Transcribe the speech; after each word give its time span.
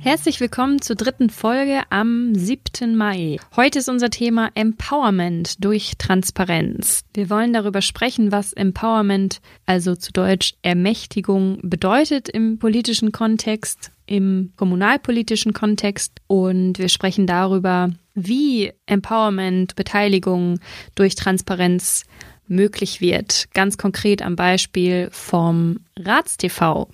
Herzlich 0.00 0.40
willkommen 0.40 0.82
zur 0.82 0.94
dritten 0.94 1.30
Folge 1.30 1.80
am 1.88 2.34
7. 2.34 2.94
Mai. 2.94 3.38
Heute 3.56 3.78
ist 3.78 3.88
unser 3.88 4.10
Thema 4.10 4.50
Empowerment 4.54 5.64
durch 5.64 5.94
Transparenz. 5.96 7.04
Wir 7.14 7.30
wollen 7.30 7.54
darüber 7.54 7.80
sprechen, 7.80 8.30
was 8.30 8.52
Empowerment, 8.52 9.40
also 9.64 9.96
zu 9.96 10.12
Deutsch 10.12 10.52
Ermächtigung, 10.60 11.58
bedeutet 11.62 12.28
im 12.28 12.58
politischen 12.58 13.10
Kontext, 13.10 13.90
im 14.04 14.52
kommunalpolitischen 14.56 15.54
Kontext 15.54 16.20
und 16.26 16.78
wir 16.78 16.90
sprechen 16.90 17.26
darüber, 17.26 17.88
wie 18.14 18.72
Empowerment, 18.86 19.76
Beteiligung 19.76 20.60
durch 20.94 21.14
Transparenz 21.14 22.04
möglich 22.48 23.00
wird. 23.00 23.48
Ganz 23.54 23.78
konkret 23.78 24.22
am 24.22 24.36
Beispiel 24.36 25.08
vom 25.12 25.80
Ratstv. 25.98 26.86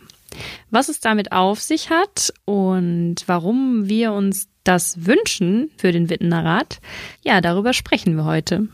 Was 0.71 0.89
es 0.89 1.01
damit 1.01 1.33
auf 1.33 1.61
sich 1.61 1.91
hat 1.91 2.33
und 2.45 3.17
warum 3.27 3.89
wir 3.89 4.13
uns 4.13 4.49
das 4.65 5.07
wünschen 5.07 5.71
für 5.77 5.93
den 5.93 6.09
Wittener 6.09 6.45
Rat, 6.45 6.81
ja, 7.23 7.41
darüber 7.41 7.73
sprechen 7.73 8.17
wir 8.17 8.25
heute. 8.25 8.69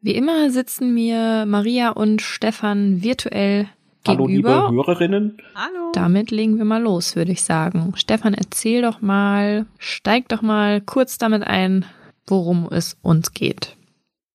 Wie 0.00 0.14
immer 0.14 0.50
sitzen 0.50 0.94
mir 0.94 1.44
Maria 1.46 1.90
und 1.90 2.22
Stefan 2.22 3.02
virtuell 3.02 3.68
Hallo, 4.06 4.26
gegenüber. 4.26 4.68
liebe 4.68 4.84
Hörerinnen. 4.84 5.38
Hallo. 5.54 5.92
Damit 5.94 6.30
legen 6.30 6.58
wir 6.58 6.64
mal 6.64 6.82
los, 6.82 7.14
würde 7.14 7.32
ich 7.32 7.42
sagen. 7.42 7.92
Stefan, 7.96 8.34
erzähl 8.34 8.82
doch 8.82 9.00
mal, 9.00 9.66
steig 9.78 10.28
doch 10.28 10.42
mal 10.42 10.80
kurz 10.80 11.18
damit 11.18 11.44
ein, 11.44 11.84
worum 12.26 12.68
es 12.70 12.96
uns 13.02 13.32
geht. 13.32 13.76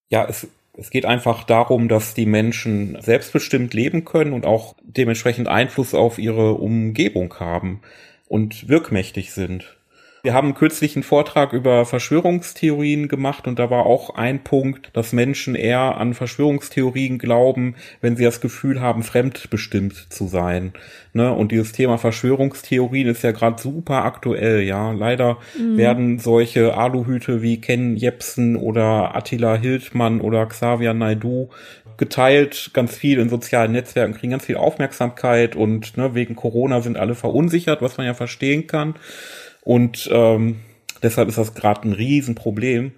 Ja, 0.09 0.25
es 0.25 0.47
es 0.77 0.91
geht 0.91 1.05
einfach 1.05 1.43
darum, 1.43 1.87
dass 1.87 2.13
die 2.13 2.27
Menschen 2.27 2.97
selbstbestimmt 3.01 3.73
leben 3.73 4.05
können 4.05 4.33
und 4.33 4.45
auch 4.45 4.75
dementsprechend 4.83 5.47
Einfluss 5.47 5.95
auf 5.95 6.19
ihre 6.19 6.53
Umgebung 6.53 7.33
haben 7.39 7.81
und 8.27 8.69
wirkmächtig 8.69 9.33
sind. 9.33 9.76
Wir 10.23 10.33
haben 10.33 10.55
kürzlich 10.55 10.95
einen 10.95 11.03
Vortrag 11.03 11.53
über 11.53 11.85
Verschwörungstheorien 11.85 13.07
gemacht 13.07 13.47
und 13.47 13.59
da 13.59 13.69
war 13.69 13.85
auch 13.85 14.15
ein 14.15 14.43
Punkt, 14.43 14.89
dass 14.93 15.13
Menschen 15.13 15.55
eher 15.55 15.97
an 15.97 16.13
Verschwörungstheorien 16.13 17.17
glauben, 17.17 17.75
wenn 18.01 18.15
sie 18.15 18.23
das 18.23 18.41
Gefühl 18.41 18.81
haben, 18.81 19.03
fremdbestimmt 19.03 20.07
zu 20.09 20.27
sein. 20.27 20.73
Ne? 21.13 21.31
Und 21.31 21.51
dieses 21.51 21.71
Thema 21.71 21.97
Verschwörungstheorien 21.97 23.07
ist 23.07 23.23
ja 23.23 23.31
gerade 23.31 23.61
super 23.61 24.05
aktuell, 24.05 24.61
ja. 24.61 24.91
Leider 24.91 25.37
mhm. 25.57 25.77
werden 25.77 26.19
solche 26.19 26.75
Aluhüte 26.75 27.41
wie 27.41 27.61
Ken 27.61 27.95
Jepsen 27.95 28.55
oder 28.55 29.15
Attila 29.15 29.55
Hildmann 29.55 30.21
oder 30.21 30.45
Xavier 30.45 30.93
Naidu 30.93 31.49
geteilt, 31.97 32.71
ganz 32.73 32.95
viel 32.95 33.19
in 33.19 33.29
sozialen 33.29 33.71
Netzwerken, 33.71 34.13
kriegen 34.13 34.31
ganz 34.31 34.45
viel 34.45 34.57
Aufmerksamkeit 34.57 35.55
und 35.55 35.97
ne, 35.97 36.13
wegen 36.13 36.35
Corona 36.35 36.81
sind 36.81 36.97
alle 36.97 37.15
verunsichert, 37.15 37.81
was 37.81 37.97
man 37.97 38.05
ja 38.05 38.13
verstehen 38.13 38.67
kann. 38.67 38.95
Und 39.67 40.09
ähm, 40.13 40.61
deshalb 41.03 41.27
ist 41.27 41.37
das 41.37 41.53
gerade 41.53 41.89
ein 41.89 41.91
Riesenproblem. 41.91 42.93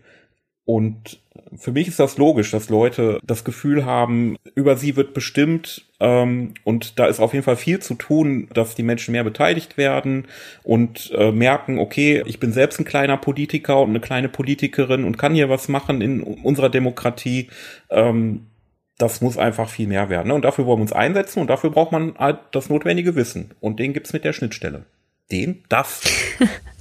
Und 0.66 1.20
für 1.58 1.72
mich 1.72 1.88
ist 1.88 2.00
das 2.00 2.20
logisch, 2.20 2.52
dass 2.52 2.70
Leute 2.70 3.20
das 3.24 3.44
Gefühl 3.44 3.86
haben, 3.86 4.38
über 4.54 4.78
sie 4.78 4.96
wird 4.96 5.16
bestimmt 5.16 5.88
ähm, 6.00 6.54
und 6.64 7.00
da 7.00 7.08
ist 7.08 7.22
auf 7.22 7.34
jeden 7.34 7.44
Fall 7.44 7.56
viel 7.56 7.80
zu 7.80 7.96
tun, 7.96 8.50
dass 8.54 8.76
die 8.76 8.84
Menschen 8.84 9.14
mehr 9.14 9.24
beteiligt 9.24 9.78
werden 9.78 10.28
und 10.62 11.10
äh, 11.16 11.32
merken, 11.32 11.80
okay, 11.80 12.22
ich 12.28 12.40
bin 12.40 12.54
selbst 12.54 12.80
ein 12.80 12.86
kleiner 12.86 13.18
Politiker 13.18 13.82
und 13.82 13.90
eine 13.90 14.00
kleine 14.00 14.30
Politikerin 14.30 15.06
und 15.06 15.18
kann 15.18 15.34
hier 15.34 15.50
was 15.50 15.70
machen 15.70 16.02
in 16.02 16.22
unserer 16.22 16.70
Demokratie. 16.70 17.50
Ähm, 17.90 18.46
das 19.00 19.22
muss 19.22 19.40
einfach 19.40 19.70
viel 19.70 19.88
mehr 19.88 20.12
werden. 20.12 20.28
Ne? 20.28 20.36
Und 20.36 20.46
dafür 20.46 20.68
wollen 20.68 20.78
wir 20.78 20.84
uns 20.84 20.94
einsetzen 20.94 21.40
und 21.40 21.50
dafür 21.50 21.72
braucht 21.72 21.92
man 21.92 22.14
halt 22.20 22.38
das 22.52 22.70
notwendige 22.70 23.16
Wissen. 23.16 23.56
Und 23.60 23.80
den 23.80 23.94
gibt's 23.94 24.14
mit 24.14 24.24
der 24.24 24.34
Schnittstelle. 24.34 24.86
Den? 25.32 25.64
Das? 25.70 26.02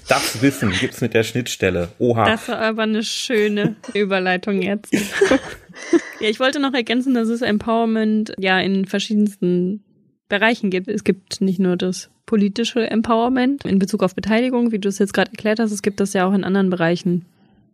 Das 0.08 0.42
Wissen 0.42 0.70
gibt's 0.70 1.00
mit 1.00 1.14
der 1.14 1.22
Schnittstelle. 1.22 1.88
Oha. 1.98 2.24
Das 2.24 2.48
war 2.48 2.58
aber 2.58 2.82
eine 2.82 3.02
schöne 3.02 3.76
Überleitung 3.94 4.62
jetzt. 4.62 4.92
ja, 6.20 6.28
ich 6.28 6.40
wollte 6.40 6.60
noch 6.60 6.74
ergänzen, 6.74 7.14
dass 7.14 7.28
es 7.28 7.42
Empowerment 7.42 8.32
ja 8.38 8.58
in 8.60 8.86
verschiedensten 8.86 9.84
Bereichen 10.28 10.70
gibt. 10.70 10.88
Es 10.88 11.04
gibt 11.04 11.40
nicht 11.40 11.58
nur 11.58 11.76
das 11.76 12.10
politische 12.28 12.88
Empowerment 12.90 13.64
in 13.64 13.78
Bezug 13.78 14.02
auf 14.02 14.14
Beteiligung, 14.14 14.70
wie 14.70 14.78
du 14.78 14.88
es 14.90 14.98
jetzt 14.98 15.14
gerade 15.14 15.30
erklärt 15.30 15.58
hast, 15.60 15.72
es 15.72 15.80
gibt 15.80 15.98
das 15.98 16.12
ja 16.12 16.26
auch 16.26 16.34
in 16.34 16.44
anderen 16.44 16.68
Bereichen. 16.68 17.24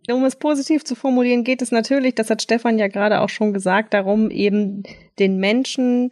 Um 0.09 0.25
es 0.25 0.37
positiv 0.37 0.85
zu 0.85 0.95
formulieren, 0.95 1.43
geht 1.45 1.61
es 1.61 1.73
natürlich, 1.73 2.15
das 2.15 2.31
hat 2.31 2.43
Stefan 2.43 2.79
ja 2.79 2.89
gerade 2.89 3.21
auch 3.21 3.31
schon 3.31 3.53
gesagt, 3.53 3.95
darum, 3.95 4.31
eben 4.31 4.85
den 5.19 5.39
Menschen 5.39 6.11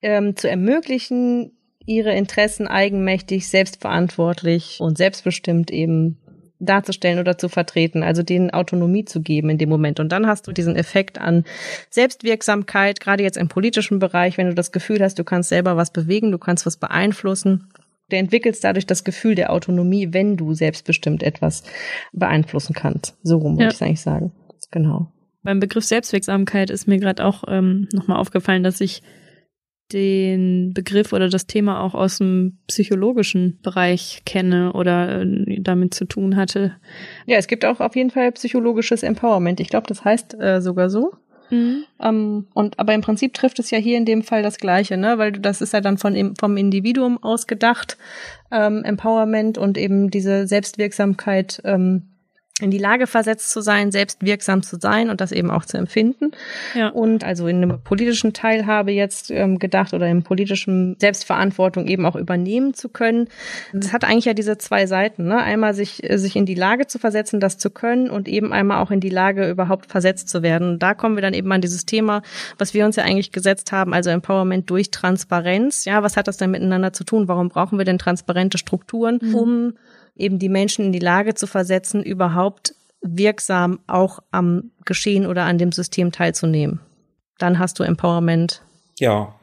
ähm, 0.00 0.36
zu 0.36 0.48
ermöglichen, 0.48 1.52
ihre 1.86 2.12
Interessen 2.12 2.66
eigenmächtig, 2.66 3.48
selbstverantwortlich 3.48 4.78
und 4.80 4.98
selbstbestimmt 4.98 5.70
eben 5.70 6.18
darzustellen 6.62 7.18
oder 7.18 7.36
zu 7.36 7.48
vertreten, 7.48 8.02
also 8.02 8.22
denen 8.22 8.50
Autonomie 8.50 9.04
zu 9.04 9.20
geben 9.20 9.50
in 9.50 9.58
dem 9.58 9.68
Moment. 9.68 10.00
Und 10.00 10.10
dann 10.10 10.26
hast 10.26 10.46
du 10.46 10.52
diesen 10.52 10.76
Effekt 10.76 11.20
an 11.20 11.44
Selbstwirksamkeit, 11.90 13.00
gerade 13.00 13.22
jetzt 13.22 13.36
im 13.36 13.48
politischen 13.48 13.98
Bereich, 13.98 14.38
wenn 14.38 14.46
du 14.46 14.54
das 14.54 14.72
Gefühl 14.72 15.00
hast, 15.00 15.18
du 15.18 15.24
kannst 15.24 15.48
selber 15.48 15.76
was 15.76 15.92
bewegen, 15.92 16.30
du 16.30 16.38
kannst 16.38 16.64
was 16.64 16.76
beeinflussen. 16.76 17.68
Du 18.08 18.16
entwickelst 18.16 18.62
dadurch 18.62 18.86
das 18.86 19.04
Gefühl 19.04 19.34
der 19.34 19.52
Autonomie, 19.52 20.08
wenn 20.12 20.36
du 20.36 20.54
selbstbestimmt 20.54 21.22
etwas 21.22 21.64
beeinflussen 22.12 22.74
kannst. 22.74 23.16
So 23.22 23.38
rum 23.38 23.54
ja. 23.54 23.64
würde 23.64 23.74
ich 23.74 23.82
eigentlich 23.82 24.00
sagen. 24.00 24.32
Genau. 24.70 25.10
Beim 25.42 25.60
Begriff 25.60 25.84
Selbstwirksamkeit 25.84 26.70
ist 26.70 26.86
mir 26.86 26.98
gerade 26.98 27.24
auch 27.24 27.44
ähm, 27.48 27.88
nochmal 27.92 28.18
aufgefallen, 28.18 28.62
dass 28.62 28.80
ich 28.80 29.02
den 29.92 30.72
Begriff 30.72 31.12
oder 31.12 31.28
das 31.28 31.46
Thema 31.46 31.80
auch 31.80 31.94
aus 31.94 32.18
dem 32.18 32.58
psychologischen 32.66 33.58
Bereich 33.62 34.22
kenne 34.24 34.72
oder 34.72 35.22
äh, 35.22 35.60
damit 35.60 35.94
zu 35.94 36.04
tun 36.04 36.36
hatte. 36.36 36.74
Ja, 37.26 37.36
es 37.36 37.46
gibt 37.46 37.64
auch 37.64 37.80
auf 37.80 37.96
jeden 37.96 38.10
Fall 38.10 38.32
psychologisches 38.32 39.02
Empowerment. 39.02 39.60
Ich 39.60 39.68
glaube, 39.68 39.86
das 39.86 40.04
heißt 40.04 40.40
äh, 40.40 40.60
sogar 40.60 40.90
so. 40.90 41.12
Mhm. 41.50 41.84
Ähm, 42.00 42.46
und 42.54 42.78
aber 42.78 42.94
im 42.94 43.02
Prinzip 43.02 43.34
trifft 43.34 43.58
es 43.58 43.70
ja 43.70 43.78
hier 43.78 43.98
in 43.98 44.06
dem 44.06 44.22
Fall 44.22 44.42
das 44.42 44.56
Gleiche, 44.56 44.96
ne? 44.96 45.18
Weil 45.18 45.32
das 45.32 45.60
ist 45.60 45.74
ja 45.74 45.80
dann 45.82 45.98
von 45.98 46.34
vom 46.40 46.56
Individuum 46.56 47.22
ausgedacht, 47.22 47.98
ähm, 48.50 48.82
Empowerment 48.84 49.58
und 49.58 49.76
eben 49.76 50.10
diese 50.10 50.46
Selbstwirksamkeit 50.46 51.60
ähm, 51.64 52.11
in 52.62 52.70
die 52.70 52.78
Lage 52.78 53.06
versetzt 53.06 53.50
zu 53.50 53.60
sein, 53.60 53.90
selbst 53.90 54.24
wirksam 54.24 54.62
zu 54.62 54.78
sein 54.80 55.10
und 55.10 55.20
das 55.20 55.32
eben 55.32 55.50
auch 55.50 55.64
zu 55.64 55.76
empfinden. 55.76 56.30
Ja. 56.74 56.88
Und 56.88 57.24
also 57.24 57.46
in 57.48 57.62
einem 57.62 57.80
politischen 57.82 58.32
Teilhabe 58.32 58.92
jetzt 58.92 59.30
ähm, 59.30 59.58
gedacht 59.58 59.92
oder 59.94 60.08
im 60.08 60.22
politischen 60.22 60.96
Selbstverantwortung 60.98 61.86
eben 61.86 62.06
auch 62.06 62.16
übernehmen 62.16 62.74
zu 62.74 62.88
können. 62.88 63.28
Das 63.72 63.92
hat 63.92 64.04
eigentlich 64.04 64.26
ja 64.26 64.34
diese 64.34 64.58
zwei 64.58 64.86
Seiten. 64.86 65.26
Ne? 65.26 65.36
Einmal 65.36 65.74
sich, 65.74 66.08
äh, 66.08 66.18
sich 66.18 66.36
in 66.36 66.46
die 66.46 66.54
Lage 66.54 66.86
zu 66.86 66.98
versetzen, 66.98 67.40
das 67.40 67.58
zu 67.58 67.70
können 67.70 68.08
und 68.08 68.28
eben 68.28 68.52
einmal 68.52 68.82
auch 68.82 68.90
in 68.90 69.00
die 69.00 69.10
Lage 69.10 69.48
überhaupt 69.50 69.90
versetzt 69.90 70.28
zu 70.28 70.42
werden. 70.42 70.70
Und 70.70 70.82
da 70.82 70.94
kommen 70.94 71.16
wir 71.16 71.22
dann 71.22 71.34
eben 71.34 71.50
an 71.52 71.60
dieses 71.60 71.84
Thema, 71.84 72.22
was 72.58 72.74
wir 72.74 72.84
uns 72.84 72.96
ja 72.96 73.04
eigentlich 73.04 73.32
gesetzt 73.32 73.72
haben, 73.72 73.92
also 73.92 74.10
Empowerment 74.10 74.70
durch 74.70 74.90
Transparenz. 74.90 75.84
Ja, 75.84 76.02
was 76.02 76.16
hat 76.16 76.28
das 76.28 76.36
denn 76.36 76.50
miteinander 76.50 76.92
zu 76.92 77.04
tun? 77.04 77.28
Warum 77.28 77.48
brauchen 77.48 77.78
wir 77.78 77.84
denn 77.84 77.98
transparente 77.98 78.58
Strukturen, 78.58 79.18
mhm. 79.20 79.34
um 79.34 79.74
eben 80.14 80.38
die 80.38 80.48
Menschen 80.48 80.86
in 80.86 80.92
die 80.92 80.98
Lage 80.98 81.34
zu 81.34 81.46
versetzen, 81.46 82.02
überhaupt 82.02 82.74
wirksam 83.00 83.80
auch 83.86 84.20
am 84.30 84.70
Geschehen 84.84 85.26
oder 85.26 85.44
an 85.44 85.58
dem 85.58 85.72
System 85.72 86.12
teilzunehmen. 86.12 86.80
Dann 87.38 87.58
hast 87.58 87.78
du 87.78 87.82
Empowerment. 87.82 88.62
Ja, 88.98 89.34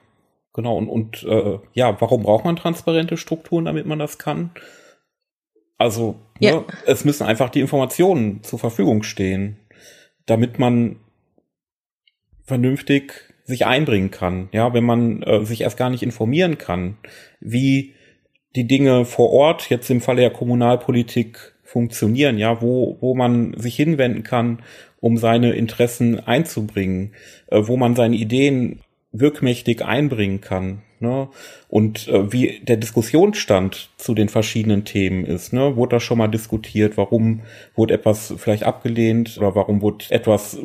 genau. 0.54 0.78
Und, 0.78 0.88
und 0.88 1.24
äh, 1.24 1.60
ja, 1.74 2.00
warum 2.00 2.24
braucht 2.24 2.46
man 2.46 2.56
transparente 2.56 3.18
Strukturen, 3.18 3.66
damit 3.66 3.86
man 3.86 4.00
das 4.00 4.18
kann? 4.18 4.52
Also, 5.78 6.20
ja. 6.40 6.56
ne, 6.56 6.66
es 6.86 7.06
müssen 7.06 7.26
einfach 7.26 7.50
die 7.50 7.62
Informationen 7.62 8.44
zur 8.44 8.60
Verfügung 8.60 9.04
stehen, 9.04 9.58
damit 10.26 10.60
man 10.60 10.98
vernünftig 12.44 13.34
sich 13.46 13.66
einbringen 13.66 14.12
kann. 14.12 14.50
Ja, 14.52 14.74
wenn 14.74 14.84
man 14.84 15.24
äh, 15.24 15.46
sich 15.46 15.62
erst 15.62 15.78
gar 15.78 15.90
nicht 15.90 16.04
informieren 16.04 16.58
kann, 16.58 16.98
wie 17.40 17.96
die 18.56 18.68
Dinge 18.68 19.06
vor 19.06 19.32
Ort, 19.32 19.70
jetzt 19.70 19.90
im 19.90 20.02
Falle 20.02 20.22
der 20.22 20.32
Kommunalpolitik, 20.32 21.54
funktionieren, 21.64 22.40
ja, 22.40 22.62
wo, 22.62 22.98
wo 23.00 23.14
man 23.14 23.54
sich 23.56 23.76
hinwenden 23.76 24.24
kann, 24.24 24.64
um 25.00 25.18
seine 25.18 25.54
Interessen 25.54 26.20
einzubringen, 26.20 27.14
äh, 27.48 27.62
wo 27.64 27.78
man 27.78 27.96
seine 27.96 28.16
Ideen 28.16 28.80
wirkmächtig 29.12 29.84
einbringen 29.86 30.42
kann. 30.42 30.82
Ne? 31.00 31.30
Und 31.68 32.08
äh, 32.08 32.32
wie 32.34 32.60
der 32.64 32.78
Diskussionsstand 32.78 33.92
zu 33.98 34.14
den 34.14 34.30
verschiedenen 34.30 34.84
Themen 34.84 35.26
ist. 35.26 35.54
Ne? 35.54 35.76
Wurde 35.76 35.96
da 35.96 36.00
schon 36.00 36.18
mal 36.18 36.28
diskutiert, 36.28 36.98
warum 36.98 37.42
wurde 37.76 37.94
etwas 37.94 38.34
vielleicht 38.38 38.64
abgelehnt 38.64 39.38
oder 39.38 39.56
warum 39.56 39.82
wurde 39.82 40.06
etwas 40.10 40.58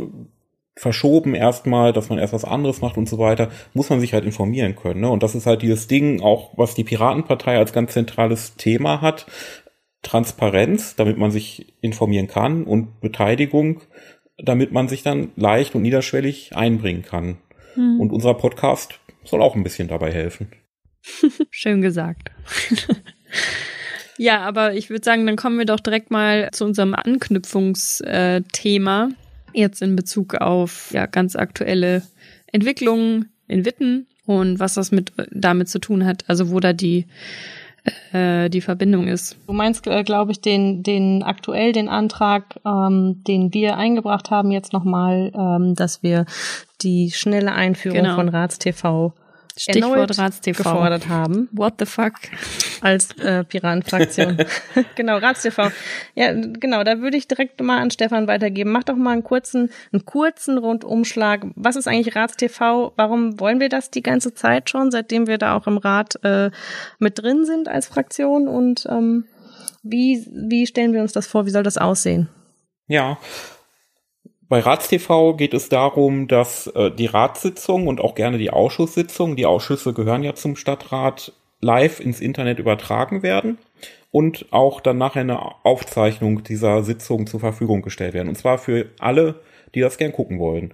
verschoben 0.77 1.35
erstmal, 1.35 1.93
dass 1.93 2.09
man 2.09 2.19
erst 2.19 2.33
was 2.33 2.45
anderes 2.45 2.81
macht 2.81 2.97
und 2.97 3.09
so 3.09 3.19
weiter, 3.19 3.51
muss 3.75 3.91
man 3.91 4.01
sich 4.01 4.13
halt 4.13 4.25
informieren 4.25 4.75
können. 4.75 5.03
Ne? 5.03 5.09
Und 5.09 5.23
das 5.23 5.35
ist 5.35 5.47
halt 5.47 5.63
dieses 5.63 5.87
Ding, 5.87 6.21
auch 6.21 6.53
was 6.57 6.75
die 6.75 6.85
Piratenpartei 6.85 7.57
als 7.57 7.73
ganz 7.73 7.93
zentrales 7.93 8.57
Thema 8.57 9.01
hat. 9.01 9.27
Transparenz, 10.03 10.97
damit 10.97 11.17
man 11.17 11.31
sich 11.31 11.75
informieren 11.81 12.27
kann 12.27 12.65
und 12.65 13.01
Beteiligung, 13.01 13.81
damit 14.37 14.73
man 14.73 14.89
sich 14.89 15.03
dann 15.03 15.33
leicht 15.37 15.75
und 15.75 15.83
niederschwellig 15.83 16.57
einbringen 16.57 17.03
kann. 17.03 17.39
Mhm. 17.77 18.01
Und 18.01 18.13
unser 18.13 18.35
Podcast 18.35 18.99
soll 19.25 19.43
auch 19.43 19.55
ein 19.55 19.65
bisschen 19.65 19.89
dabei 19.89 20.13
helfen. 20.13 20.51
Schön 21.51 21.81
gesagt. 21.81 22.31
ja, 24.19 24.41
aber 24.41 24.75
ich 24.75 24.91
würde 24.91 25.05
sagen, 25.05 25.27
dann 25.27 25.37
kommen 25.37 25.59
wir 25.59 25.67
doch 25.67 25.81
direkt 25.81 26.11
mal 26.11 26.51
zu 26.53 26.65
unserem 26.65 26.95
Anknüpfungsthema. 26.95 29.09
Jetzt 29.55 29.83
in 29.83 29.97
Bezug 29.97 30.35
auf 30.35 30.91
ja, 30.93 31.07
ganz 31.07 31.37
aktuelle 31.37 32.03
Entwicklungen 32.47 33.31
in 33.47 33.65
Witten 33.65 34.07
und 34.27 34.59
was 34.59 34.75
das 34.75 34.91
mit 34.91 35.13
damit 35.31 35.69
zu 35.69 35.79
tun 35.79 36.05
hat, 36.05 36.25
also 36.29 36.51
wo 36.51 36.61
da 36.61 36.73
die 36.73 37.07
äh, 38.13 38.49
die 38.49 38.63
Verbindung 38.63 39.09
ist. 39.09 39.37
Du 39.47 39.53
meinst, 39.53 39.87
äh, 39.87 40.03
glaube 40.05 40.33
ich, 40.33 40.41
den, 40.41 40.83
den 40.83 41.23
aktuell 41.23 41.73
den 41.73 41.89
Antrag, 41.89 42.59
ähm, 42.65 43.23
den 43.27 43.53
wir 43.53 43.77
eingebracht 43.77 44.31
haben, 44.31 44.51
jetzt 44.51 44.73
nochmal, 44.73 45.31
ähm, 45.35 45.75
dass 45.75 46.03
wir 46.03 46.25
die 46.81 47.11
schnelle 47.11 47.53
Einführung 47.53 47.99
genau. 47.99 48.15
von 48.15 48.29
RatsTV 48.31 49.13
Stichwort 49.57 50.19
RatsTV 50.19 50.57
gefordert 50.57 51.09
haben. 51.09 51.49
What 51.53 51.75
the 51.79 51.87
fuck? 51.87 52.15
Als 52.81 53.13
äh, 53.19 53.45
Piratenfraktion. 53.45 54.39
genau, 54.97 55.19
RatsTV. 55.19 55.71
Ja, 56.15 56.33
genau, 56.33 56.83
da 56.83 56.99
würde 56.99 57.17
ich 57.17 57.29
direkt 57.29 57.61
mal 57.61 57.81
an 57.81 57.93
Stefan 57.93 58.27
weitergeben. 58.27 58.73
Mach 58.73 58.83
doch 58.83 58.97
mal 58.97 59.13
einen 59.13 59.23
kurzen, 59.23 59.71
einen 59.93 60.05
kurzen 60.05 60.59
Rundumschlag. 60.59 61.47
Was 61.55 61.77
ist 61.77 61.87
eigentlich 61.87 62.17
RatsTV? 62.17 62.93
Warum 62.97 63.39
wollen 63.39 63.61
wir 63.61 63.69
das 63.69 63.91
die 63.91 64.03
ganze 64.03 64.35
Zeit 64.35 64.71
schon, 64.71 64.91
seitdem 64.91 65.29
wir 65.29 65.39
da 65.39 65.57
auch 65.57 65.69
im 65.69 65.79
Rat 65.79 66.19
äh, 66.25 66.51
mit 66.99 67.21
drin 67.21 67.45
sind 67.45 67.69
als 67.69 67.87
Fraktion? 67.87 68.49
Und 68.49 68.87
ähm, 68.91 69.27
wie, 69.85 70.27
wie 70.33 70.67
stellen 70.67 70.93
wir 70.93 71.01
uns 71.01 71.13
das 71.13 71.29
vor? 71.29 71.47
Wie 71.47 71.51
soll 71.51 71.63
das 71.63 71.79
aussehen? 71.79 72.29
Ja, 72.89 73.19
bei 74.55 74.61
RatsTV 74.61 75.37
geht 75.37 75.53
es 75.53 75.69
darum, 75.69 76.29
dass 76.29 76.69
äh, 76.69 76.93
die 76.93 77.07
Ratssitzung 77.07 77.89
und 77.89 78.01
auch 78.01 78.15
gerne 78.15 78.39
die 78.39 78.51
Ausschusssitzung, 78.51 79.35
die 79.35 79.47
Ausschüsse 79.47 79.93
gehören 79.93 80.23
ja 80.23 80.37
zum 80.37 80.55
Stadtrat, 80.55 81.33
live 81.61 81.99
ins 81.99 82.21
Internet 82.21 82.61
übertragen 82.61 83.25
werden 83.25 83.59
und 84.13 84.47
auch 84.53 84.81
dann 84.81 84.97
nachher 84.97 85.23
eine 85.23 85.65
Aufzeichnung 85.65 86.45
dieser 86.45 86.85
Sitzung 86.85 87.27
zur 87.27 87.41
Verfügung 87.41 87.83
gestellt 87.83 88.15
werden. 88.15 88.29
Und 88.29 88.37
zwar 88.37 88.59
für 88.59 88.91
alle, 89.01 89.41
die 89.75 89.81
das 89.81 89.99
gern 89.99 90.13
gucken 90.13 90.39
wollen. 90.39 90.73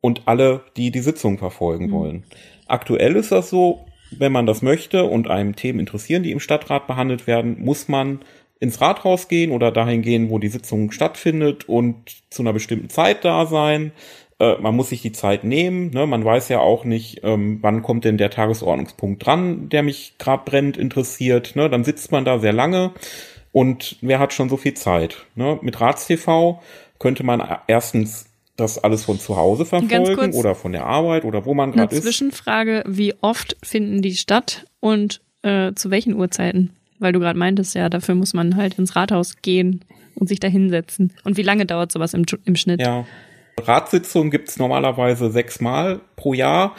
Und 0.00 0.22
alle, 0.24 0.62
die 0.78 0.90
die 0.90 1.00
Sitzung 1.00 1.36
verfolgen 1.36 1.88
mhm. 1.88 1.92
wollen. 1.92 2.24
Aktuell 2.68 3.16
ist 3.16 3.32
das 3.32 3.50
so, 3.50 3.84
wenn 4.16 4.32
man 4.32 4.46
das 4.46 4.62
möchte 4.62 5.04
und 5.04 5.28
einem 5.28 5.54
Themen 5.56 5.80
interessieren, 5.80 6.22
die 6.22 6.32
im 6.32 6.40
Stadtrat 6.40 6.86
behandelt 6.86 7.26
werden, 7.26 7.62
muss 7.62 7.88
man 7.88 8.20
ins 8.60 8.80
Rathaus 8.80 9.28
gehen 9.28 9.52
oder 9.52 9.70
dahin 9.70 10.02
gehen, 10.02 10.30
wo 10.30 10.38
die 10.38 10.48
Sitzung 10.48 10.90
stattfindet 10.90 11.68
und 11.68 11.96
zu 12.30 12.42
einer 12.42 12.52
bestimmten 12.52 12.88
Zeit 12.88 13.24
da 13.24 13.46
sein. 13.46 13.92
Äh, 14.40 14.56
man 14.60 14.74
muss 14.74 14.90
sich 14.90 15.02
die 15.02 15.12
Zeit 15.12 15.44
nehmen. 15.44 15.90
Ne? 15.90 16.06
Man 16.06 16.24
weiß 16.24 16.48
ja 16.48 16.60
auch 16.60 16.84
nicht, 16.84 17.20
ähm, 17.22 17.58
wann 17.60 17.82
kommt 17.82 18.04
denn 18.04 18.18
der 18.18 18.30
Tagesordnungspunkt 18.30 19.24
dran, 19.24 19.68
der 19.68 19.82
mich 19.82 20.14
gerade 20.18 20.42
brennend 20.44 20.76
interessiert. 20.76 21.56
Ne? 21.56 21.70
Dann 21.70 21.84
sitzt 21.84 22.12
man 22.12 22.24
da 22.24 22.38
sehr 22.38 22.52
lange 22.52 22.92
und 23.52 23.96
wer 24.00 24.18
hat 24.18 24.32
schon 24.32 24.48
so 24.48 24.56
viel 24.56 24.74
Zeit? 24.74 25.26
Ne? 25.34 25.58
Mit 25.62 25.80
RatsTV 25.80 26.60
könnte 26.98 27.24
man 27.24 27.42
erstens 27.66 28.26
das 28.56 28.82
alles 28.82 29.04
von 29.04 29.20
zu 29.20 29.36
Hause 29.36 29.64
verfolgen 29.64 30.34
oder 30.34 30.54
von 30.56 30.72
der 30.72 30.84
Arbeit 30.84 31.24
oder 31.24 31.44
wo 31.44 31.54
man 31.54 31.72
gerade 31.72 31.94
ist. 31.94 32.02
Zwischenfrage, 32.02 32.82
wie 32.86 33.14
oft 33.20 33.56
finden 33.62 34.02
die 34.02 34.16
statt 34.16 34.66
und 34.80 35.20
äh, 35.42 35.72
zu 35.74 35.90
welchen 35.90 36.14
Uhrzeiten? 36.14 36.70
Weil 36.98 37.12
du 37.12 37.20
gerade 37.20 37.38
meintest, 37.38 37.74
ja, 37.74 37.88
dafür 37.88 38.14
muss 38.14 38.34
man 38.34 38.56
halt 38.56 38.78
ins 38.78 38.96
Rathaus 38.96 39.36
gehen 39.42 39.84
und 40.14 40.28
sich 40.28 40.40
da 40.40 40.48
hinsetzen. 40.48 41.12
Und 41.24 41.36
wie 41.36 41.42
lange 41.42 41.66
dauert 41.66 41.92
sowas 41.92 42.14
im, 42.14 42.24
im 42.44 42.56
Schnitt? 42.56 42.80
Ja. 42.80 43.06
Ratssitzungen 43.60 44.30
gibt's 44.30 44.58
normalerweise 44.58 45.30
sechsmal 45.30 46.00
pro 46.16 46.34
Jahr. 46.34 46.74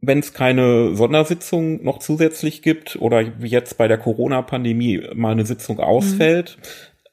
Wenn 0.00 0.18
es 0.18 0.34
keine 0.34 0.96
Sondersitzung 0.96 1.84
noch 1.84 1.98
zusätzlich 1.98 2.62
gibt 2.62 2.96
oder 2.96 3.24
wie 3.40 3.48
jetzt 3.48 3.78
bei 3.78 3.86
der 3.86 3.98
Corona-Pandemie 3.98 5.02
mal 5.14 5.32
eine 5.32 5.46
Sitzung 5.46 5.78
ausfällt, 5.78 6.58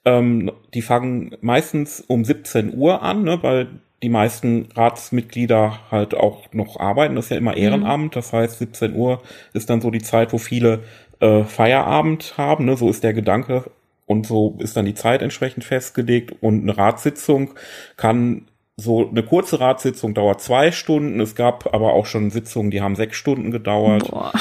mhm. 0.06 0.12
ähm, 0.12 0.52
die 0.74 0.82
fangen 0.82 1.36
meistens 1.42 2.02
um 2.02 2.26
17 2.26 2.76
Uhr 2.76 3.04
an, 3.04 3.24
ne, 3.24 3.40
weil 3.44 3.68
die 4.02 4.10
meisten 4.10 4.70
Ratsmitglieder 4.76 5.92
halt 5.92 6.16
auch 6.16 6.52
noch 6.54 6.80
arbeiten. 6.80 7.16
Das 7.16 7.26
ist 7.26 7.32
ja 7.32 7.38
immer 7.38 7.52
mhm. 7.52 7.58
Ehrenamt. 7.58 8.16
Das 8.16 8.34
heißt, 8.34 8.60
17 8.60 8.96
Uhr 8.96 9.22
ist 9.54 9.70
dann 9.70 9.82
so 9.82 9.92
die 9.92 10.02
Zeit, 10.02 10.34
wo 10.34 10.38
viele 10.38 10.84
äh, 11.20 11.44
Feierabend 11.44 12.36
haben. 12.38 12.66
Ne? 12.66 12.78
So 12.78 12.90
ist 12.90 13.04
der 13.04 13.14
Gedanke 13.14 13.70
und 14.06 14.26
so 14.26 14.58
ist 14.60 14.76
dann 14.76 14.86
die 14.86 14.94
Zeit 14.96 15.22
entsprechend 15.22 15.64
festgelegt. 15.64 16.36
Und 16.42 16.64
eine 16.64 16.78
Ratssitzung 16.78 17.52
kann 17.98 18.48
so 18.78 19.10
eine 19.10 19.24
kurze 19.24 19.60
Ratssitzung 19.60 20.14
dauert 20.14 20.42
zwei 20.42 20.72
Stunden. 20.72 21.20
Es 21.20 21.36
gab 21.36 21.74
aber 21.74 21.94
auch 21.94 22.06
schon 22.06 22.32
Sitzungen, 22.32 22.72
die 22.72 22.82
haben 22.82 22.96
sechs 22.96 23.18
Stunden 23.18 23.52
gedauert. 23.52 24.10
Boah. 24.10 24.32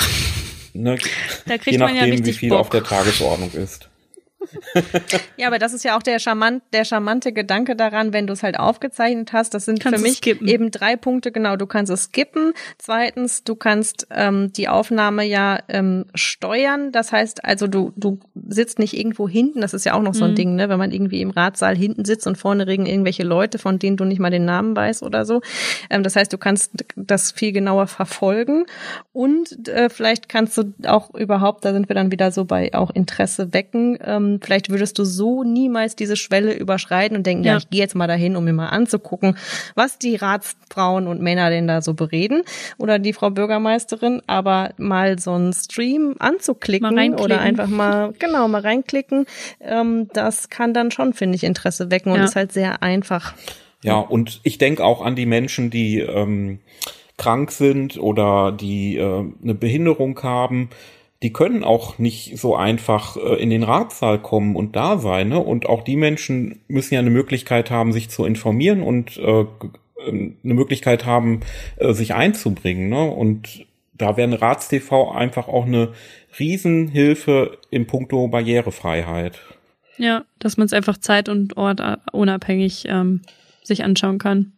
Ne? 0.74 0.96
Da 1.46 1.58
kriegt 1.58 1.72
Je 1.72 1.78
nachdem, 1.78 2.12
ja 2.14 2.24
wie 2.24 2.32
viel 2.32 2.50
Bock. 2.50 2.60
auf 2.60 2.68
der 2.68 2.84
Tagesordnung 2.84 3.50
ist 3.52 3.88
ja, 5.36 5.46
aber 5.46 5.58
das 5.58 5.72
ist 5.72 5.84
ja 5.84 5.96
auch 5.96 6.02
der, 6.02 6.18
charmant, 6.18 6.62
der 6.72 6.84
charmante 6.84 7.32
Gedanke 7.32 7.76
daran, 7.76 8.12
wenn 8.12 8.26
du 8.26 8.32
es 8.32 8.42
halt 8.42 8.58
aufgezeichnet 8.58 9.32
hast. 9.32 9.54
Das 9.54 9.64
sind 9.64 9.80
kannst 9.80 9.98
für 9.98 10.02
mich 10.02 10.24
eben 10.26 10.70
drei 10.70 10.96
Punkte. 10.96 11.32
Genau, 11.32 11.56
du 11.56 11.66
kannst 11.66 11.92
es 11.92 12.04
skippen. 12.04 12.52
Zweitens, 12.78 13.44
du 13.44 13.56
kannst 13.56 14.06
ähm, 14.10 14.52
die 14.52 14.68
Aufnahme 14.68 15.24
ja 15.24 15.58
ähm, 15.68 16.06
steuern. 16.14 16.92
Das 16.92 17.12
heißt 17.12 17.44
also, 17.44 17.66
du, 17.66 17.92
du 17.96 18.20
sitzt 18.48 18.78
nicht 18.78 18.96
irgendwo 18.96 19.28
hinten. 19.28 19.60
Das 19.60 19.74
ist 19.74 19.84
ja 19.84 19.94
auch 19.94 20.02
noch 20.02 20.14
so 20.14 20.24
ein 20.24 20.32
mhm. 20.32 20.36
Ding, 20.36 20.54
ne? 20.56 20.68
wenn 20.68 20.78
man 20.78 20.92
irgendwie 20.92 21.20
im 21.20 21.30
Ratssaal 21.30 21.76
hinten 21.76 22.04
sitzt 22.04 22.26
und 22.26 22.38
vorne 22.38 22.66
regen 22.66 22.86
irgendwelche 22.86 23.24
Leute, 23.24 23.58
von 23.58 23.78
denen 23.78 23.96
du 23.96 24.04
nicht 24.04 24.20
mal 24.20 24.30
den 24.30 24.44
Namen 24.44 24.76
weißt 24.76 25.02
oder 25.02 25.24
so. 25.24 25.40
Ähm, 25.90 26.02
das 26.02 26.16
heißt, 26.16 26.32
du 26.32 26.38
kannst 26.38 26.84
das 26.96 27.32
viel 27.32 27.52
genauer 27.52 27.86
verfolgen 27.86 28.66
und 29.12 29.68
äh, 29.68 29.88
vielleicht 29.90 30.28
kannst 30.28 30.56
du 30.58 30.72
auch 30.86 31.14
überhaupt, 31.14 31.64
da 31.64 31.72
sind 31.72 31.88
wir 31.88 31.94
dann 31.94 32.12
wieder 32.12 32.30
so 32.30 32.44
bei 32.44 32.72
auch 32.74 32.90
Interesse 32.90 33.52
wecken, 33.52 33.98
ähm, 34.04 34.27
vielleicht 34.42 34.70
würdest 34.70 34.98
du 34.98 35.04
so 35.04 35.44
niemals 35.44 35.96
diese 35.96 36.16
Schwelle 36.16 36.54
überschreiten 36.54 37.16
und 37.16 37.26
denken, 37.26 37.44
ja, 37.44 37.52
ja 37.52 37.58
ich 37.58 37.70
gehe 37.70 37.80
jetzt 37.80 37.94
mal 37.94 38.06
dahin, 38.06 38.36
um 38.36 38.44
mir 38.44 38.52
mal 38.52 38.68
anzugucken, 38.68 39.36
was 39.74 39.98
die 39.98 40.16
Ratsfrauen 40.16 41.06
und 41.06 41.20
Männer 41.20 41.50
denn 41.50 41.66
da 41.66 41.82
so 41.82 41.94
bereden 41.94 42.42
oder 42.76 42.98
die 42.98 43.12
Frau 43.12 43.30
Bürgermeisterin, 43.30 44.22
aber 44.26 44.70
mal 44.76 45.18
so 45.18 45.32
einen 45.32 45.52
Stream 45.52 46.16
anzuklicken 46.18 47.14
oder 47.14 47.40
einfach 47.40 47.68
mal, 47.68 48.12
genau, 48.18 48.48
mal 48.48 48.60
reinklicken, 48.60 49.26
ähm, 49.60 50.08
das 50.12 50.48
kann 50.50 50.74
dann 50.74 50.90
schon, 50.90 51.12
finde 51.14 51.36
ich, 51.36 51.44
Interesse 51.44 51.90
wecken 51.90 52.12
und 52.12 52.18
ja. 52.18 52.24
ist 52.24 52.36
halt 52.36 52.52
sehr 52.52 52.82
einfach. 52.82 53.34
Ja, 53.82 53.98
und 53.98 54.40
ich 54.42 54.58
denke 54.58 54.84
auch 54.84 55.02
an 55.02 55.14
die 55.14 55.26
Menschen, 55.26 55.70
die 55.70 56.00
ähm, 56.00 56.58
krank 57.16 57.50
sind 57.50 57.98
oder 57.98 58.52
die 58.52 58.96
äh, 58.96 59.24
eine 59.42 59.54
Behinderung 59.54 60.20
haben, 60.22 60.70
die 61.22 61.32
können 61.32 61.64
auch 61.64 61.98
nicht 61.98 62.38
so 62.38 62.54
einfach 62.54 63.16
äh, 63.16 63.42
in 63.42 63.50
den 63.50 63.64
Ratssaal 63.64 64.20
kommen 64.20 64.54
und 64.54 64.76
da 64.76 64.98
sein. 64.98 65.28
Ne? 65.28 65.38
Und 65.40 65.66
auch 65.66 65.82
die 65.82 65.96
Menschen 65.96 66.60
müssen 66.68 66.94
ja 66.94 67.00
eine 67.00 67.10
Möglichkeit 67.10 67.70
haben, 67.70 67.92
sich 67.92 68.08
zu 68.08 68.24
informieren 68.24 68.82
und 68.82 69.16
äh, 69.18 69.44
ähm, 70.06 70.36
eine 70.44 70.54
Möglichkeit 70.54 71.06
haben, 71.06 71.40
äh, 71.76 71.92
sich 71.92 72.14
einzubringen. 72.14 72.88
Ne? 72.88 73.10
Und 73.10 73.66
da 73.94 74.16
wäre 74.16 74.28
eine 74.28 74.40
RatsTV 74.40 75.10
einfach 75.10 75.48
auch 75.48 75.66
eine 75.66 75.92
Riesenhilfe 76.38 77.58
im 77.70 77.88
Puncto 77.88 78.28
Barrierefreiheit. 78.28 79.40
Ja, 79.96 80.24
dass 80.38 80.56
man 80.56 80.66
es 80.66 80.72
einfach 80.72 80.98
zeit- 80.98 81.28
und 81.28 81.56
Ort 81.56 81.80
äh, 81.80 81.96
unabhängig 82.12 82.84
ähm, 82.86 83.22
sich 83.64 83.82
anschauen 83.82 84.18
kann. 84.18 84.52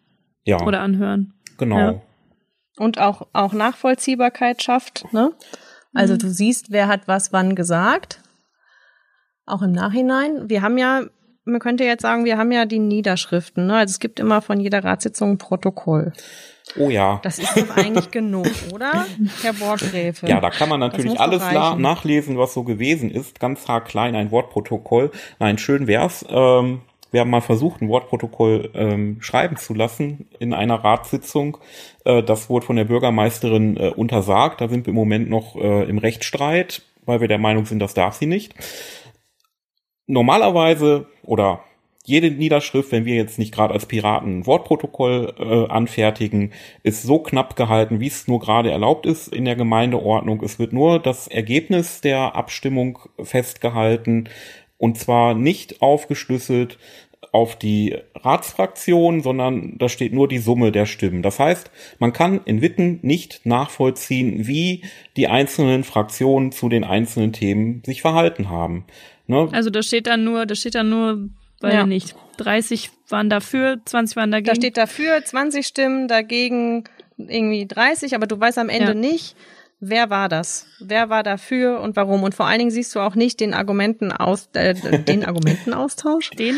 Ja. 0.44 0.60
Oder 0.62 0.80
anhören. 0.80 1.32
Genau. 1.56 1.78
Ja. 1.78 2.02
Und 2.76 2.98
auch, 2.98 3.28
auch 3.32 3.54
Nachvollziehbarkeit 3.54 4.62
schafft, 4.62 5.10
ne? 5.12 5.32
Also 5.94 6.14
mhm. 6.14 6.18
du 6.18 6.30
siehst, 6.30 6.70
wer 6.70 6.88
hat 6.88 7.06
was 7.06 7.32
wann 7.32 7.54
gesagt. 7.54 8.20
Auch 9.46 9.62
im 9.62 9.72
Nachhinein. 9.72 10.48
Wir 10.48 10.62
haben 10.62 10.78
ja, 10.78 11.02
man 11.44 11.60
könnte 11.60 11.84
jetzt 11.84 12.02
sagen, 12.02 12.24
wir 12.24 12.38
haben 12.38 12.52
ja 12.52 12.66
die 12.66 12.78
Niederschriften. 12.78 13.66
Ne? 13.66 13.76
Also 13.76 13.92
es 13.92 13.98
gibt 13.98 14.20
immer 14.20 14.42
von 14.42 14.60
jeder 14.60 14.84
Ratssitzung 14.84 15.32
ein 15.32 15.38
Protokoll. 15.38 16.12
Oh 16.76 16.88
ja. 16.88 17.18
Das 17.24 17.38
ist 17.38 17.56
doch 17.56 17.76
eigentlich 17.76 18.10
genug, 18.12 18.46
oder? 18.72 19.06
Herr 19.42 19.58
Wortgräfe. 19.58 20.28
Ja, 20.28 20.40
da 20.40 20.50
kann 20.50 20.68
man 20.68 20.78
natürlich 20.78 21.18
alles 21.18 21.42
nachlesen, 21.78 22.38
was 22.38 22.54
so 22.54 22.62
gewesen 22.62 23.10
ist. 23.10 23.40
Ganz 23.40 23.66
haarklein 23.66 24.14
ein 24.14 24.30
Wortprotokoll. 24.30 25.10
Nein, 25.40 25.58
schön 25.58 25.88
wär's. 25.88 26.24
Ähm, 26.28 26.82
wir 27.10 27.20
haben 27.20 27.30
mal 27.30 27.40
versucht, 27.40 27.80
ein 27.80 27.88
Wortprotokoll 27.88 28.70
ähm, 28.74 29.18
schreiben 29.20 29.56
zu 29.56 29.74
lassen 29.74 30.28
in 30.38 30.54
einer 30.54 30.82
Ratssitzung. 30.84 31.58
Äh, 32.04 32.22
das 32.22 32.48
wurde 32.48 32.66
von 32.66 32.76
der 32.76 32.84
Bürgermeisterin 32.84 33.76
äh, 33.76 33.88
untersagt. 33.88 34.60
Da 34.60 34.68
sind 34.68 34.86
wir 34.86 34.90
im 34.90 34.96
Moment 34.96 35.28
noch 35.28 35.56
äh, 35.56 35.84
im 35.84 35.98
Rechtsstreit, 35.98 36.82
weil 37.04 37.20
wir 37.20 37.28
der 37.28 37.38
Meinung 37.38 37.66
sind, 37.66 37.80
das 37.80 37.94
darf 37.94 38.14
sie 38.14 38.26
nicht. 38.26 38.54
Normalerweise 40.06 41.06
oder 41.22 41.60
jede 42.04 42.30
Niederschrift, 42.30 42.92
wenn 42.92 43.04
wir 43.04 43.14
jetzt 43.14 43.38
nicht 43.38 43.52
gerade 43.54 43.74
als 43.74 43.86
Piraten 43.86 44.40
ein 44.40 44.46
Wortprotokoll 44.46 45.34
äh, 45.38 45.70
anfertigen, 45.70 46.52
ist 46.82 47.02
so 47.02 47.18
knapp 47.18 47.56
gehalten, 47.56 48.00
wie 48.00 48.06
es 48.06 48.26
nur 48.26 48.40
gerade 48.40 48.70
erlaubt 48.70 49.06
ist 49.06 49.28
in 49.28 49.44
der 49.44 49.54
Gemeindeordnung. 49.54 50.42
Es 50.42 50.58
wird 50.58 50.72
nur 50.72 50.98
das 50.98 51.28
Ergebnis 51.28 52.00
der 52.00 52.34
Abstimmung 52.34 52.98
festgehalten 53.22 54.28
und 54.80 54.98
zwar 54.98 55.34
nicht 55.34 55.82
aufgeschlüsselt 55.82 56.78
auf 57.32 57.56
die 57.56 57.96
Ratsfraktion, 58.14 59.20
sondern 59.20 59.76
da 59.76 59.90
steht 59.90 60.14
nur 60.14 60.26
die 60.26 60.38
Summe 60.38 60.72
der 60.72 60.86
Stimmen. 60.86 61.22
Das 61.22 61.38
heißt, 61.38 61.70
man 61.98 62.14
kann 62.14 62.40
in 62.46 62.62
Witten 62.62 62.98
nicht 63.02 63.44
nachvollziehen, 63.44 64.46
wie 64.46 64.82
die 65.18 65.28
einzelnen 65.28 65.84
Fraktionen 65.84 66.50
zu 66.50 66.70
den 66.70 66.82
einzelnen 66.82 67.34
Themen 67.34 67.82
sich 67.84 68.00
verhalten 68.00 68.48
haben. 68.48 68.86
Ne? 69.26 69.48
Also 69.52 69.68
da 69.68 69.82
steht 69.82 70.06
dann 70.06 70.24
nur, 70.24 70.46
da 70.46 70.54
steht 70.54 70.74
dann 70.74 70.88
nur, 70.88 71.28
weil 71.60 71.74
ja. 71.74 71.86
nicht, 71.86 72.16
30 72.38 72.90
waren 73.10 73.28
dafür, 73.28 73.80
20 73.84 74.16
waren 74.16 74.30
dagegen. 74.30 74.46
Da 74.46 74.54
steht 74.54 74.78
dafür, 74.78 75.22
20 75.22 75.66
Stimmen, 75.66 76.08
dagegen 76.08 76.84
irgendwie 77.18 77.66
30, 77.66 78.14
aber 78.14 78.26
du 78.26 78.40
weißt 78.40 78.56
am 78.56 78.70
Ende 78.70 78.92
ja. 78.92 78.94
nicht, 78.94 79.36
wer 79.80 80.10
war 80.10 80.28
das? 80.28 80.66
Wer 80.78 81.10
war 81.10 81.22
dafür 81.22 81.80
und 81.80 81.96
warum? 81.96 82.22
Und 82.22 82.34
vor 82.34 82.46
allen 82.46 82.58
Dingen 82.58 82.70
siehst 82.70 82.94
du 82.94 83.00
auch 83.00 83.14
nicht 83.14 83.40
den 83.40 83.54
Argumenten 83.54 84.12
aus, 84.12 84.48
äh, 84.52 84.74
den 84.74 85.24
Argumentenaustausch? 85.24 86.30
Den 86.30 86.56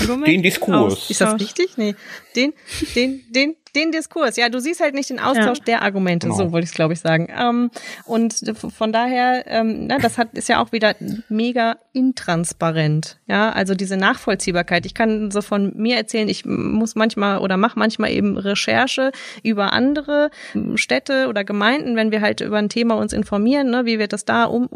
Argumenten 0.00 0.30
Den 0.30 0.42
Diskurs. 0.42 1.10
Ist 1.10 1.20
das 1.20 1.40
richtig? 1.40 1.76
Nee. 1.76 1.94
Den, 2.36 2.52
den, 2.94 3.22
den, 3.30 3.56
den 3.74 3.92
Diskurs. 3.92 4.36
Ja, 4.36 4.48
du 4.48 4.60
siehst 4.60 4.80
halt 4.80 4.94
nicht 4.94 5.10
den 5.10 5.20
Austausch 5.20 5.58
ja. 5.58 5.64
der 5.64 5.82
Argumente, 5.82 6.26
genau. 6.26 6.38
so 6.38 6.52
wollte 6.52 6.64
ich 6.64 6.70
es, 6.70 6.74
glaube 6.74 6.94
ich, 6.94 7.00
sagen. 7.00 7.28
Ähm, 7.36 7.70
und 8.04 8.34
von 8.76 8.92
daher, 8.92 9.44
ähm, 9.46 9.86
na, 9.86 9.98
das 9.98 10.18
hat, 10.18 10.34
ist 10.34 10.48
ja 10.48 10.62
auch 10.62 10.72
wieder 10.72 10.94
mega 11.28 11.76
intransparent. 11.92 13.18
Ja, 13.26 13.50
also 13.50 13.74
diese 13.74 13.96
Nachvollziehbarkeit. 13.96 14.86
Ich 14.86 14.94
kann 14.94 15.30
so 15.30 15.42
von 15.42 15.72
mir 15.76 15.96
erzählen, 15.96 16.28
ich 16.28 16.44
muss 16.44 16.94
manchmal 16.94 17.38
oder 17.38 17.56
mache 17.56 17.78
manchmal 17.78 18.10
eben 18.10 18.36
Recherche 18.36 19.12
über 19.42 19.72
andere 19.72 20.30
Städte 20.74 21.28
oder 21.28 21.44
Gemeinden, 21.44 21.96
wenn 21.96 22.10
wir 22.10 22.20
halt 22.20 22.40
über 22.40 22.58
ein 22.58 22.68
Thema 22.68 22.96
uns 22.96 23.12
informieren, 23.12 23.70
ne, 23.70 23.84
wie 23.86 23.98
wird 23.98 24.12
das 24.12 24.24
da 24.24 24.44
um, 24.44 24.68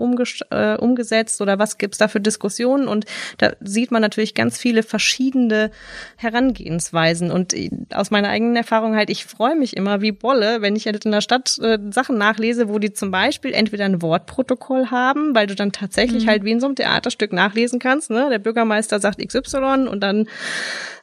äh, 0.51 0.77
umgesetzt 0.77 1.41
oder 1.41 1.59
was 1.59 1.79
gibt's 1.79 1.99
da 1.99 2.09
für 2.09 2.21
Diskussionen 2.21 2.89
und 2.89 3.05
da 3.39 3.53
sieht 3.61 3.91
man 3.91 4.03
natürlich 4.03 4.35
ganz 4.35 4.59
viele 4.59 4.83
verschiedene 4.83 5.71
Herangehensweisen 6.17 7.31
und 7.31 7.55
äh, 7.55 7.71
aus 7.93 8.11
meiner 8.11 8.29
eigenen 8.29 8.57
Erfahrung 8.57 8.88
Erfahrung 8.89 8.97
halt, 8.97 9.11
ich 9.11 9.25
freue 9.25 9.55
mich 9.55 9.77
immer 9.77 10.01
wie 10.01 10.13
Bolle, 10.13 10.63
wenn 10.63 10.77
ich 10.77 10.87
halt 10.87 11.05
in 11.05 11.13
der 11.13 11.21
Stadt 11.21 11.59
äh, 11.59 11.79
Sachen 11.91 12.19
nachlese, 12.19 12.69
wo 12.69 12.79
die 12.79 12.93
zum 12.93 13.11
Beispiel 13.11 13.53
entweder 13.53 13.85
ein 13.85 14.03
Wortprotokoll 14.03 14.91
haben, 14.91 15.35
weil 15.35 15.47
du 15.47 15.55
dann 15.55 15.73
tatsächlich 15.73 16.25
mhm. 16.25 16.29
halt 16.29 16.45
wie 16.45 16.53
in 16.53 16.61
so 16.61 16.67
einem 16.67 16.77
Theaterstück 16.77 17.33
nachlesen 17.33 17.79
kannst. 17.79 18.11
Ne? 18.11 18.29
Der 18.31 18.39
Bürgermeister 18.39 19.01
sagt 19.01 19.27
XY 19.27 19.89
und 19.89 20.01
dann 20.01 20.29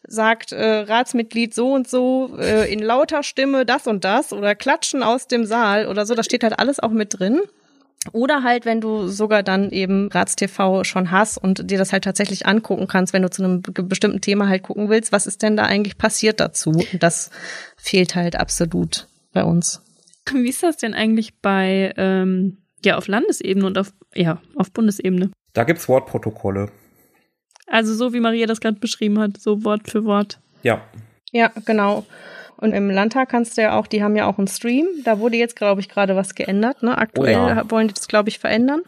sagt 0.08 0.51
äh, 0.51 0.80
Ratsmitglied 0.80 1.54
so 1.54 1.74
und 1.74 1.88
so 1.88 2.36
äh, 2.39 2.72
in 2.72 2.80
lauter 2.80 3.24
Stimme 3.24 3.65
das 3.65 3.88
und 3.88 4.04
das 4.04 4.34
oder 4.34 4.56
klatschen 4.56 5.04
aus 5.04 5.27
dem 5.27 5.46
Saal 5.46 5.88
oder 5.88 6.06
so. 6.06 6.15
Das 6.15 6.25
steht 6.25 6.44
halt 6.44 6.60
alles 6.60 6.80
auch 6.80 6.92
mit 6.92 7.20
drin. 7.20 7.42
Oder 8.12 8.43
halt, 8.43 8.65
wenn 8.65 8.81
du 8.81 9.07
sogar 9.07 9.43
dann 9.43 9.71
eben 9.71 10.09
RatsTV 10.12 10.83
schon 10.83 11.12
hast 11.12 11.38
und 11.38 11.69
dir 11.69 11.77
das 11.77 11.93
halt 11.93 12.03
tatsächlich 12.03 12.45
angucken 12.45 12.88
kannst, 12.88 13.13
wenn 13.13 13.21
du 13.21 13.29
zu 13.29 13.43
einem 13.43 13.62
bestimmten 13.62 14.21
Thema 14.21 14.47
halt 14.47 14.63
gucken 14.63 14.89
willst, 14.89 15.12
was 15.12 15.27
ist 15.27 15.41
denn 15.41 15.57
da 15.57 15.63
eigentlich 15.63 15.97
passiert 15.97 16.39
dazu? 16.39 16.71
Und 16.71 17.01
das 17.03 17.31
fehlt 17.77 18.15
halt 18.15 18.35
absolut 18.35 19.07
bei 19.33 19.43
uns. 19.43 19.81
Wie 20.31 20.50
ist 20.50 20.63
das 20.63 20.77
denn 20.77 20.93
eigentlich 20.93 21.39
bei, 21.41 21.93
ähm, 21.97 22.57
ja, 22.83 22.97
auf 22.97 23.07
Landesebene 23.07 23.65
und 23.65 23.77
auf, 23.77 23.93
ja, 24.13 24.41
auf 24.55 24.71
Bundesebene? 24.71 25.31
Da 25.53 25.63
gibt's 25.63 25.88
Wortprotokolle. 25.88 26.71
Also 27.67 27.93
so 27.93 28.13
wie 28.13 28.19
Maria 28.19 28.45
das 28.45 28.59
gerade 28.59 28.79
beschrieben 28.79 29.19
hat, 29.19 29.38
so 29.38 29.63
Wort 29.63 29.89
für 29.89 30.05
Wort. 30.05 30.39
Ja. 30.63 30.81
Ja, 31.36 31.51
genau. 31.65 32.06
Und 32.58 32.72
im 32.72 32.89
Landtag 32.89 33.27
kannst 33.27 33.58
du 33.58 33.62
ja 33.62 33.77
auch, 33.77 33.86
die 33.86 34.01
haben 34.01 34.15
ja 34.15 34.27
auch 34.27 34.38
einen 34.38 34.48
Stream. 34.48 34.88
Da 35.04 35.20
wurde 35.20 35.36
jetzt, 35.36 35.58
glaube 35.58 35.82
ich, 35.82 35.89
gerade 35.89 36.15
was 36.15 36.36
geändert. 36.36 36.84
Ne? 36.84 36.98
Aktuell 36.98 37.36
oh 37.36 37.48
ja. 37.50 37.70
wollen 37.70 37.89
die 37.89 37.94
das, 37.94 38.08
glaube 38.08 38.30
ich, 38.30 38.39
verändern. 38.39 38.82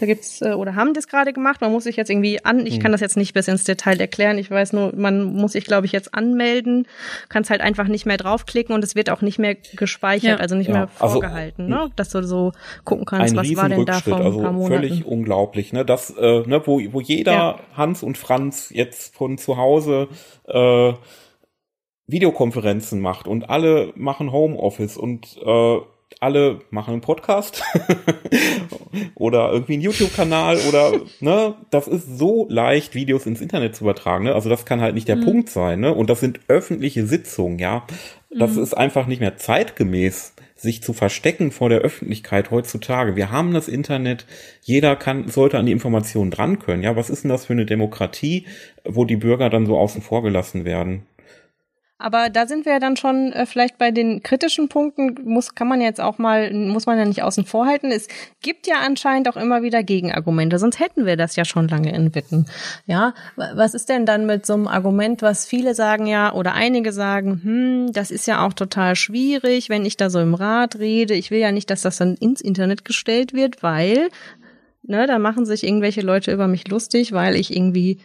Da 0.00 0.06
gibt's 0.06 0.42
äh, 0.42 0.54
oder 0.54 0.74
haben 0.74 0.94
das 0.94 1.06
gerade 1.06 1.32
gemacht. 1.32 1.60
Man 1.60 1.70
muss 1.70 1.84
sich 1.84 1.94
jetzt 1.94 2.10
irgendwie 2.10 2.44
an. 2.44 2.66
Ich 2.66 2.74
hm. 2.74 2.82
kann 2.82 2.92
das 2.92 3.00
jetzt 3.00 3.16
nicht 3.16 3.32
bis 3.34 3.46
ins 3.46 3.62
Detail 3.62 4.00
erklären. 4.00 4.38
Ich 4.38 4.50
weiß 4.50 4.72
nur, 4.72 4.92
man 4.96 5.22
muss 5.22 5.52
sich, 5.52 5.64
glaube 5.64 5.86
ich, 5.86 5.92
jetzt 5.92 6.14
anmelden. 6.14 6.88
Kannst 7.28 7.50
halt 7.50 7.60
einfach 7.60 7.86
nicht 7.86 8.06
mehr 8.06 8.16
draufklicken 8.16 8.74
und 8.74 8.82
es 8.82 8.96
wird 8.96 9.08
auch 9.08 9.22
nicht 9.22 9.38
mehr 9.38 9.54
gespeichert, 9.54 10.38
ja. 10.38 10.42
also 10.42 10.56
nicht 10.56 10.68
ja. 10.68 10.74
mehr 10.74 10.88
also, 10.98 11.12
vorgehalten, 11.12 11.72
also, 11.72 11.86
ne? 11.86 11.92
Dass 11.94 12.08
du 12.08 12.24
so 12.24 12.50
gucken 12.84 13.04
kannst, 13.04 13.36
was 13.36 13.56
war 13.56 13.68
denn 13.68 13.86
da 13.86 14.00
vor 14.00 14.16
ein 14.16 14.22
also 14.22 14.40
paar 14.40 14.52
Monaten. 14.52 14.82
Völlig 14.82 15.06
unglaublich, 15.06 15.72
ne? 15.72 15.84
Das, 15.84 16.10
äh, 16.10 16.40
ne, 16.40 16.60
wo, 16.64 16.80
wo 16.90 17.00
jeder 17.00 17.60
Hans 17.76 18.02
und 18.02 18.18
Franz 18.18 18.70
jetzt 18.74 19.14
von 19.14 19.38
zu 19.38 19.56
Hause 19.56 20.08
äh, 20.48 20.92
Videokonferenzen 22.06 23.00
macht 23.00 23.28
und 23.28 23.48
alle 23.48 23.92
machen 23.96 24.32
Homeoffice 24.32 24.96
und 24.96 25.38
äh, 25.44 25.78
alle 26.20 26.60
machen 26.70 26.92
einen 26.92 27.00
Podcast 27.00 27.62
oder 29.14 29.52
irgendwie 29.52 29.74
einen 29.74 29.82
YouTube-Kanal 29.82 30.58
oder 30.68 30.92
ne, 31.20 31.54
das 31.70 31.88
ist 31.88 32.18
so 32.18 32.46
leicht, 32.48 32.94
Videos 32.94 33.26
ins 33.26 33.40
Internet 33.40 33.74
zu 33.74 33.84
übertragen. 33.84 34.24
Ne? 34.24 34.34
Also 34.34 34.48
das 34.48 34.64
kann 34.64 34.80
halt 34.80 34.94
nicht 34.94 35.08
der 35.08 35.16
mhm. 35.16 35.24
Punkt 35.24 35.50
sein. 35.50 35.80
Ne? 35.80 35.92
Und 35.92 36.10
das 36.10 36.20
sind 36.20 36.40
öffentliche 36.48 37.06
Sitzungen, 37.06 37.58
ja. 37.58 37.86
Das 38.30 38.54
mhm. 38.54 38.62
ist 38.62 38.74
einfach 38.74 39.06
nicht 39.06 39.20
mehr 39.20 39.36
zeitgemäß, 39.36 40.34
sich 40.54 40.82
zu 40.82 40.92
verstecken 40.92 41.50
vor 41.50 41.68
der 41.68 41.80
Öffentlichkeit 41.80 42.50
heutzutage. 42.52 43.16
Wir 43.16 43.32
haben 43.32 43.52
das 43.52 43.66
Internet, 43.66 44.26
jeder 44.62 44.94
kann, 44.94 45.28
sollte 45.28 45.58
an 45.58 45.66
die 45.66 45.72
Informationen 45.72 46.30
dran 46.30 46.60
können. 46.60 46.84
Ja, 46.84 46.94
was 46.94 47.10
ist 47.10 47.24
denn 47.24 47.30
das 47.30 47.46
für 47.46 47.52
eine 47.52 47.66
Demokratie, 47.66 48.46
wo 48.84 49.04
die 49.04 49.16
Bürger 49.16 49.50
dann 49.50 49.66
so 49.66 49.76
außen 49.76 50.02
vor 50.02 50.22
gelassen 50.22 50.64
werden? 50.64 51.04
Aber 52.02 52.30
da 52.30 52.46
sind 52.46 52.64
wir 52.64 52.72
ja 52.72 52.78
dann 52.80 52.96
schon 52.96 53.32
äh, 53.32 53.46
vielleicht 53.46 53.78
bei 53.78 53.92
den 53.92 54.24
kritischen 54.24 54.68
Punkten, 54.68 55.16
muss, 55.24 55.54
kann 55.54 55.68
man 55.68 55.80
jetzt 55.80 56.00
auch 56.00 56.18
mal, 56.18 56.52
muss 56.52 56.86
man 56.86 56.98
ja 56.98 57.04
nicht 57.04 57.22
außen 57.22 57.44
vor 57.44 57.66
halten. 57.66 57.92
Es 57.92 58.08
gibt 58.40 58.66
ja 58.66 58.76
anscheinend 58.84 59.28
auch 59.28 59.36
immer 59.36 59.62
wieder 59.62 59.84
Gegenargumente, 59.84 60.58
sonst 60.58 60.80
hätten 60.80 61.06
wir 61.06 61.16
das 61.16 61.36
ja 61.36 61.44
schon 61.44 61.68
lange 61.68 61.94
in 61.94 62.12
Witten. 62.12 62.46
Ja, 62.86 63.14
was 63.36 63.74
ist 63.74 63.88
denn 63.88 64.04
dann 64.04 64.26
mit 64.26 64.44
so 64.46 64.54
einem 64.54 64.66
Argument, 64.66 65.22
was 65.22 65.46
viele 65.46 65.76
sagen 65.76 66.06
ja, 66.06 66.32
oder 66.32 66.54
einige 66.54 66.92
sagen, 66.92 67.40
hm, 67.44 67.92
das 67.92 68.10
ist 68.10 68.26
ja 68.26 68.44
auch 68.44 68.52
total 68.52 68.96
schwierig, 68.96 69.68
wenn 69.68 69.86
ich 69.86 69.96
da 69.96 70.10
so 70.10 70.18
im 70.18 70.34
Rat 70.34 70.80
rede. 70.80 71.14
Ich 71.14 71.30
will 71.30 71.38
ja 71.38 71.52
nicht, 71.52 71.70
dass 71.70 71.82
das 71.82 71.98
dann 71.98 72.16
ins 72.16 72.40
Internet 72.40 72.84
gestellt 72.84 73.32
wird, 73.32 73.62
weil, 73.62 74.08
ne, 74.82 75.06
da 75.06 75.20
machen 75.20 75.46
sich 75.46 75.62
irgendwelche 75.62 76.00
Leute 76.00 76.32
über 76.32 76.48
mich 76.48 76.66
lustig, 76.66 77.12
weil 77.12 77.36
ich 77.36 77.54
irgendwie 77.54 77.98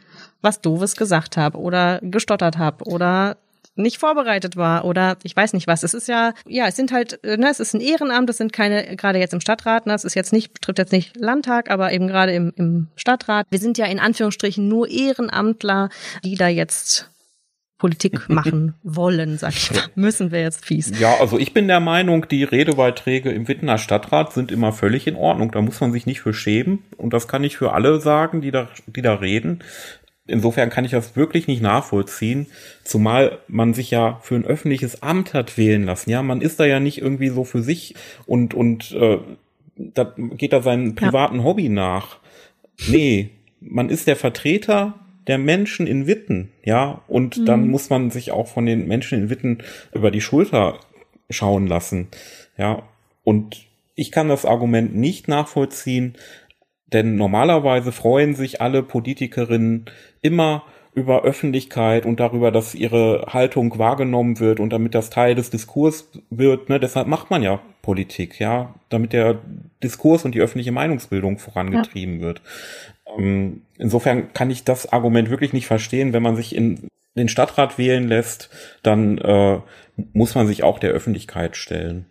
was 0.43 0.61
Doofes 0.61 0.95
gesagt 0.95 1.35
habe 1.35 1.57
oder 1.57 1.99
gestottert 2.03 2.59
habe 2.59 2.85
oder 2.85 3.37
nicht 3.77 3.97
vorbereitet 3.97 4.55
war 4.55 4.85
oder 4.85 5.17
ich 5.23 5.35
weiß 5.35 5.53
nicht 5.53 5.67
was. 5.67 5.83
Es 5.83 5.93
ist 5.93 6.07
ja, 6.07 6.33
ja, 6.47 6.67
es 6.67 6.75
sind 6.75 6.91
halt, 6.91 7.23
äh, 7.23 7.37
ne, 7.37 7.49
es 7.49 7.59
ist 7.59 7.73
ein 7.73 7.81
Ehrenamt, 7.81 8.29
es 8.29 8.37
sind 8.37 8.53
keine, 8.53 8.95
gerade 8.95 9.19
jetzt 9.19 9.33
im 9.33 9.41
Stadtrat, 9.41 9.85
ne, 9.85 9.93
es 9.93 10.03
ist 10.03 10.15
jetzt 10.15 10.33
nicht, 10.33 10.53
betrifft 10.53 10.79
jetzt 10.79 10.91
nicht 10.91 11.15
Landtag, 11.17 11.69
aber 11.69 11.91
eben 11.91 12.07
gerade 12.07 12.33
im, 12.33 12.53
im 12.55 12.87
Stadtrat. 12.95 13.45
Wir 13.49 13.59
sind 13.59 13.77
ja 13.77 13.85
in 13.85 13.99
Anführungsstrichen 13.99 14.67
nur 14.67 14.89
Ehrenamtler, 14.89 15.89
die 16.23 16.35
da 16.35 16.47
jetzt 16.47 17.09
Politik 17.77 18.27
machen 18.29 18.73
wollen, 18.83 19.37
sag 19.37 19.53
ich 19.53 19.71
mal. 19.71 19.83
Müssen 19.95 20.31
wir 20.31 20.41
jetzt 20.41 20.65
fies. 20.65 20.99
Ja, 20.99 21.15
also 21.19 21.37
ich 21.37 21.53
bin 21.53 21.67
der 21.67 21.79
Meinung, 21.79 22.27
die 22.27 22.43
Redebeiträge 22.43 23.31
im 23.31 23.47
Wittener 23.47 23.77
Stadtrat 23.77 24.33
sind 24.33 24.51
immer 24.51 24.73
völlig 24.73 25.07
in 25.07 25.15
Ordnung. 25.15 25.51
Da 25.51 25.61
muss 25.61 25.79
man 25.79 25.91
sich 25.91 26.05
nicht 26.05 26.21
für 26.21 26.33
schämen. 26.33 26.79
Und 26.97 27.13
das 27.13 27.27
kann 27.27 27.43
ich 27.43 27.57
für 27.57 27.73
alle 27.73 27.99
sagen, 28.01 28.41
die 28.41 28.51
da, 28.51 28.67
die 28.87 29.01
da 29.01 29.15
reden 29.15 29.63
insofern 30.27 30.69
kann 30.69 30.85
ich 30.85 30.91
das 30.91 31.15
wirklich 31.15 31.47
nicht 31.47 31.61
nachvollziehen, 31.61 32.47
zumal 32.83 33.39
man 33.47 33.73
sich 33.73 33.91
ja 33.91 34.19
für 34.21 34.35
ein 34.35 34.45
öffentliches 34.45 35.01
Amt 35.01 35.33
hat 35.33 35.57
wählen 35.57 35.83
lassen. 35.83 36.09
Ja, 36.09 36.21
man 36.21 36.41
ist 36.41 36.59
da 36.59 36.65
ja 36.65 36.79
nicht 36.79 37.01
irgendwie 37.01 37.29
so 37.29 37.43
für 37.43 37.63
sich 37.63 37.95
und 38.25 38.53
und 38.53 38.91
äh, 38.91 39.17
da 39.75 40.13
geht 40.17 40.53
da 40.53 40.61
seinen 40.61 40.95
privaten 40.95 41.37
ja. 41.37 41.43
Hobby 41.43 41.69
nach. 41.69 42.17
Nee, 42.87 43.29
man 43.59 43.89
ist 43.89 44.07
der 44.07 44.15
Vertreter 44.15 44.95
der 45.27 45.37
Menschen 45.37 45.87
in 45.87 46.07
Witten, 46.07 46.51
ja, 46.63 47.01
und 47.07 47.37
mhm. 47.37 47.45
dann 47.45 47.67
muss 47.67 47.89
man 47.89 48.11
sich 48.11 48.31
auch 48.31 48.47
von 48.47 48.65
den 48.65 48.87
Menschen 48.87 49.19
in 49.19 49.29
Witten 49.29 49.59
über 49.93 50.09
die 50.09 50.21
Schulter 50.21 50.79
schauen 51.29 51.67
lassen, 51.67 52.07
ja. 52.57 52.83
Und 53.23 53.65
ich 53.95 54.11
kann 54.11 54.29
das 54.29 54.45
Argument 54.45 54.95
nicht 54.95 55.27
nachvollziehen, 55.27 56.13
denn 56.93 57.15
normalerweise 57.15 57.91
freuen 57.91 58.35
sich 58.35 58.61
alle 58.61 58.83
Politikerinnen 58.83 59.85
immer 60.21 60.63
über 60.93 61.21
Öffentlichkeit 61.21 62.07
und 62.07 62.19
darüber, 62.19 62.49
dass 62.49 62.73
ihre 62.73 63.27
Haltung 63.27 63.77
wahrgenommen 63.77 64.39
wird 64.39 64.59
und 64.59 64.71
damit 64.71 64.95
das 64.95 65.11
Teil 65.11 65.35
des 65.35 65.51
Diskurs 65.51 66.09
wird. 66.31 66.69
Ne? 66.69 66.79
Deshalb 66.79 67.05
macht 67.07 67.29
man 67.29 67.43
ja 67.43 67.59
Politik, 67.83 68.39
ja, 68.39 68.73
damit 68.89 69.13
der 69.13 69.37
Diskurs 69.83 70.25
und 70.25 70.33
die 70.33 70.41
öffentliche 70.41 70.71
Meinungsbildung 70.71 71.37
vorangetrieben 71.37 72.15
ja. 72.15 72.21
wird. 72.21 72.41
Ähm, 73.15 73.61
insofern 73.77 74.33
kann 74.33 74.49
ich 74.49 74.63
das 74.63 74.91
Argument 74.91 75.29
wirklich 75.29 75.53
nicht 75.53 75.67
verstehen. 75.67 76.13
Wenn 76.13 76.23
man 76.23 76.35
sich 76.35 76.55
in 76.55 76.87
den 77.15 77.29
Stadtrat 77.29 77.77
wählen 77.77 78.07
lässt, 78.07 78.49
dann 78.81 79.19
äh, 79.19 79.59
muss 80.13 80.33
man 80.33 80.47
sich 80.47 80.63
auch 80.63 80.79
der 80.79 80.91
Öffentlichkeit 80.91 81.57
stellen. 81.57 82.05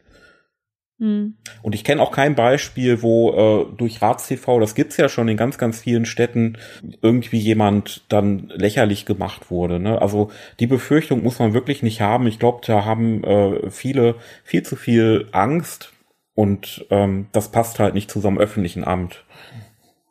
Mhm. 0.98 1.36
Und 1.62 1.74
ich 1.74 1.84
kenne 1.84 2.00
auch 2.00 2.10
kein 2.10 2.34
Beispiel, 2.34 3.02
wo 3.02 3.68
äh, 3.70 3.76
durch 3.76 4.00
RatsTV, 4.00 4.60
das 4.60 4.74
gibt's 4.74 4.96
ja 4.96 5.08
schon 5.08 5.28
in 5.28 5.36
ganz, 5.36 5.58
ganz 5.58 5.80
vielen 5.80 6.06
Städten, 6.06 6.58
irgendwie 7.02 7.38
jemand 7.38 8.04
dann 8.08 8.50
lächerlich 8.54 9.04
gemacht 9.04 9.50
wurde. 9.50 9.78
Ne? 9.78 10.00
Also 10.00 10.30
die 10.58 10.66
Befürchtung 10.66 11.22
muss 11.22 11.38
man 11.38 11.54
wirklich 11.54 11.82
nicht 11.82 12.00
haben. 12.00 12.26
Ich 12.26 12.38
glaube, 12.38 12.60
da 12.66 12.84
haben 12.84 13.22
äh, 13.24 13.70
viele 13.70 14.16
viel 14.42 14.62
zu 14.62 14.76
viel 14.76 15.28
Angst 15.32 15.92
und 16.34 16.86
ähm, 16.90 17.26
das 17.32 17.50
passt 17.50 17.78
halt 17.78 17.94
nicht 17.94 18.10
zu 18.10 18.20
so 18.20 18.28
einem 18.28 18.38
öffentlichen 18.38 18.84
Amt. 18.84 19.24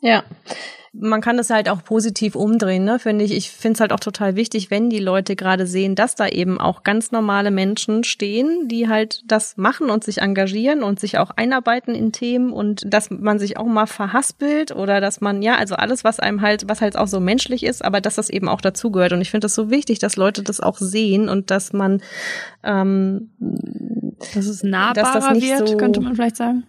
Ja. 0.01 0.23
Man 0.99 1.21
kann 1.21 1.37
das 1.37 1.49
halt 1.49 1.69
auch 1.69 1.83
positiv 1.83 2.35
umdrehen, 2.35 2.85
ne, 2.85 2.99
finde 2.99 3.25
ich. 3.25 3.35
Ich 3.35 3.51
finde 3.51 3.75
es 3.75 3.79
halt 3.81 3.91
auch 3.91 3.99
total 3.99 4.35
wichtig, 4.35 4.71
wenn 4.71 4.89
die 4.89 4.99
Leute 4.99 5.35
gerade 5.35 5.67
sehen, 5.67 5.95
dass 5.95 6.15
da 6.15 6.27
eben 6.27 6.59
auch 6.59 6.83
ganz 6.83 7.11
normale 7.11 7.51
Menschen 7.51 8.03
stehen, 8.03 8.67
die 8.67 8.87
halt 8.87 9.23
das 9.25 9.57
machen 9.57 9.89
und 9.89 10.03
sich 10.03 10.19
engagieren 10.19 10.83
und 10.83 10.99
sich 10.99 11.17
auch 11.17 11.31
einarbeiten 11.31 11.95
in 11.95 12.11
Themen 12.11 12.51
und 12.51 12.81
dass 12.85 13.09
man 13.09 13.39
sich 13.39 13.57
auch 13.57 13.65
mal 13.65 13.87
verhaspelt 13.87 14.73
oder 14.73 15.01
dass 15.01 15.21
man, 15.21 15.41
ja, 15.41 15.55
also 15.55 15.75
alles, 15.75 16.03
was 16.03 16.19
einem 16.19 16.41
halt, 16.41 16.67
was 16.67 16.81
halt 16.81 16.97
auch 16.97 17.07
so 17.07 17.19
menschlich 17.19 17.63
ist, 17.63 17.83
aber 17.83 18.01
dass 18.01 18.15
das 18.15 18.29
eben 18.29 18.47
auch 18.47 18.61
dazugehört. 18.61 19.13
Und 19.13 19.21
ich 19.21 19.31
finde 19.31 19.45
das 19.45 19.55
so 19.55 19.69
wichtig, 19.69 19.99
dass 19.99 20.15
Leute 20.15 20.43
das 20.43 20.61
auch 20.61 20.77
sehen 20.77 21.29
und 21.29 21.51
dass 21.51 21.73
man 21.73 22.01
ähm, 22.63 23.29
dass 24.33 24.45
es 24.45 24.63
nahbarer 24.63 25.13
dass 25.13 25.27
das 25.27 25.41
wird, 25.41 25.67
so 25.67 25.77
könnte 25.77 26.01
man 26.01 26.15
vielleicht 26.15 26.37
sagen 26.37 26.63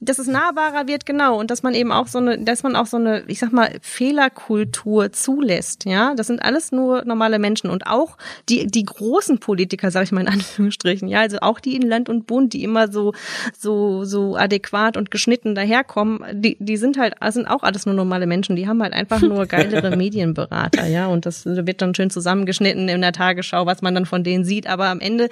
dass 0.00 0.20
es 0.20 0.28
nahbarer 0.28 0.86
wird, 0.86 1.06
genau, 1.06 1.38
und 1.40 1.50
dass 1.50 1.64
man 1.64 1.74
eben 1.74 1.90
auch 1.90 2.06
so 2.06 2.18
eine, 2.18 2.38
dass 2.38 2.62
man 2.62 2.76
auch 2.76 2.86
so 2.86 2.98
eine, 2.98 3.24
ich 3.26 3.40
sag 3.40 3.52
mal, 3.52 3.70
Fehlerkultur 3.82 5.10
zulässt, 5.12 5.86
ja. 5.86 6.14
Das 6.14 6.28
sind 6.28 6.40
alles 6.40 6.70
nur 6.70 7.04
normale 7.04 7.40
Menschen. 7.40 7.68
Und 7.68 7.86
auch 7.86 8.16
die, 8.48 8.68
die 8.68 8.84
großen 8.84 9.38
Politiker, 9.38 9.90
sage 9.90 10.04
ich 10.04 10.12
mal 10.12 10.20
in 10.20 10.28
Anführungsstrichen, 10.38 11.08
ja, 11.08 11.20
also 11.20 11.38
auch 11.40 11.58
die 11.58 11.74
in 11.74 11.82
Land 11.82 12.08
und 12.08 12.26
Bund, 12.26 12.52
die 12.52 12.62
immer 12.62 12.92
so, 12.92 13.12
so, 13.58 14.04
so 14.04 14.36
adäquat 14.36 14.96
und 14.96 15.10
geschnitten 15.10 15.56
daherkommen, 15.56 16.22
die, 16.32 16.56
die 16.60 16.76
sind 16.76 16.96
halt, 16.96 17.14
sind 17.30 17.48
auch 17.48 17.64
alles 17.64 17.84
nur 17.84 17.94
normale 17.96 18.28
Menschen, 18.28 18.54
die 18.54 18.68
haben 18.68 18.82
halt 18.82 18.92
einfach 18.92 19.20
nur 19.20 19.46
geilere 19.46 19.96
Medienberater, 19.96 20.86
ja, 20.86 21.08
und 21.08 21.26
das 21.26 21.44
wird 21.44 21.82
dann 21.82 21.94
schön 21.94 22.10
zusammengeschnitten 22.10 22.88
in 22.88 23.00
der 23.00 23.12
Tagesschau, 23.12 23.66
was 23.66 23.82
man 23.82 23.94
dann 23.94 24.06
von 24.06 24.22
denen 24.22 24.44
sieht, 24.44 24.68
aber 24.68 24.86
am 24.86 25.00
Ende 25.00 25.28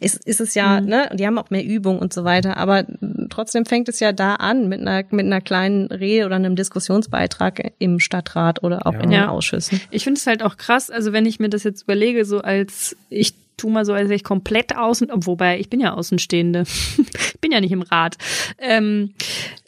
ist, 0.00 0.26
ist 0.26 0.40
es 0.40 0.54
ja, 0.54 0.80
mhm. 0.80 0.88
ne, 0.88 1.10
die 1.12 1.26
haben 1.26 1.38
auch 1.38 1.50
mehr 1.50 1.64
Übung 1.64 1.98
und 1.98 2.14
so 2.14 2.24
weiter, 2.24 2.56
aber 2.56 2.84
trotzdem 3.28 3.66
fängt 3.66 3.88
es 3.90 4.00
ja 4.00 4.05
ja 4.06 4.12
da 4.12 4.36
an 4.36 4.68
mit 4.68 4.80
einer, 4.80 5.04
mit 5.10 5.26
einer 5.26 5.40
kleinen 5.40 5.86
Rede 5.86 6.26
oder 6.26 6.36
einem 6.36 6.56
Diskussionsbeitrag 6.56 7.72
im 7.78 8.00
Stadtrat 8.00 8.62
oder 8.62 8.86
auch 8.86 8.94
ja. 8.94 9.00
in 9.00 9.10
den 9.10 9.24
Ausschüssen. 9.24 9.80
Ich 9.90 10.04
finde 10.04 10.18
es 10.18 10.26
halt 10.26 10.42
auch 10.42 10.56
krass, 10.56 10.90
also 10.90 11.12
wenn 11.12 11.26
ich 11.26 11.40
mir 11.40 11.48
das 11.48 11.64
jetzt 11.64 11.82
überlege, 11.82 12.24
so 12.24 12.40
als 12.40 12.96
ich 13.10 13.34
tu 13.56 13.68
mal 13.70 13.84
so, 13.84 13.92
als 13.92 14.08
wäre 14.08 14.16
ich 14.16 14.24
komplett 14.24 14.76
außen, 14.76 15.08
wobei 15.14 15.58
ich 15.58 15.70
bin 15.70 15.80
ja 15.80 15.94
Außenstehende, 15.94 16.64
ich 16.98 17.40
bin 17.40 17.52
ja 17.52 17.60
nicht 17.60 17.72
im 17.72 17.82
Rat. 17.82 18.16
Ähm, 18.58 19.14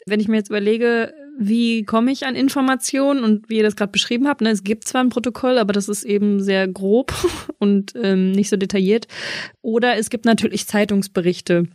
wenn 0.05 0.19
ich 0.19 0.27
mir 0.27 0.37
jetzt 0.37 0.49
überlege, 0.49 1.13
wie 1.39 1.83
komme 1.85 2.11
ich 2.11 2.25
an 2.25 2.35
Informationen 2.35 3.23
und 3.23 3.49
wie 3.49 3.57
ihr 3.57 3.63
das 3.63 3.75
gerade 3.75 3.91
beschrieben 3.91 4.27
habt, 4.27 4.41
ne, 4.41 4.49
es 4.49 4.63
gibt 4.63 4.87
zwar 4.87 5.01
ein 5.01 5.09
Protokoll, 5.09 5.57
aber 5.57 5.73
das 5.73 5.87
ist 5.87 6.03
eben 6.03 6.43
sehr 6.43 6.67
grob 6.67 7.13
und 7.59 7.93
ähm, 7.95 8.31
nicht 8.31 8.49
so 8.49 8.57
detailliert. 8.57 9.07
Oder 9.61 9.97
es 9.97 10.09
gibt 10.09 10.25
natürlich 10.25 10.67
Zeitungsberichte 10.67 11.67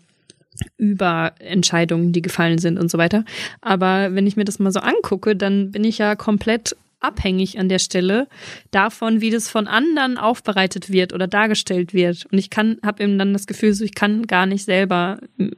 über 0.76 1.32
Entscheidungen, 1.38 2.12
die 2.12 2.22
gefallen 2.22 2.58
sind 2.58 2.78
und 2.78 2.90
so 2.90 2.98
weiter. 2.98 3.24
Aber 3.60 4.14
wenn 4.14 4.26
ich 4.26 4.36
mir 4.36 4.44
das 4.44 4.58
mal 4.58 4.72
so 4.72 4.80
angucke, 4.80 5.36
dann 5.36 5.70
bin 5.70 5.84
ich 5.84 5.98
ja 5.98 6.14
komplett 6.14 6.76
abhängig 7.00 7.58
an 7.58 7.68
der 7.68 7.78
Stelle 7.78 8.26
davon, 8.70 9.20
wie 9.20 9.30
das 9.30 9.48
von 9.48 9.66
anderen 9.66 10.16
aufbereitet 10.16 10.90
wird 10.90 11.12
oder 11.12 11.26
dargestellt 11.26 11.92
wird. 11.92 12.26
Und 12.30 12.38
ich 12.38 12.50
kann, 12.50 12.78
habe 12.84 13.02
eben 13.02 13.18
dann 13.18 13.32
das 13.32 13.46
Gefühl, 13.46 13.74
so 13.74 13.84
ich 13.84 13.94
kann 13.94 14.26
gar 14.26 14.46
nicht 14.46 14.64
selber 14.64 15.18
äh, 15.38 15.50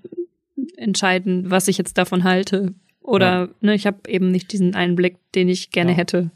entscheiden, 0.77 1.51
was 1.51 1.69
ich 1.69 1.79
jetzt 1.79 1.99
davon 1.99 2.25
halte. 2.25 2.75
Oder 3.01 3.27
ja. 3.27 3.49
ne, 3.61 3.75
ich 3.75 3.87
habe 3.87 3.99
eben 4.09 4.31
nicht 4.31 4.53
diesen 4.53 4.75
Einblick, 4.75 5.17
den 5.35 5.49
ich 5.49 5.71
gerne 5.71 5.93
ja. 5.93 5.99
hätte. 5.99 6.31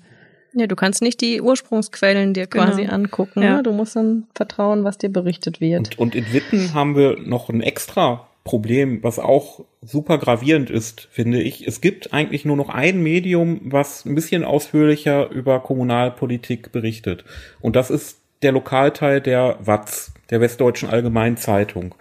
Ja, 0.53 0.67
du 0.67 0.77
kannst 0.77 1.03
nicht 1.03 1.21
die 1.21 1.41
Ursprungsquellen 1.41 2.35
dir 2.35 2.47
quasi 2.47 2.83
genau. 2.83 2.95
angucken. 2.95 3.43
Ja. 3.43 3.57
Ne? 3.57 3.63
Du 3.63 3.73
musst 3.73 3.97
dann 3.97 4.27
vertrauen, 4.35 4.85
was 4.85 4.99
dir 4.99 5.11
berichtet 5.11 5.61
wird. 5.61 5.99
Und, 5.99 5.99
und 5.99 6.15
in 6.15 6.33
Witten 6.33 6.75
haben 6.75 6.97
wir 6.97 7.19
noch 7.21 7.49
ein 7.49 7.61
extra 7.61 8.29
Problem, 8.45 9.03
was 9.03 9.19
auch 9.19 9.65
super 9.83 10.19
gravierend 10.19 10.71
ist, 10.71 11.09
finde 11.11 11.43
ich. 11.43 11.67
Es 11.67 11.81
gibt 11.81 12.13
eigentlich 12.13 12.45
nur 12.45 12.57
noch 12.57 12.69
ein 12.69 13.03
Medium, 13.03 13.61
was 13.65 14.05
ein 14.05 14.15
bisschen 14.15 14.45
ausführlicher 14.45 15.31
über 15.31 15.61
Kommunalpolitik 15.61 16.73
berichtet. 16.73 17.25
Und 17.61 17.77
das 17.77 17.91
ist 17.91 18.21
der 18.43 18.53
Lokalteil 18.53 19.21
der 19.21 19.59
WAZ, 19.61 20.13
der 20.31 20.41
Westdeutschen 20.41 20.89
Allgemeinen 20.89 21.37
Zeitung. 21.37 21.95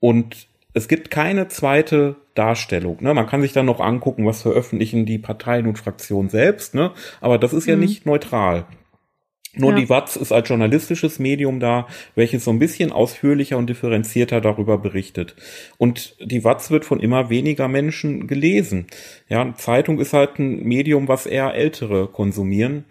Und 0.00 0.46
es 0.74 0.88
gibt 0.88 1.10
keine 1.10 1.48
zweite 1.48 2.16
Darstellung. 2.34 2.98
Ne? 3.00 3.14
Man 3.14 3.26
kann 3.26 3.42
sich 3.42 3.52
dann 3.52 3.66
noch 3.66 3.80
angucken, 3.80 4.26
was 4.26 4.42
veröffentlichen 4.42 5.06
die 5.06 5.18
Parteien 5.18 5.66
und 5.66 5.78
Fraktionen 5.78 6.30
selbst, 6.30 6.74
ne? 6.74 6.92
aber 7.20 7.38
das 7.38 7.52
ist 7.52 7.66
ja 7.66 7.76
mhm. 7.76 7.80
nicht 7.80 8.06
neutral. 8.06 8.66
Nur 9.54 9.72
ja. 9.72 9.76
die 9.76 9.88
Watz 9.90 10.16
ist 10.16 10.32
als 10.32 10.48
journalistisches 10.48 11.18
Medium 11.18 11.60
da, 11.60 11.86
welches 12.14 12.44
so 12.44 12.50
ein 12.50 12.58
bisschen 12.58 12.90
ausführlicher 12.90 13.58
und 13.58 13.68
differenzierter 13.68 14.40
darüber 14.40 14.78
berichtet. 14.78 15.36
Und 15.76 16.16
die 16.20 16.42
Watz 16.42 16.70
wird 16.70 16.86
von 16.86 17.00
immer 17.00 17.28
weniger 17.28 17.68
Menschen 17.68 18.26
gelesen. 18.26 18.86
Ja, 19.28 19.54
Zeitung 19.56 20.00
ist 20.00 20.14
halt 20.14 20.38
ein 20.38 20.62
Medium, 20.62 21.06
was 21.06 21.26
eher 21.26 21.54
Ältere 21.54 22.08
konsumieren. 22.08 22.86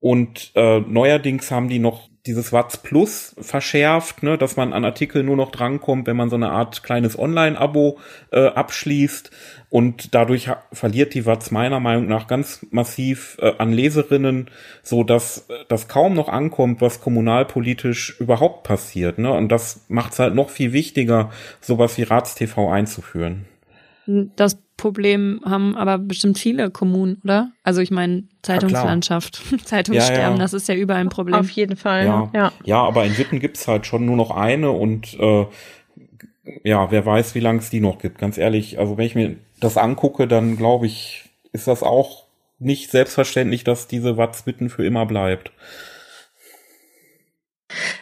Und 0.00 0.52
äh, 0.54 0.80
neuerdings 0.80 1.50
haben 1.50 1.70
die 1.70 1.78
noch 1.78 2.10
dieses 2.26 2.52
Watz 2.52 2.78
Plus 2.78 3.36
verschärft, 3.38 4.22
ne, 4.22 4.38
dass 4.38 4.56
man 4.56 4.72
an 4.72 4.84
Artikel 4.84 5.22
nur 5.22 5.36
noch 5.36 5.50
drankommt, 5.50 6.06
wenn 6.06 6.16
man 6.16 6.30
so 6.30 6.36
eine 6.36 6.50
Art 6.50 6.82
kleines 6.82 7.18
Online-Abo 7.18 7.98
äh, 8.32 8.46
abschließt. 8.46 9.30
Und 9.68 10.14
dadurch 10.14 10.50
verliert 10.72 11.14
die 11.14 11.26
Watz 11.26 11.50
meiner 11.50 11.80
Meinung 11.80 12.06
nach 12.06 12.26
ganz 12.26 12.64
massiv 12.70 13.36
äh, 13.40 13.52
an 13.58 13.72
Leserinnen, 13.72 14.48
so 14.82 15.04
dass 15.04 15.50
äh, 15.50 15.64
das 15.68 15.88
kaum 15.88 16.14
noch 16.14 16.28
ankommt, 16.28 16.80
was 16.80 17.00
kommunalpolitisch 17.00 18.18
überhaupt 18.20 18.62
passiert. 18.62 19.18
Ne? 19.18 19.30
Und 19.30 19.50
das 19.50 19.84
macht 19.88 20.14
es 20.14 20.18
halt 20.18 20.34
noch 20.34 20.48
viel 20.48 20.72
wichtiger, 20.72 21.30
sowas 21.60 21.98
wie 21.98 22.04
Ratstv 22.04 22.56
einzuführen. 22.70 23.44
Das 24.06 24.58
Problem 24.76 25.40
haben 25.44 25.76
aber 25.76 25.98
bestimmt 25.98 26.38
viele 26.38 26.70
Kommunen, 26.70 27.20
oder? 27.22 27.52
Also 27.62 27.80
ich 27.80 27.90
meine, 27.90 28.24
Zeitungslandschaft, 28.42 29.40
Zeitungssterben, 29.64 30.22
ja, 30.22 30.30
ja. 30.32 30.36
das 30.36 30.52
ist 30.52 30.68
ja 30.68 30.74
überall 30.74 31.00
ein 31.00 31.08
Problem. 31.08 31.36
Auf 31.36 31.50
jeden 31.50 31.76
Fall. 31.76 32.06
Ja, 32.06 32.30
ja. 32.34 32.52
ja 32.64 32.82
aber 32.82 33.04
in 33.04 33.16
Witten 33.16 33.40
gibt's 33.40 33.68
halt 33.68 33.86
schon 33.86 34.04
nur 34.04 34.16
noch 34.16 34.30
eine 34.30 34.70
und 34.72 35.18
äh, 35.18 35.46
ja, 36.62 36.90
wer 36.90 37.06
weiß, 37.06 37.34
wie 37.34 37.40
lange 37.40 37.60
es 37.60 37.70
die 37.70 37.80
noch 37.80 37.98
gibt. 37.98 38.18
Ganz 38.18 38.36
ehrlich, 38.36 38.78
also 38.78 38.98
wenn 38.98 39.06
ich 39.06 39.14
mir 39.14 39.36
das 39.60 39.76
angucke, 39.76 40.26
dann 40.26 40.56
glaube 40.56 40.86
ich, 40.86 41.30
ist 41.52 41.68
das 41.68 41.82
auch 41.82 42.24
nicht 42.58 42.90
selbstverständlich, 42.90 43.64
dass 43.64 43.86
diese 43.86 44.16
Watz 44.16 44.46
Witten 44.46 44.70
für 44.70 44.84
immer 44.84 45.06
bleibt. 45.06 45.52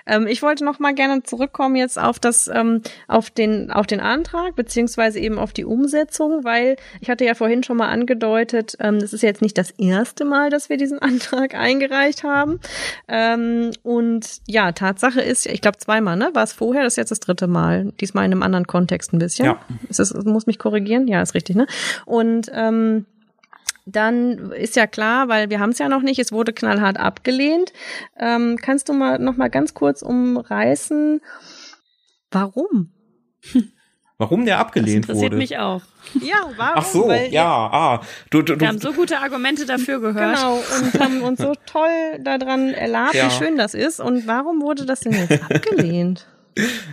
Ähm, 0.06 0.26
ich 0.26 0.42
wollte 0.42 0.64
noch 0.64 0.78
mal 0.78 0.94
gerne 0.94 1.22
zurückkommen 1.22 1.76
jetzt 1.76 1.98
auf 1.98 2.18
das, 2.18 2.48
ähm, 2.48 2.82
auf 3.08 3.30
den, 3.30 3.70
auf 3.70 3.86
den 3.86 4.00
Antrag 4.00 4.56
beziehungsweise 4.56 5.18
eben 5.20 5.38
auf 5.38 5.52
die 5.52 5.64
Umsetzung, 5.64 6.44
weil 6.44 6.76
ich 7.00 7.10
hatte 7.10 7.24
ja 7.24 7.34
vorhin 7.34 7.62
schon 7.62 7.76
mal 7.76 7.88
angedeutet, 7.88 8.76
ähm, 8.80 8.98
das 8.98 9.12
ist 9.12 9.22
jetzt 9.22 9.42
nicht 9.42 9.58
das 9.58 9.70
erste 9.72 10.24
Mal, 10.24 10.50
dass 10.50 10.68
wir 10.68 10.76
diesen 10.76 10.98
Antrag 11.02 11.54
eingereicht 11.54 12.24
haben. 12.24 12.60
Ähm, 13.08 13.70
und 13.82 14.40
ja, 14.46 14.72
Tatsache 14.72 15.20
ist, 15.20 15.46
ich 15.46 15.60
glaube 15.60 15.78
zweimal, 15.78 16.16
ne? 16.16 16.30
War 16.34 16.44
es 16.44 16.52
vorher? 16.52 16.82
Das 16.82 16.94
ist 16.94 16.96
jetzt 16.96 17.10
das 17.10 17.20
dritte 17.20 17.46
Mal. 17.46 17.92
Diesmal 18.00 18.24
in 18.24 18.32
einem 18.32 18.42
anderen 18.42 18.66
Kontext 18.66 19.12
ein 19.12 19.18
bisschen. 19.18 19.46
Ja. 19.46 19.60
Ist 19.88 19.98
das, 19.98 20.12
muss 20.24 20.46
mich 20.46 20.58
korrigieren? 20.58 21.08
Ja, 21.08 21.22
ist 21.22 21.34
richtig, 21.34 21.56
ne? 21.56 21.66
Und 22.06 22.50
ähm, 22.54 23.06
dann 23.86 24.52
ist 24.52 24.76
ja 24.76 24.86
klar, 24.86 25.28
weil 25.28 25.50
wir 25.50 25.60
haben 25.60 25.70
es 25.70 25.78
ja 25.78 25.88
noch 25.88 26.02
nicht, 26.02 26.18
es 26.18 26.32
wurde 26.32 26.52
knallhart 26.52 26.98
abgelehnt. 26.98 27.72
Ähm, 28.18 28.58
kannst 28.60 28.88
du 28.88 28.92
mal 28.92 29.18
noch 29.18 29.36
mal 29.36 29.50
ganz 29.50 29.74
kurz 29.74 30.02
umreißen, 30.02 31.20
warum? 32.30 32.92
Warum 34.18 34.44
der 34.44 34.60
abgelehnt 34.60 35.08
das 35.08 35.16
interessiert 35.16 35.32
wurde? 35.32 35.36
mich 35.36 35.58
auch. 35.58 35.82
Ja, 36.20 36.48
warum? 36.56 36.74
Ach 36.76 36.84
so, 36.84 37.08
Weil 37.08 37.32
ja, 37.32 37.44
ah. 37.44 38.00
Du, 38.30 38.42
du, 38.42 38.54
du, 38.54 38.60
wir 38.60 38.68
haben 38.68 38.78
so 38.78 38.92
gute 38.92 39.18
Argumente 39.18 39.66
dafür 39.66 40.00
gehört. 40.00 40.36
Genau, 40.36 40.58
und 40.58 41.00
haben 41.00 41.22
uns 41.22 41.40
so 41.40 41.54
toll 41.66 42.20
daran 42.20 42.72
erlabt, 42.72 43.14
ja. 43.14 43.26
wie 43.26 43.30
schön 43.30 43.56
das 43.56 43.74
ist. 43.74 43.98
Und 43.98 44.28
warum 44.28 44.62
wurde 44.62 44.86
das 44.86 45.00
denn 45.00 45.12
jetzt 45.12 45.42
abgelehnt? 45.50 46.28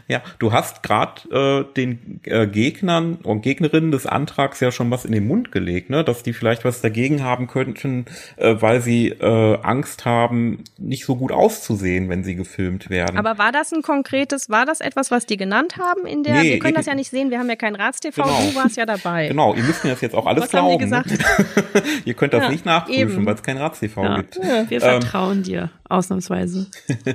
Ja, 0.07 0.21
du 0.39 0.53
hast 0.53 0.83
gerade 0.83 1.67
äh, 1.69 1.73
den 1.73 2.21
äh, 2.23 2.47
Gegnern 2.47 3.15
und 3.23 3.41
Gegnerinnen 3.41 3.91
des 3.91 4.05
Antrags 4.05 4.59
ja 4.59 4.71
schon 4.71 4.89
was 4.89 5.05
in 5.05 5.11
den 5.11 5.27
Mund 5.27 5.51
gelegt, 5.51 5.89
ne? 5.89 6.03
dass 6.03 6.23
die 6.23 6.33
vielleicht 6.33 6.65
was 6.65 6.81
dagegen 6.81 7.23
haben 7.23 7.47
könnten, 7.47 8.05
äh, 8.37 8.55
weil 8.59 8.81
sie 8.81 9.09
äh, 9.09 9.57
Angst 9.61 10.05
haben, 10.05 10.63
nicht 10.77 11.05
so 11.05 11.15
gut 11.15 11.31
auszusehen, 11.31 12.09
wenn 12.09 12.23
sie 12.23 12.35
gefilmt 12.35 12.89
werden. 12.89 13.17
Aber 13.17 13.37
war 13.37 13.51
das 13.51 13.73
ein 13.73 13.81
konkretes, 13.81 14.49
war 14.49 14.65
das 14.65 14.79
etwas, 14.79 15.11
was 15.11 15.25
die 15.25 15.37
genannt 15.37 15.77
haben 15.77 16.05
in 16.05 16.23
der? 16.23 16.41
Nee, 16.41 16.53
wir 16.53 16.59
können 16.59 16.75
das 16.75 16.85
ja 16.85 16.95
nicht 16.95 17.09
sehen, 17.09 17.29
wir 17.29 17.39
haben 17.39 17.49
ja 17.49 17.55
kein 17.55 17.75
Ratstv, 17.75 18.15
genau. 18.15 18.27
du 18.27 18.55
warst 18.55 18.77
ja 18.77 18.85
dabei. 18.85 19.27
Genau, 19.39 19.53
ihr 19.53 19.63
müsst 19.63 19.83
mir 19.83 19.91
das 19.91 20.01
jetzt 20.01 20.15
auch 20.15 20.25
alles 20.25 20.43
was 20.43 20.49
glauben. 20.49 20.91
Haben 20.91 21.03
die 21.03 21.17
gesagt? 21.17 21.85
ihr 22.05 22.13
könnt 22.13 22.33
das 22.33 22.43
ja, 22.43 22.49
nicht 22.49 22.65
nachprüfen, 22.65 23.25
weil 23.25 23.35
es 23.35 23.43
kein 23.43 23.57
Ratstv 23.57 23.95
ja. 23.97 24.17
gibt. 24.17 24.35
Ja. 24.37 24.69
Wir 24.69 24.81
ähm, 24.81 25.01
vertrauen 25.01 25.43
dir, 25.43 25.69
ausnahmsweise. 25.87 26.67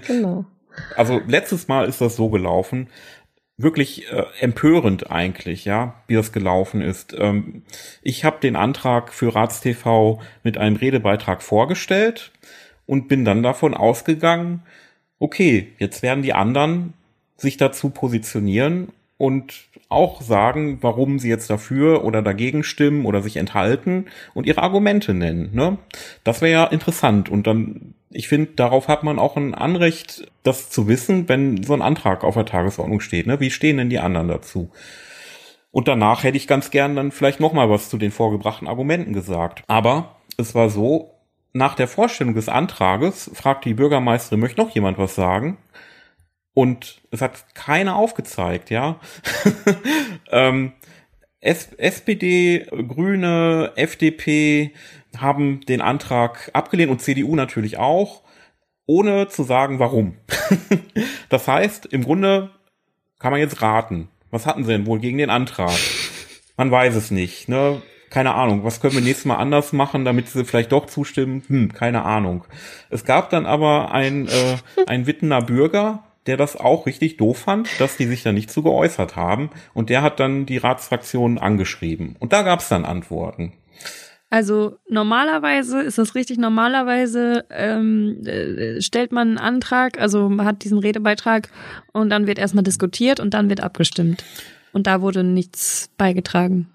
genau. 0.06 0.44
Also 0.96 1.20
letztes 1.26 1.68
Mal 1.68 1.86
ist 1.88 2.00
das 2.00 2.16
so 2.16 2.28
gelaufen, 2.30 2.88
wirklich 3.56 4.10
äh, 4.10 4.24
empörend 4.40 5.10
eigentlich, 5.10 5.64
ja, 5.64 5.94
wie 6.06 6.14
das 6.14 6.32
gelaufen 6.32 6.80
ist. 6.80 7.14
Ähm, 7.18 7.62
ich 8.02 8.24
habe 8.24 8.40
den 8.40 8.56
Antrag 8.56 9.12
für 9.12 9.34
RatsTV 9.34 10.20
mit 10.42 10.58
einem 10.58 10.76
Redebeitrag 10.76 11.42
vorgestellt 11.42 12.32
und 12.86 13.08
bin 13.08 13.24
dann 13.24 13.42
davon 13.42 13.74
ausgegangen, 13.74 14.62
okay, 15.18 15.72
jetzt 15.78 16.02
werden 16.02 16.22
die 16.22 16.32
anderen 16.32 16.94
sich 17.36 17.56
dazu 17.56 17.90
positionieren 17.90 18.88
und 19.16 19.68
auch 19.88 20.22
sagen, 20.22 20.78
warum 20.80 21.18
sie 21.18 21.28
jetzt 21.28 21.48
dafür 21.50 22.04
oder 22.04 22.20
dagegen 22.22 22.64
stimmen 22.64 23.06
oder 23.06 23.22
sich 23.22 23.36
enthalten 23.36 24.06
und 24.34 24.46
ihre 24.46 24.62
Argumente 24.62 25.14
nennen. 25.14 25.50
Ne? 25.52 25.78
Das 26.24 26.42
wäre 26.42 26.52
ja 26.52 26.64
interessant. 26.64 27.28
Und 27.28 27.46
dann, 27.46 27.94
ich 28.14 28.28
finde, 28.28 28.52
darauf 28.52 28.88
hat 28.88 29.02
man 29.02 29.18
auch 29.18 29.36
ein 29.36 29.54
Anrecht, 29.54 30.30
das 30.44 30.70
zu 30.70 30.88
wissen, 30.88 31.28
wenn 31.28 31.62
so 31.62 31.74
ein 31.74 31.82
Antrag 31.82 32.24
auf 32.24 32.34
der 32.34 32.46
Tagesordnung 32.46 33.00
steht. 33.00 33.26
Ne? 33.26 33.40
Wie 33.40 33.50
stehen 33.50 33.76
denn 33.76 33.90
die 33.90 33.98
anderen 33.98 34.28
dazu? 34.28 34.70
Und 35.72 35.88
danach 35.88 36.22
hätte 36.22 36.36
ich 36.36 36.46
ganz 36.46 36.70
gern 36.70 36.94
dann 36.94 37.10
vielleicht 37.10 37.40
noch 37.40 37.52
mal 37.52 37.68
was 37.68 37.90
zu 37.90 37.98
den 37.98 38.12
vorgebrachten 38.12 38.68
Argumenten 38.68 39.12
gesagt. 39.12 39.64
Aber 39.66 40.16
es 40.36 40.54
war 40.54 40.70
so, 40.70 41.10
nach 41.52 41.74
der 41.74 41.88
Vorstellung 41.88 42.34
des 42.34 42.48
Antrages 42.48 43.30
fragte 43.34 43.68
die 43.68 43.74
Bürgermeisterin, 43.74 44.40
möchte 44.40 44.60
noch 44.60 44.70
jemand 44.70 44.98
was 44.98 45.16
sagen? 45.16 45.58
Und 46.54 47.02
es 47.10 47.20
hat 47.20 47.54
keiner 47.54 47.96
aufgezeigt, 47.96 48.70
ja. 48.70 49.00
ähm, 50.30 50.72
SPD, 51.40 52.66
Grüne, 52.88 53.72
FDP 53.74 54.72
haben 55.20 55.60
den 55.66 55.80
Antrag 55.80 56.50
abgelehnt 56.52 56.90
und 56.90 57.00
CDU 57.00 57.36
natürlich 57.36 57.78
auch, 57.78 58.22
ohne 58.86 59.28
zu 59.28 59.42
sagen, 59.42 59.78
warum. 59.78 60.16
das 61.28 61.48
heißt, 61.48 61.86
im 61.86 62.04
Grunde 62.04 62.50
kann 63.18 63.32
man 63.32 63.40
jetzt 63.40 63.62
raten. 63.62 64.08
Was 64.30 64.46
hatten 64.46 64.64
sie 64.64 64.72
denn 64.72 64.86
wohl 64.86 64.98
gegen 64.98 65.18
den 65.18 65.30
Antrag? 65.30 65.72
Man 66.56 66.70
weiß 66.70 66.94
es 66.94 67.10
nicht. 67.10 67.48
Ne? 67.48 67.82
Keine 68.10 68.34
Ahnung. 68.34 68.64
Was 68.64 68.80
können 68.80 68.94
wir 68.94 69.00
nächstes 69.00 69.24
Mal 69.24 69.36
anders 69.36 69.72
machen, 69.72 70.04
damit 70.04 70.28
sie 70.28 70.44
vielleicht 70.44 70.72
doch 70.72 70.86
zustimmen? 70.86 71.42
Hm, 71.46 71.72
keine 71.72 72.04
Ahnung. 72.04 72.44
Es 72.90 73.04
gab 73.04 73.30
dann 73.30 73.46
aber 73.46 73.92
ein, 73.92 74.28
äh, 74.28 74.56
ein 74.86 75.06
Wittener 75.06 75.42
Bürger, 75.42 76.04
der 76.26 76.36
das 76.36 76.56
auch 76.56 76.86
richtig 76.86 77.16
doof 77.16 77.38
fand, 77.38 77.68
dass 77.80 77.96
die 77.96 78.06
sich 78.06 78.22
da 78.22 78.32
nicht 78.32 78.50
zu 78.50 78.62
geäußert 78.62 79.16
haben. 79.16 79.50
Und 79.72 79.90
der 79.90 80.02
hat 80.02 80.20
dann 80.20 80.46
die 80.46 80.58
Ratsfraktion 80.58 81.38
angeschrieben. 81.38 82.16
Und 82.18 82.32
da 82.32 82.42
gab 82.42 82.60
es 82.60 82.68
dann 82.68 82.84
Antworten. 82.84 83.52
Also 84.34 84.78
normalerweise 84.88 85.80
ist 85.80 85.96
das 85.96 86.16
richtig. 86.16 86.38
Normalerweise 86.38 87.44
ähm, 87.50 88.26
äh, 88.26 88.80
stellt 88.80 89.12
man 89.12 89.28
einen 89.28 89.38
Antrag, 89.38 90.00
also 90.00 90.28
man 90.28 90.44
hat 90.44 90.64
diesen 90.64 90.78
Redebeitrag 90.78 91.50
und 91.92 92.10
dann 92.10 92.26
wird 92.26 92.40
erstmal 92.40 92.64
diskutiert 92.64 93.20
und 93.20 93.32
dann 93.32 93.48
wird 93.48 93.60
abgestimmt. 93.60 94.24
Und 94.72 94.88
da 94.88 95.00
wurde 95.00 95.22
nichts 95.22 95.88
beigetragen. 95.96 96.68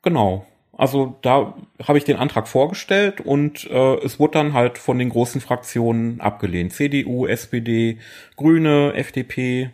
Genau. 0.00 0.46
Also 0.72 1.18
da 1.20 1.54
habe 1.86 1.98
ich 1.98 2.04
den 2.04 2.16
Antrag 2.16 2.48
vorgestellt 2.48 3.20
und 3.20 3.68
äh, 3.70 3.96
es 4.02 4.18
wurde 4.18 4.38
dann 4.38 4.54
halt 4.54 4.78
von 4.78 4.98
den 4.98 5.10
großen 5.10 5.42
Fraktionen 5.42 6.18
abgelehnt. 6.18 6.72
CDU, 6.72 7.26
SPD, 7.26 7.98
Grüne, 8.36 8.94
FDP. 8.94 9.68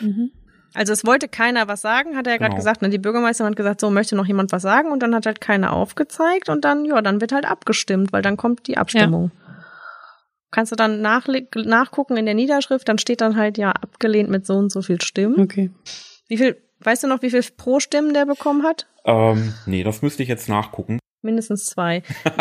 Mhm. 0.00 0.32
Also 0.74 0.92
es 0.92 1.04
wollte 1.04 1.28
keiner 1.28 1.68
was 1.68 1.80
sagen, 1.80 2.16
hat 2.16 2.26
er 2.26 2.34
ja 2.34 2.38
gerade 2.38 2.50
genau. 2.50 2.58
gesagt. 2.58 2.82
Ne? 2.82 2.90
Die 2.90 2.98
Bürgermeisterin 2.98 3.50
hat 3.50 3.56
gesagt, 3.56 3.80
so 3.80 3.90
möchte 3.90 4.16
noch 4.16 4.26
jemand 4.26 4.52
was 4.52 4.62
sagen 4.62 4.92
und 4.92 5.02
dann 5.02 5.14
hat 5.14 5.26
halt 5.26 5.40
keiner 5.40 5.72
aufgezeigt 5.72 6.48
und 6.48 6.64
dann, 6.64 6.84
ja, 6.84 7.02
dann 7.02 7.20
wird 7.20 7.32
halt 7.32 7.44
abgestimmt, 7.44 8.12
weil 8.12 8.22
dann 8.22 8.36
kommt 8.36 8.66
die 8.66 8.78
Abstimmung. 8.78 9.30
Ja. 9.34 9.40
Kannst 10.52 10.72
du 10.72 10.76
dann 10.76 11.00
nach, 11.00 11.28
nachgucken 11.54 12.16
in 12.16 12.26
der 12.26 12.34
Niederschrift, 12.34 12.88
dann 12.88 12.98
steht 12.98 13.20
dann 13.20 13.36
halt 13.36 13.58
ja 13.58 13.70
abgelehnt 13.70 14.30
mit 14.30 14.46
so 14.46 14.54
und 14.54 14.70
so 14.70 14.82
viel 14.82 15.00
Stimmen. 15.00 15.40
Okay. 15.40 15.70
Wie 16.28 16.36
viel, 16.36 16.56
weißt 16.80 17.04
du 17.04 17.08
noch, 17.08 17.22
wie 17.22 17.30
viel 17.30 17.44
pro 17.56 17.80
Stimmen 17.80 18.14
der 18.14 18.26
bekommen 18.26 18.64
hat? 18.64 18.86
Ähm, 19.04 19.54
nee, 19.66 19.84
das 19.84 20.02
müsste 20.02 20.22
ich 20.22 20.28
jetzt 20.28 20.48
nachgucken. 20.48 20.98
Mindestens 21.22 21.66
zwei. 21.66 21.96
äh, 22.24 22.32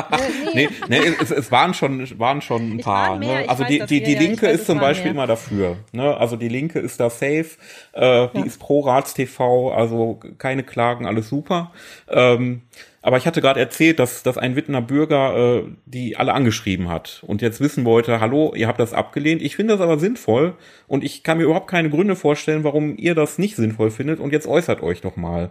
nee, 0.53 0.69
nee, 0.87 0.99
es, 1.21 1.31
es, 1.31 1.51
waren 1.51 1.73
schon, 1.73 2.17
waren 2.17 2.41
schon 2.41 2.77
ein 2.77 2.79
paar. 2.79 3.17
Mehr, 3.17 3.41
ne? 3.41 3.49
Also 3.49 3.65
die, 3.65 3.79
die, 3.79 4.01
die 4.01 4.15
Linke 4.15 4.47
ist 4.47 4.67
zum 4.67 4.79
Beispiel 4.79 5.11
mehr. 5.11 5.23
immer 5.23 5.27
dafür. 5.27 5.77
Ne? 5.91 6.15
Also 6.15 6.37
die 6.37 6.47
Linke 6.47 6.79
ist 6.79 6.99
da 6.99 7.09
safe, 7.09 7.57
äh, 7.91 8.27
die 8.33 8.39
ja. 8.39 8.45
ist 8.45 8.59
pro 8.59 8.79
Ratstv, 8.79 9.39
also 9.75 10.21
keine 10.37 10.63
Klagen, 10.63 11.05
alles 11.05 11.27
super. 11.27 11.71
Ähm, 12.07 12.61
aber 13.01 13.17
ich 13.17 13.25
hatte 13.25 13.41
gerade 13.41 13.59
erzählt, 13.59 13.99
dass, 13.99 14.23
dass 14.23 14.37
ein 14.37 14.55
Wittener 14.55 14.81
Bürger 14.81 15.57
äh, 15.57 15.63
die 15.85 16.15
alle 16.15 16.33
angeschrieben 16.33 16.89
hat 16.89 17.23
und 17.27 17.41
jetzt 17.41 17.59
wissen 17.59 17.83
wollte, 17.83 18.21
hallo, 18.21 18.53
ihr 18.55 18.67
habt 18.67 18.79
das 18.79 18.93
abgelehnt. 18.93 19.41
Ich 19.41 19.57
finde 19.57 19.73
das 19.73 19.81
aber 19.81 19.99
sinnvoll 19.99 20.55
und 20.87 21.03
ich 21.03 21.23
kann 21.23 21.37
mir 21.37 21.45
überhaupt 21.45 21.69
keine 21.69 21.89
Gründe 21.89 22.15
vorstellen, 22.15 22.63
warum 22.63 22.97
ihr 22.97 23.15
das 23.15 23.37
nicht 23.37 23.57
sinnvoll 23.57 23.91
findet 23.91 24.19
und 24.21 24.31
jetzt 24.31 24.47
äußert 24.47 24.81
euch 24.83 25.01
doch 25.01 25.17
mal. 25.17 25.49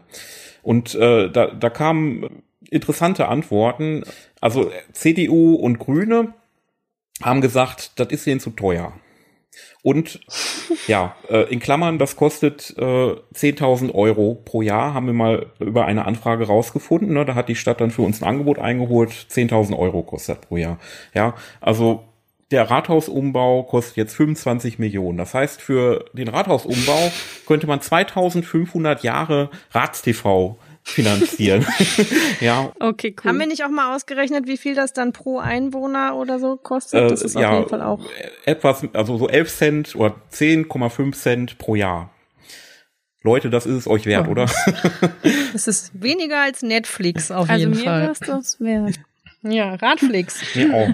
Und 0.63 0.95
äh, 0.95 1.31
da, 1.31 1.47
da 1.47 1.71
kamen 1.71 2.43
interessante 2.71 3.29
Antworten. 3.29 4.05
Also 4.41 4.71
CDU 4.93 5.55
und 5.55 5.79
Grüne 5.79 6.35
haben 7.23 7.41
gesagt, 7.41 7.99
das 7.99 8.09
ist 8.09 8.27
ihnen 8.27 8.41
zu 8.41 8.51
teuer. 8.51 8.93
Und 9.83 10.21
ja, 10.87 11.17
äh, 11.29 11.53
in 11.53 11.61
Klammern, 11.61 11.99
das 11.99 12.17
kostet 12.17 12.75
äh, 12.77 12.83
10.000 12.83 13.95
Euro 13.95 14.41
pro 14.45 14.63
Jahr, 14.63 14.95
haben 14.95 15.07
wir 15.07 15.15
mal 15.15 15.47
über 15.59 15.87
eine 15.87 16.05
Anfrage 16.05 16.47
rausgefunden. 16.47 17.13
Ne? 17.13 17.25
Da 17.25 17.35
hat 17.35 17.49
die 17.49 17.55
Stadt 17.55 17.81
dann 17.81 17.91
für 17.91 18.03
uns 18.03 18.23
ein 18.23 18.29
Angebot 18.29 18.59
eingeholt, 18.59 19.11
10.000 19.11 19.77
Euro 19.77 20.03
kostet 20.03 20.43
pro 20.43 20.57
Jahr. 20.57 20.79
Ja, 21.15 21.35
also 21.61 22.05
der 22.51 22.71
Rathausumbau 22.71 23.65
kostet 23.65 23.97
jetzt 23.97 24.15
25 24.15 24.79
Millionen. 24.79 25.19
Das 25.19 25.35
heißt, 25.35 25.61
für 25.61 26.07
den 26.15 26.29
Rathausumbau 26.29 27.13
könnte 27.47 27.67
man 27.67 27.81
2500 27.81 29.03
Jahre 29.03 29.51
Ratstv 29.73 30.57
finanzieren. 30.89 31.67
ja. 32.41 32.73
Okay, 32.81 33.15
cool. 33.19 33.29
Haben 33.29 33.39
wir 33.39 33.47
nicht 33.47 33.65
auch 33.65 33.69
mal 33.69 33.95
ausgerechnet, 33.95 34.47
wie 34.47 34.57
viel 34.57 34.75
das 34.75 34.93
dann 34.93 35.13
pro 35.13 35.39
Einwohner 35.39 36.17
oder 36.17 36.39
so 36.39 36.57
kostet? 36.57 37.11
Das 37.11 37.23
ist 37.23 37.37
äh, 37.37 37.41
ja, 37.41 37.51
auf 37.51 37.59
jeden 37.59 37.69
Fall 37.69 37.83
auch. 37.83 38.01
Etwas, 38.45 38.83
also 38.95 39.19
so 39.19 39.29
11 39.29 39.55
Cent 39.55 39.97
oder 39.97 40.17
10,5 40.33 41.13
Cent 41.13 41.59
pro 41.59 41.75
Jahr. 41.75 42.11
Leute, 43.23 43.51
das 43.51 43.67
ist 43.67 43.75
es 43.75 43.87
euch 43.87 44.07
wert, 44.07 44.29
oh. 44.29 44.33
oder? 44.33 44.47
das 45.53 45.69
ist 45.69 45.91
weniger 46.01 46.41
als 46.41 46.63
Netflix 46.63 47.31
auf 47.31 47.51
also 47.51 47.61
jeden 47.61 47.75
Fall. 47.75 48.09
Also 48.09 48.33
mir 48.33 48.39
ist 48.41 48.57
das 48.57 48.61
wert. 48.61 49.01
Ja, 49.43 49.75
Radflix. 49.75 50.41
Ja, 50.55 50.73
auch. 50.73 50.89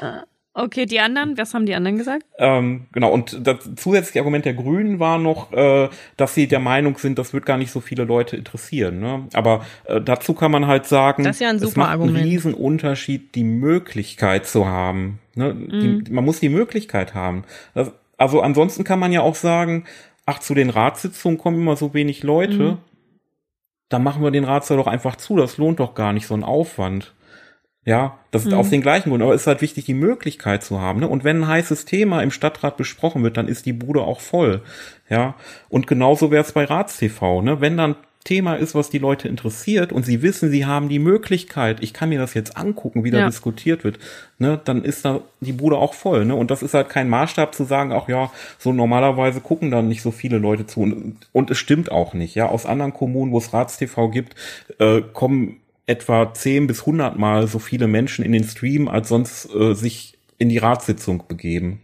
Okay, 0.56 0.86
die 0.86 1.00
anderen, 1.00 1.36
was 1.36 1.52
haben 1.52 1.66
die 1.66 1.74
anderen 1.74 1.98
gesagt? 1.98 2.24
Ähm, 2.38 2.86
genau, 2.92 3.10
und 3.10 3.44
das 3.44 3.68
zusätzliche 3.74 4.20
Argument 4.20 4.44
der 4.44 4.54
Grünen 4.54 5.00
war 5.00 5.18
noch, 5.18 5.52
äh, 5.52 5.88
dass 6.16 6.34
sie 6.34 6.46
der 6.46 6.60
Meinung 6.60 6.96
sind, 6.96 7.18
das 7.18 7.32
wird 7.32 7.44
gar 7.44 7.58
nicht 7.58 7.72
so 7.72 7.80
viele 7.80 8.04
Leute 8.04 8.36
interessieren. 8.36 9.00
Ne? 9.00 9.26
Aber 9.32 9.66
äh, 9.86 10.00
dazu 10.00 10.32
kann 10.32 10.52
man 10.52 10.68
halt 10.68 10.86
sagen, 10.86 11.24
das 11.24 11.36
ist 11.36 11.40
ja 11.40 11.50
ein 11.50 11.58
super 11.58 11.70
es 11.70 11.76
macht 11.76 11.90
Argument. 11.90 12.18
einen 12.18 12.28
riesen 12.28 12.54
Unterschied, 12.54 13.34
die 13.34 13.42
Möglichkeit 13.42 14.46
zu 14.46 14.66
haben. 14.66 15.18
Ne? 15.34 15.54
Mhm. 15.54 16.04
Die, 16.04 16.12
man 16.12 16.24
muss 16.24 16.38
die 16.38 16.50
Möglichkeit 16.50 17.14
haben. 17.14 17.42
Das, 17.74 17.90
also 18.16 18.40
ansonsten 18.40 18.84
kann 18.84 19.00
man 19.00 19.10
ja 19.10 19.22
auch 19.22 19.34
sagen, 19.34 19.86
ach, 20.24 20.38
zu 20.38 20.54
den 20.54 20.70
Ratssitzungen 20.70 21.36
kommen 21.36 21.58
immer 21.60 21.74
so 21.74 21.94
wenig 21.94 22.22
Leute. 22.22 22.62
Mhm. 22.62 22.78
Dann 23.88 24.04
machen 24.04 24.22
wir 24.22 24.30
den 24.30 24.44
Ratssaal 24.44 24.76
doch 24.76 24.86
einfach 24.86 25.16
zu. 25.16 25.36
Das 25.36 25.58
lohnt 25.58 25.80
doch 25.80 25.96
gar 25.96 26.12
nicht 26.12 26.28
so 26.28 26.34
einen 26.34 26.44
Aufwand. 26.44 27.12
Ja, 27.86 28.18
das 28.30 28.44
ist 28.44 28.52
mhm. 28.52 28.58
aus 28.58 28.70
den 28.70 28.80
gleichen 28.80 29.10
Gründen. 29.10 29.24
Aber 29.24 29.34
es 29.34 29.42
ist 29.42 29.46
halt 29.46 29.60
wichtig, 29.60 29.84
die 29.84 29.94
Möglichkeit 29.94 30.62
zu 30.62 30.80
haben. 30.80 31.00
Ne? 31.00 31.08
Und 31.08 31.22
wenn 31.22 31.42
ein 31.42 31.48
heißes 31.48 31.84
Thema 31.84 32.22
im 32.22 32.30
Stadtrat 32.30 32.76
besprochen 32.76 33.22
wird, 33.22 33.36
dann 33.36 33.48
ist 33.48 33.66
die 33.66 33.74
Bude 33.74 34.00
auch 34.02 34.20
voll. 34.20 34.62
Ja, 35.10 35.34
und 35.68 35.86
genauso 35.86 36.30
wäre 36.30 36.42
es 36.42 36.52
bei 36.52 36.64
Ratstv. 36.64 37.42
Ne? 37.42 37.60
Wenn 37.60 37.76
dann 37.76 37.96
Thema 38.24 38.54
ist, 38.54 38.74
was 38.74 38.88
die 38.88 38.98
Leute 38.98 39.28
interessiert 39.28 39.92
und 39.92 40.06
sie 40.06 40.22
wissen, 40.22 40.50
sie 40.50 40.64
haben 40.64 40.88
die 40.88 40.98
Möglichkeit, 40.98 41.82
ich 41.82 41.92
kann 41.92 42.08
mir 42.08 42.18
das 42.18 42.32
jetzt 42.32 42.56
angucken, 42.56 43.04
wie 43.04 43.10
da 43.10 43.18
ja. 43.18 43.26
diskutiert 43.26 43.84
wird, 43.84 43.98
ne, 44.38 44.58
dann 44.64 44.82
ist 44.82 45.04
da 45.04 45.20
die 45.40 45.52
Bude 45.52 45.76
auch 45.76 45.92
voll, 45.92 46.24
ne? 46.24 46.34
Und 46.34 46.50
das 46.50 46.62
ist 46.62 46.72
halt 46.72 46.88
kein 46.88 47.10
Maßstab 47.10 47.54
zu 47.54 47.64
sagen, 47.64 47.92
ach 47.92 48.08
ja, 48.08 48.32
so 48.58 48.72
normalerweise 48.72 49.42
gucken 49.42 49.70
dann 49.70 49.88
nicht 49.88 50.00
so 50.00 50.10
viele 50.10 50.38
Leute 50.38 50.66
zu. 50.66 50.80
Und, 50.80 51.16
und 51.32 51.50
es 51.50 51.58
stimmt 51.58 51.92
auch 51.92 52.14
nicht, 52.14 52.34
ja. 52.34 52.48
Aus 52.48 52.64
anderen 52.64 52.94
Kommunen, 52.94 53.30
wo 53.30 53.38
es 53.38 53.52
Ratstv 53.52 54.10
gibt, 54.10 54.34
äh, 54.78 55.02
kommen 55.12 55.60
etwa 55.86 56.32
10 56.32 56.66
bis 56.66 56.80
100 56.80 57.18
Mal 57.18 57.46
so 57.46 57.58
viele 57.58 57.86
Menschen 57.86 58.24
in 58.24 58.32
den 58.32 58.44
Stream, 58.44 58.88
als 58.88 59.08
sonst 59.08 59.54
äh, 59.54 59.74
sich 59.74 60.14
in 60.38 60.48
die 60.48 60.58
Ratssitzung 60.58 61.24
begeben. 61.28 61.80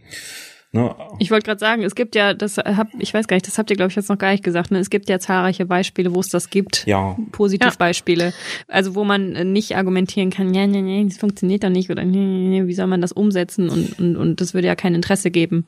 Ne? 0.73 0.95
Ich 1.19 1.31
wollte 1.31 1.45
gerade 1.45 1.59
sagen, 1.59 1.83
es 1.83 1.95
gibt 1.95 2.15
ja, 2.15 2.33
das 2.33 2.57
hab, 2.57 2.87
ich 2.97 3.13
weiß 3.13 3.27
gar 3.27 3.35
nicht, 3.35 3.45
das 3.45 3.57
habt 3.57 3.69
ihr, 3.69 3.75
glaube 3.75 3.89
ich, 3.89 3.95
jetzt 3.97 4.07
noch 4.07 4.17
gar 4.17 4.31
nicht 4.31 4.43
gesagt, 4.43 4.71
ne? 4.71 4.79
es 4.79 4.89
gibt 4.89 5.09
ja 5.09 5.19
zahlreiche 5.19 5.65
Beispiele, 5.65 6.15
wo 6.15 6.21
es 6.21 6.29
das 6.29 6.49
gibt. 6.49 6.85
Ja. 6.85 7.17
Positivbeispiele. 7.33 8.27
Ja. 8.27 8.33
Also 8.69 8.95
wo 8.95 9.03
man 9.03 9.51
nicht 9.51 9.75
argumentieren 9.75 10.29
kann, 10.29 10.53
ja, 10.53 10.65
nee, 10.67 10.81
nee, 10.81 11.03
das 11.05 11.17
funktioniert 11.17 11.65
doch 11.65 11.69
nicht 11.69 11.89
oder 11.89 12.05
nee, 12.05 12.17
nee, 12.17 12.67
wie 12.67 12.73
soll 12.73 12.87
man 12.87 13.01
das 13.01 13.11
umsetzen 13.11 13.69
und, 13.69 13.99
und, 13.99 14.15
und 14.15 14.39
das 14.39 14.53
würde 14.53 14.67
ja 14.67 14.75
kein 14.75 14.95
Interesse 14.95 15.29
geben. 15.29 15.65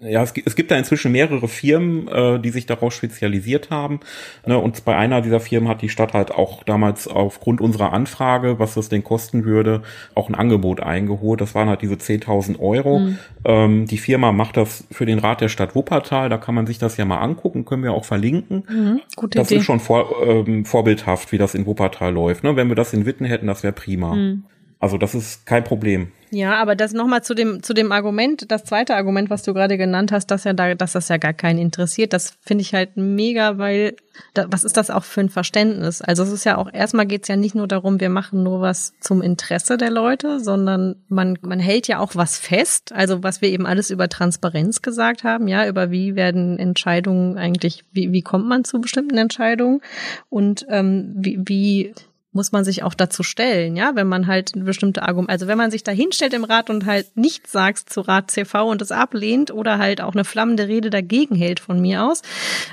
Ja, 0.00 0.22
es, 0.22 0.32
es 0.44 0.56
gibt 0.56 0.70
da 0.70 0.76
inzwischen 0.76 1.12
mehrere 1.12 1.48
Firmen, 1.48 2.08
äh, 2.08 2.38
die 2.38 2.50
sich 2.50 2.66
darauf 2.66 2.92
spezialisiert 2.92 3.70
haben. 3.70 4.00
Ne, 4.46 4.58
und 4.58 4.84
bei 4.84 4.96
einer 4.96 5.22
dieser 5.22 5.40
Firmen 5.40 5.68
hat 5.68 5.82
die 5.82 5.88
Stadt 5.88 6.12
halt 6.12 6.30
auch 6.30 6.62
damals 6.62 7.08
aufgrund 7.08 7.60
unserer 7.60 7.92
Anfrage, 7.92 8.58
was 8.58 8.74
das 8.74 8.88
denn 8.88 9.04
kosten 9.04 9.44
würde, 9.44 9.82
auch 10.14 10.28
ein 10.28 10.34
Angebot 10.34 10.80
eingeholt. 10.80 11.40
Das 11.40 11.54
waren 11.54 11.68
halt 11.68 11.82
diese 11.82 11.94
10.000 11.94 12.58
Euro. 12.58 13.00
Mhm. 13.00 13.18
Ähm, 13.44 13.86
die 13.86 13.98
Firma 13.98 14.32
macht 14.32 14.56
das 14.56 14.86
für 14.90 15.06
den 15.06 15.18
Rat 15.18 15.40
der 15.40 15.48
Stadt 15.48 15.74
Wuppertal. 15.74 16.28
Da 16.28 16.38
kann 16.38 16.54
man 16.54 16.66
sich 16.66 16.78
das 16.78 16.96
ja 16.96 17.04
mal 17.04 17.18
angucken, 17.18 17.64
können 17.64 17.82
wir 17.82 17.92
auch 17.92 18.04
verlinken. 18.04 18.64
Mhm, 18.68 19.00
gute 19.16 19.38
das 19.38 19.50
Idee. 19.50 19.60
ist 19.60 19.64
schon 19.64 19.80
vor, 19.80 20.22
ähm, 20.26 20.64
vorbildhaft, 20.64 21.32
wie 21.32 21.38
das 21.38 21.54
in 21.54 21.66
Wuppertal 21.66 22.12
läuft. 22.12 22.44
Ne? 22.44 22.56
Wenn 22.56 22.68
wir 22.68 22.76
das 22.76 22.92
in 22.92 23.06
Witten 23.06 23.24
hätten, 23.24 23.46
das 23.46 23.62
wäre 23.62 23.72
prima. 23.72 24.14
Mhm. 24.14 24.44
Also 24.78 24.98
das 24.98 25.14
ist 25.14 25.46
kein 25.46 25.64
Problem. 25.64 26.08
Ja, 26.30 26.56
aber 26.56 26.74
das 26.74 26.92
nochmal 26.92 27.22
zu 27.22 27.34
dem, 27.34 27.62
zu 27.62 27.72
dem 27.72 27.92
Argument, 27.92 28.50
das 28.50 28.64
zweite 28.64 28.96
Argument, 28.96 29.30
was 29.30 29.42
du 29.44 29.54
gerade 29.54 29.78
genannt 29.78 30.10
hast, 30.10 30.26
dass 30.30 30.44
ja 30.44 30.52
da, 30.52 30.74
dass 30.74 30.92
das 30.92 31.08
ja 31.08 31.18
gar 31.18 31.32
keinen 31.32 31.58
interessiert, 31.58 32.12
das 32.12 32.34
finde 32.40 32.62
ich 32.62 32.74
halt 32.74 32.96
mega, 32.96 33.58
weil 33.58 33.94
da, 34.34 34.46
was 34.48 34.64
ist 34.64 34.76
das 34.76 34.90
auch 34.90 35.04
für 35.04 35.20
ein 35.20 35.28
Verständnis? 35.28 36.02
Also 36.02 36.24
es 36.24 36.32
ist 36.32 36.44
ja 36.44 36.56
auch, 36.56 36.72
erstmal 36.72 37.06
geht's 37.06 37.28
ja 37.28 37.36
nicht 37.36 37.54
nur 37.54 37.68
darum, 37.68 38.00
wir 38.00 38.08
machen 38.08 38.42
nur 38.42 38.60
was 38.60 38.94
zum 39.00 39.22
Interesse 39.22 39.76
der 39.76 39.90
Leute, 39.90 40.40
sondern 40.40 40.96
man, 41.08 41.38
man 41.42 41.60
hält 41.60 41.86
ja 41.86 42.00
auch 42.00 42.16
was 42.16 42.38
fest, 42.38 42.92
also 42.92 43.22
was 43.22 43.40
wir 43.40 43.50
eben 43.50 43.66
alles 43.66 43.90
über 43.90 44.08
Transparenz 44.08 44.82
gesagt 44.82 45.22
haben, 45.22 45.46
ja, 45.46 45.66
über 45.68 45.90
wie 45.92 46.16
werden 46.16 46.58
Entscheidungen 46.58 47.38
eigentlich, 47.38 47.84
wie, 47.92 48.10
wie 48.12 48.22
kommt 48.22 48.48
man 48.48 48.64
zu 48.64 48.80
bestimmten 48.80 49.16
Entscheidungen 49.16 49.80
und 50.28 50.66
ähm, 50.70 51.12
wie, 51.16 51.38
wie 51.44 51.94
muss 52.36 52.52
man 52.52 52.64
sich 52.64 52.82
auch 52.82 52.94
dazu 52.94 53.22
stellen, 53.22 53.76
ja, 53.76 53.92
wenn 53.94 54.06
man 54.06 54.26
halt 54.26 54.52
bestimmte 54.54 55.02
Argumente, 55.02 55.32
also 55.32 55.46
wenn 55.48 55.56
man 55.58 55.70
sich 55.70 55.82
da 55.82 55.90
hinstellt 55.90 56.34
im 56.34 56.44
Rat 56.44 56.70
und 56.70 56.84
halt 56.84 57.16
nichts 57.16 57.50
sagt 57.50 57.90
zu 57.90 58.02
Rat 58.02 58.30
CV 58.30 58.70
und 58.70 58.82
es 58.82 58.92
ablehnt 58.92 59.50
oder 59.50 59.78
halt 59.78 60.02
auch 60.02 60.12
eine 60.12 60.24
flammende 60.24 60.68
Rede 60.68 60.90
dagegen 60.90 61.34
hält 61.34 61.60
von 61.60 61.80
mir 61.80 62.04
aus, 62.04 62.20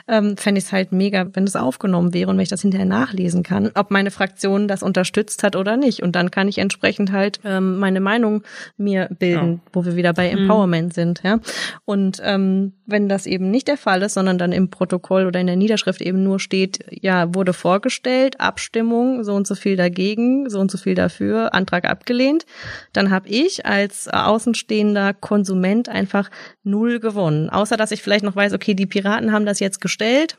ähm, 0.08 0.36
fände 0.36 0.60
ich 0.60 0.66
es 0.66 0.72
halt 0.74 0.92
mega, 0.92 1.28
wenn 1.34 1.46
es 1.46 1.56
aufgenommen 1.56 2.14
wäre 2.14 2.30
und 2.30 2.36
wenn 2.36 2.44
ich 2.44 2.50
das 2.50 2.62
hinterher 2.62 2.86
nachlesen 2.86 3.42
kann, 3.42 3.72
ob 3.74 3.90
meine 3.90 4.12
Fraktion 4.12 4.68
das 4.68 4.84
unterstützt 4.84 5.44
hat 5.44 5.56
oder 5.56 5.78
nicht. 5.78 6.04
Und 6.04 6.16
dann 6.16 6.30
kann 6.30 6.50
ich 6.50 6.58
entsprechend 6.58 7.14
halt 7.14 7.40
ähm, 7.46 7.80
meine 7.80 8.02
Meinung 8.02 8.44
mir 8.76 9.08
bilden, 9.18 9.54
ja. 9.54 9.72
wo 9.72 9.86
wir 9.86 9.96
wieder 9.96 10.12
bei 10.14 10.30
mhm. 10.30 10.40
Empowerment 10.40 10.90
mhm. 10.90 10.92
sind, 10.92 11.22
ja. 11.24 11.40
Und 11.86 12.22
ähm, 12.22 12.74
wenn 12.86 13.08
das 13.08 13.26
eben 13.26 13.50
nicht 13.50 13.70
der 13.70 13.78
Fall 13.78 14.02
ist, 14.02 14.16
sondern 14.16 14.38
dann 14.38 14.52
im 14.52 14.70
Protokoll 14.70 15.26
oder 15.26 15.40
in 15.40 15.48
der 15.48 15.56
Niederschrift 15.56 16.02
eben 16.02 16.22
nur 16.22 16.42
steht, 16.42 16.84
ja, 16.90 17.34
wurde 17.34 17.54
vorgestellt, 17.54 18.42
Abstimmung, 18.42 19.24
so 19.24 19.34
und 19.34 19.48
so 19.48 19.53
so 19.54 19.62
viel 19.62 19.76
dagegen, 19.76 20.50
so 20.50 20.60
und 20.60 20.72
so 20.72 20.78
viel 20.78 20.96
dafür, 20.96 21.54
Antrag 21.54 21.86
abgelehnt, 21.86 22.46
dann 22.92 23.12
habe 23.12 23.30
ich 23.30 23.66
als 23.66 24.08
außenstehender 24.08 25.14
Konsument 25.14 25.90
einfach 25.90 26.30
null 26.64 27.00
gewonnen. 27.00 27.50
Außer 27.50 27.78
dass 27.78 27.92
ich 27.92 28.02
vielleicht 28.02 28.24
noch 28.24 28.36
weiß, 28.36 28.54
okay, 28.54 28.74
die 28.74 28.86
Piraten 28.86 29.32
haben 29.32 29.46
das 29.46 29.60
jetzt 29.60 29.82
gestellt, 29.82 30.38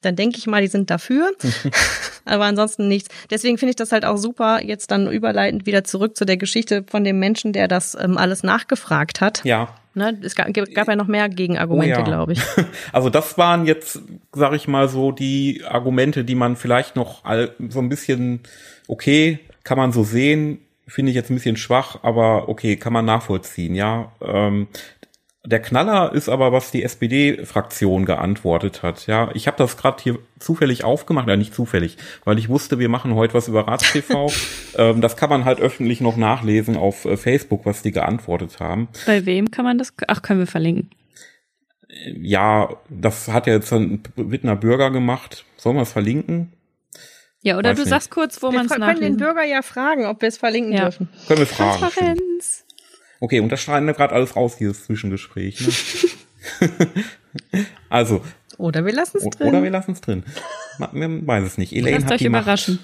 dann 0.00 0.16
denke 0.16 0.38
ich 0.38 0.46
mal, 0.46 0.62
die 0.62 0.68
sind 0.68 0.90
dafür. 0.90 1.32
Aber 2.24 2.44
ansonsten 2.44 2.88
nichts. 2.88 3.08
Deswegen 3.30 3.58
finde 3.58 3.70
ich 3.70 3.76
das 3.76 3.92
halt 3.92 4.04
auch 4.04 4.16
super, 4.16 4.62
jetzt 4.62 4.90
dann 4.90 5.10
überleitend 5.10 5.66
wieder 5.66 5.84
zurück 5.84 6.16
zu 6.16 6.24
der 6.24 6.36
Geschichte 6.36 6.84
von 6.88 7.04
dem 7.04 7.18
Menschen, 7.18 7.52
der 7.52 7.68
das 7.68 7.96
ähm, 8.00 8.16
alles 8.16 8.42
nachgefragt 8.42 9.20
hat. 9.20 9.44
Ja. 9.44 9.74
Ne, 9.96 10.18
es 10.22 10.34
gab, 10.34 10.52
gab 10.52 10.88
ja 10.88 10.96
noch 10.96 11.06
mehr 11.06 11.28
Gegenargumente, 11.28 11.94
oh 11.94 11.98
ja. 11.98 12.04
glaube 12.04 12.32
ich. 12.32 12.42
Also 12.92 13.10
das 13.10 13.38
waren 13.38 13.64
jetzt, 13.64 14.00
sage 14.32 14.56
ich 14.56 14.66
mal 14.66 14.88
so, 14.88 15.12
die 15.12 15.62
Argumente, 15.68 16.24
die 16.24 16.34
man 16.34 16.56
vielleicht 16.56 16.96
noch 16.96 17.22
so 17.68 17.78
ein 17.78 17.88
bisschen, 17.88 18.40
okay, 18.88 19.38
kann 19.62 19.78
man 19.78 19.92
so 19.92 20.02
sehen, 20.02 20.58
finde 20.86 21.10
ich 21.10 21.16
jetzt 21.16 21.30
ein 21.30 21.34
bisschen 21.34 21.56
schwach, 21.56 21.98
aber 22.02 22.48
okay, 22.48 22.76
kann 22.76 22.92
man 22.92 23.04
nachvollziehen, 23.04 23.74
ja. 23.74 24.12
Ähm, 24.20 24.66
der 25.46 25.60
Knaller 25.60 26.12
ist 26.14 26.30
aber, 26.30 26.52
was 26.52 26.70
die 26.70 26.82
SPD-Fraktion 26.82 28.06
geantwortet 28.06 28.82
hat. 28.82 29.06
Ja, 29.06 29.30
ich 29.34 29.46
habe 29.46 29.58
das 29.58 29.76
gerade 29.76 30.02
hier 30.02 30.18
zufällig 30.38 30.84
aufgemacht, 30.84 31.28
ja 31.28 31.36
nicht 31.36 31.54
zufällig, 31.54 31.98
weil 32.24 32.38
ich 32.38 32.48
wusste, 32.48 32.78
wir 32.78 32.88
machen 32.88 33.14
heute 33.14 33.34
was 33.34 33.48
über 33.48 33.68
RatsTV. 33.68 34.32
ähm, 34.78 35.02
das 35.02 35.16
kann 35.16 35.28
man 35.28 35.44
halt 35.44 35.60
öffentlich 35.60 36.00
noch 36.00 36.16
nachlesen 36.16 36.76
auf 36.76 37.04
äh, 37.04 37.18
Facebook, 37.18 37.66
was 37.66 37.82
die 37.82 37.92
geantwortet 37.92 38.58
haben. 38.58 38.88
Bei 39.06 39.26
wem 39.26 39.50
kann 39.50 39.66
man 39.66 39.76
das? 39.76 39.92
Ach, 40.08 40.22
können 40.22 40.40
wir 40.40 40.46
verlinken. 40.46 40.90
Äh, 41.88 42.14
ja, 42.20 42.70
das 42.88 43.28
hat 43.28 43.46
ja 43.46 43.52
jetzt 43.52 43.72
ein 43.72 44.02
Wittner 44.16 44.56
Bürger 44.56 44.90
gemacht. 44.90 45.44
Sollen 45.58 45.76
wir 45.76 45.82
es 45.82 45.92
verlinken? 45.92 46.54
Ja, 47.42 47.58
oder 47.58 47.70
Weiß 47.70 47.76
du 47.76 47.82
nicht. 47.82 47.90
sagst 47.90 48.10
kurz, 48.10 48.42
wo 48.42 48.50
man 48.50 48.64
es 48.64 48.70
nachlesen. 48.70 48.86
Wir 48.86 48.94
können 48.94 49.18
den 49.18 49.26
Bürger 49.26 49.44
ja 49.44 49.60
fragen, 49.60 50.06
ob 50.06 50.22
wir 50.22 50.28
es 50.28 50.38
verlinken 50.38 50.72
ja. 50.72 50.84
dürfen. 50.84 51.10
Können 51.28 51.40
wir 51.40 51.46
fragen. 51.46 51.78
Transparenz. 51.80 52.63
Okay, 53.24 53.40
und 53.40 53.50
das 53.50 53.62
schneiden 53.62 53.86
wir 53.86 53.94
gerade 53.94 54.14
alles 54.14 54.36
raus, 54.36 54.58
dieses 54.58 54.84
Zwischengespräch. 54.84 55.58
Ne? 56.60 56.68
also. 57.88 58.22
Oder 58.58 58.84
wir 58.84 58.92
lassen 58.92 59.16
es 59.16 59.24
drin. 59.30 59.48
Oder 59.48 59.62
wir 59.62 59.70
lassen 59.70 59.92
es 59.92 60.02
drin. 60.02 60.24
Man 60.92 61.26
weiß 61.26 61.42
es 61.42 61.56
nicht. 61.56 61.72
Elaine 61.72 61.96
Lasst 61.96 62.04
hat 62.04 62.12
euch 62.12 62.18
die 62.18 62.26
überraschen. 62.26 62.80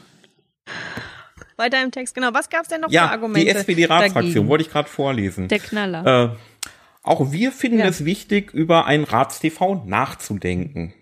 Weiter 1.58 1.82
im 1.82 1.90
Text, 1.90 2.14
genau. 2.14 2.32
Was 2.32 2.48
gab 2.48 2.62
es 2.62 2.68
denn 2.68 2.80
noch 2.80 2.90
ja, 2.90 3.08
für 3.08 3.12
Argumente? 3.12 3.52
Die 3.52 3.54
SPD-Ratsfraktion 3.54 4.48
wollte 4.48 4.64
ich 4.64 4.70
gerade 4.70 4.88
vorlesen. 4.88 5.48
Der 5.48 5.58
Knaller. 5.58 6.32
Äh, 6.32 6.68
auch 7.02 7.32
wir 7.32 7.52
finden 7.52 7.80
ja. 7.80 7.88
es 7.88 8.06
wichtig, 8.06 8.54
über 8.54 8.86
ein 8.86 9.04
Ratstv 9.04 9.84
nachzudenken. 9.84 10.94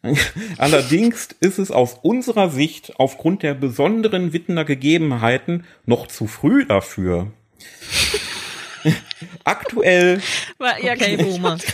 Allerdings 0.58 1.30
ist 1.40 1.58
es 1.58 1.72
aus 1.72 1.98
unserer 2.02 2.50
Sicht 2.50 3.00
aufgrund 3.00 3.42
der 3.42 3.54
besonderen 3.54 4.32
Wittener 4.32 4.64
Gegebenheiten 4.64 5.64
noch 5.86 6.06
zu 6.06 6.28
früh 6.28 6.64
dafür. 6.64 7.32
Aktuell. 9.44 10.20
Okay, 10.58 11.16
Boomer. 11.16 11.58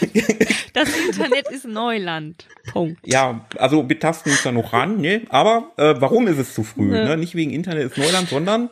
Das 0.72 0.90
Internet 0.94 1.48
ist 1.50 1.64
Neuland. 1.64 2.46
Punkt. 2.70 3.00
Ja, 3.06 3.46
also 3.56 3.88
wir 3.88 3.98
tasten 3.98 4.28
uns 4.28 4.42
da 4.42 4.52
noch 4.52 4.74
ran, 4.74 5.00
ne? 5.00 5.22
Aber 5.30 5.72
äh, 5.78 5.94
warum 6.00 6.28
ist 6.28 6.36
es 6.36 6.52
zu 6.52 6.64
früh? 6.64 6.94
Ja. 6.94 7.04
Ne? 7.04 7.16
Nicht 7.16 7.34
wegen 7.34 7.50
Internet 7.50 7.92
ist 7.92 7.96
Neuland, 7.96 8.28
sondern 8.28 8.68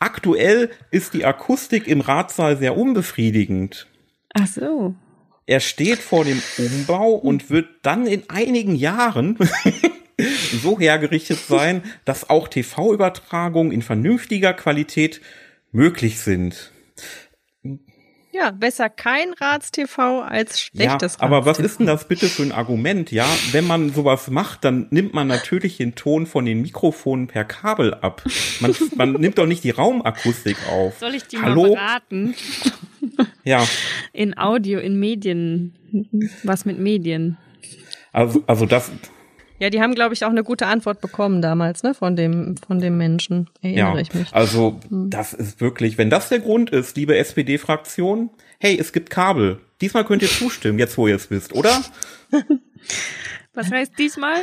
aktuell 0.00 0.70
ist 0.90 1.14
die 1.14 1.24
Akustik 1.24 1.86
im 1.86 2.00
Ratsaal 2.00 2.56
sehr 2.56 2.76
unbefriedigend. 2.76 3.86
Ach 4.34 4.48
so. 4.48 4.96
Er 5.46 5.60
steht 5.60 5.98
vor 5.98 6.24
dem 6.24 6.42
Umbau 6.58 7.12
und 7.12 7.48
wird 7.48 7.68
dann 7.82 8.08
in 8.08 8.28
einigen 8.28 8.74
Jahren 8.74 9.38
so 10.62 10.80
hergerichtet 10.80 11.38
sein, 11.38 11.82
dass 12.04 12.28
auch 12.28 12.48
TV-Übertragungen 12.48 13.72
in 13.72 13.82
vernünftiger 13.82 14.52
Qualität 14.52 15.20
möglich 15.72 16.18
sind. 16.18 16.72
Ja, 18.32 18.52
besser 18.52 18.88
kein 18.88 19.32
Ratstv 19.32 19.98
als 19.98 20.60
schlechtes 20.60 21.14
ja, 21.14 21.20
aber 21.20 21.46
was 21.46 21.58
ist 21.58 21.80
denn 21.80 21.86
das 21.86 22.06
bitte 22.06 22.28
für 22.28 22.44
ein 22.44 22.52
Argument? 22.52 23.10
Ja, 23.10 23.26
wenn 23.50 23.66
man 23.66 23.92
sowas 23.92 24.30
macht, 24.30 24.64
dann 24.64 24.86
nimmt 24.90 25.14
man 25.14 25.26
natürlich 25.26 25.78
den 25.78 25.96
Ton 25.96 26.26
von 26.26 26.44
den 26.44 26.62
Mikrofonen 26.62 27.26
per 27.26 27.44
Kabel 27.44 27.92
ab. 27.92 28.22
Man, 28.60 28.74
man 28.94 29.12
nimmt 29.14 29.38
doch 29.38 29.46
nicht 29.46 29.64
die 29.64 29.70
Raumakustik 29.70 30.56
auf. 30.70 30.98
Soll 31.00 31.16
ich 31.16 31.24
die 31.24 31.38
Hallo? 31.38 31.62
mal 31.62 31.70
beraten? 31.70 32.34
ja. 33.44 33.66
In 34.12 34.38
Audio, 34.38 34.78
in 34.78 35.00
Medien. 35.00 35.74
Was 36.44 36.64
mit 36.64 36.78
Medien? 36.78 37.36
Also, 38.12 38.44
also 38.46 38.64
das, 38.64 38.92
ja, 39.60 39.68
die 39.68 39.82
haben, 39.82 39.94
glaube 39.94 40.14
ich, 40.14 40.24
auch 40.24 40.30
eine 40.30 40.42
gute 40.42 40.66
Antwort 40.66 41.02
bekommen 41.02 41.42
damals, 41.42 41.82
ne, 41.82 41.92
von 41.92 42.16
dem, 42.16 42.56
von 42.56 42.80
dem 42.80 42.96
Menschen. 42.96 43.50
Erinnere 43.60 43.94
ja, 43.94 44.00
ich 44.00 44.14
mich. 44.14 44.32
Also, 44.32 44.80
hm. 44.88 45.10
das 45.10 45.34
ist 45.34 45.60
wirklich, 45.60 45.98
wenn 45.98 46.08
das 46.08 46.30
der 46.30 46.38
Grund 46.38 46.70
ist, 46.70 46.96
liebe 46.96 47.14
SPD-Fraktion, 47.16 48.30
hey, 48.58 48.78
es 48.80 48.92
gibt 48.94 49.10
Kabel. 49.10 49.60
Diesmal 49.82 50.06
könnt 50.06 50.22
ihr 50.22 50.28
zustimmen, 50.28 50.78
jetzt 50.78 50.96
wo 50.96 51.06
ihr 51.06 51.16
es 51.16 51.30
wisst, 51.30 51.52
oder? 51.52 51.78
Was 53.54 53.70
heißt 53.70 53.98
diesmal? 53.98 54.36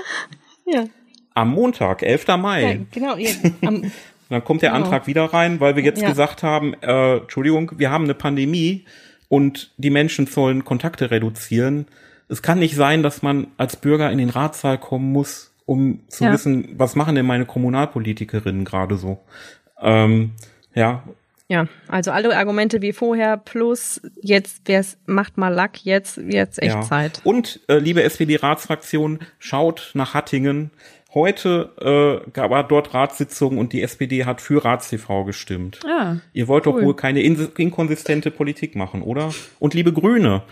Ja. 0.65 0.85
Am 1.33 1.49
Montag, 1.49 2.03
11. 2.03 2.27
Mai. 2.37 2.61
Ja, 2.61 2.85
genau. 2.91 3.17
Ja, 3.17 3.31
am, 3.61 3.91
dann 4.29 4.43
kommt 4.43 4.61
der 4.61 4.71
genau. 4.71 4.83
Antrag 4.83 5.07
wieder 5.07 5.25
rein, 5.25 5.59
weil 5.59 5.75
wir 5.75 5.83
jetzt 5.83 6.01
ja. 6.01 6.09
gesagt 6.09 6.43
haben, 6.43 6.75
äh, 6.81 7.17
Entschuldigung, 7.17 7.71
wir 7.77 7.89
haben 7.89 8.03
eine 8.03 8.13
Pandemie 8.13 8.85
und 9.29 9.73
die 9.77 9.89
Menschen 9.89 10.27
sollen 10.27 10.63
Kontakte 10.63 11.09
reduzieren 11.09 11.87
es 12.29 12.41
kann 12.41 12.59
nicht 12.59 12.75
sein, 12.75 13.03
dass 13.03 13.21
man 13.21 13.47
als 13.57 13.75
Bürger 13.75 14.11
in 14.11 14.17
den 14.17 14.29
Ratssaal 14.29 14.77
kommen 14.77 15.11
muss, 15.11 15.53
um 15.65 16.01
zu 16.07 16.25
ja. 16.25 16.33
wissen, 16.33 16.69
was 16.77 16.95
machen 16.95 17.15
denn 17.15 17.25
meine 17.25 17.45
Kommunalpolitikerinnen 17.45 18.65
gerade 18.65 18.97
so. 18.97 19.19
Ähm, 19.81 20.31
ja. 20.73 21.03
Ja, 21.49 21.67
also 21.87 22.11
alle 22.11 22.35
Argumente 22.35 22.81
wie 22.81 22.91
vorher 22.91 23.37
plus 23.37 24.01
jetzt, 24.21 24.63
wer 24.65 24.81
es 24.81 24.97
macht 25.05 25.37
mal 25.37 25.53
Lack, 25.53 25.85
jetzt, 25.85 26.17
jetzt 26.17 26.61
echt 26.61 26.75
ja. 26.75 26.81
Zeit. 26.81 27.21
Und 27.23 27.61
äh, 27.69 27.77
liebe 27.77 28.03
SPD-Ratsfraktion, 28.03 29.19
schaut 29.39 29.91
nach 29.93 30.13
Hattingen. 30.13 30.71
Heute 31.13 32.23
äh, 32.25 32.29
gab 32.31 32.51
es 32.51 32.65
dort 32.67 32.93
Ratssitzung 32.93 33.57
und 33.57 33.71
die 33.71 33.81
SPD 33.81 34.25
hat 34.25 34.41
für 34.41 34.63
RatsTV 34.63 35.23
gestimmt. 35.23 35.79
Ah, 35.87 36.17
Ihr 36.33 36.49
wollt 36.49 36.67
cool. 36.67 36.73
doch 36.73 36.85
wohl 36.85 36.95
keine 36.97 37.21
in 37.21 37.47
inkonsistente 37.55 38.29
Politik 38.29 38.75
machen, 38.75 39.01
oder? 39.01 39.33
Und 39.57 39.73
liebe 39.73 39.93
Grüne, 39.93 40.43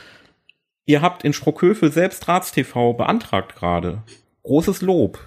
Ihr 0.85 1.01
habt 1.01 1.23
in 1.23 1.33
Sprockhövel 1.33 1.91
selbst 1.91 2.27
RatsTV 2.27 2.93
beantragt 2.93 3.55
gerade. 3.55 4.03
Großes 4.43 4.81
Lob. 4.81 5.19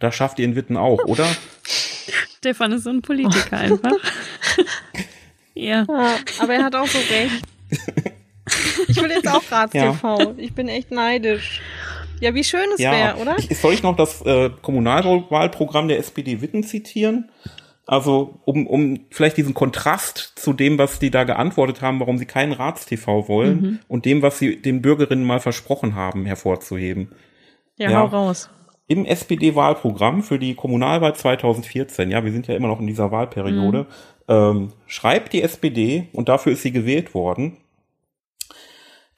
Das 0.00 0.14
schafft 0.14 0.40
ihr 0.40 0.44
in 0.44 0.56
Witten 0.56 0.76
auch, 0.76 1.04
oder? 1.04 1.28
Stefan 2.38 2.72
ist 2.72 2.82
so 2.82 2.90
ein 2.90 3.02
Politiker 3.02 3.56
einfach. 3.56 3.92
ja. 5.54 5.84
ja. 5.88 6.16
Aber 6.40 6.54
er 6.54 6.64
hat 6.64 6.74
auch 6.74 6.88
so 6.88 6.98
recht. 6.98 7.42
Ich 8.88 9.00
will 9.00 9.10
jetzt 9.10 9.28
auch 9.28 9.42
RatsTV. 9.48 10.02
Ja. 10.02 10.34
Ich 10.38 10.52
bin 10.52 10.66
echt 10.66 10.90
neidisch. 10.90 11.60
Ja, 12.20 12.34
wie 12.34 12.44
schön 12.44 12.68
es 12.74 12.80
ja. 12.80 12.92
wäre, 12.92 13.16
oder? 13.16 13.36
Ich, 13.38 13.56
soll 13.58 13.74
ich 13.74 13.82
noch 13.82 13.96
das 13.96 14.22
äh, 14.22 14.50
Kommunalwahlprogramm 14.62 15.88
der 15.88 15.98
SPD 15.98 16.40
Witten 16.40 16.64
zitieren? 16.64 17.30
Also, 17.86 18.40
um, 18.44 18.66
um 18.66 19.00
vielleicht 19.10 19.36
diesen 19.36 19.54
Kontrast 19.54 20.32
zu 20.36 20.52
dem, 20.52 20.78
was 20.78 21.00
die 21.00 21.10
da 21.10 21.24
geantwortet 21.24 21.82
haben, 21.82 21.98
warum 21.98 22.16
sie 22.16 22.26
keinen 22.26 22.52
Ratstv 22.52 23.06
wollen 23.28 23.60
mhm. 23.60 23.78
und 23.88 24.04
dem, 24.04 24.22
was 24.22 24.38
sie 24.38 24.62
den 24.62 24.82
Bürgerinnen 24.82 25.24
mal 25.24 25.40
versprochen 25.40 25.94
haben, 25.96 26.24
hervorzuheben. 26.24 27.12
Ja, 27.76 27.90
ja. 27.90 28.00
hau 28.00 28.06
raus. 28.06 28.50
im 28.86 29.04
SPD-Wahlprogramm 29.04 30.22
für 30.22 30.38
die 30.38 30.54
Kommunalwahl 30.54 31.16
2014, 31.16 32.10
ja, 32.10 32.24
wir 32.24 32.30
sind 32.30 32.46
ja 32.46 32.54
immer 32.54 32.68
noch 32.68 32.78
in 32.78 32.86
dieser 32.86 33.10
Wahlperiode, 33.10 33.78
mhm. 33.78 33.86
ähm, 34.28 34.68
schreibt 34.86 35.32
die 35.32 35.42
SPD, 35.42 36.08
und 36.12 36.28
dafür 36.28 36.52
ist 36.52 36.62
sie 36.62 36.72
gewählt 36.72 37.14
worden, 37.14 37.56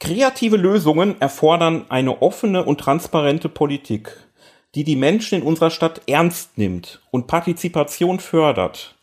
kreative 0.01 0.57
Lösungen 0.57 1.21
erfordern 1.21 1.87
eine 1.89 2.23
offene 2.23 2.65
und 2.65 2.81
transparente 2.81 3.49
Politik, 3.49 4.17
die 4.75 4.85
die 4.85 4.97
Menschen 4.97 5.41
in 5.41 5.47
unserer 5.47 5.71
Stadt 5.71 6.03
ernst 6.09 6.59
nimmt 6.59 7.01
und 7.11 7.27
Partizipation 7.27 8.19
fördert. 8.19 8.97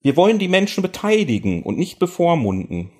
Wir 0.00 0.16
wollen 0.16 0.38
die 0.38 0.48
Menschen 0.48 0.82
beteiligen 0.82 1.62
und 1.62 1.78
nicht 1.78 1.98
bevormunden. 1.98 2.90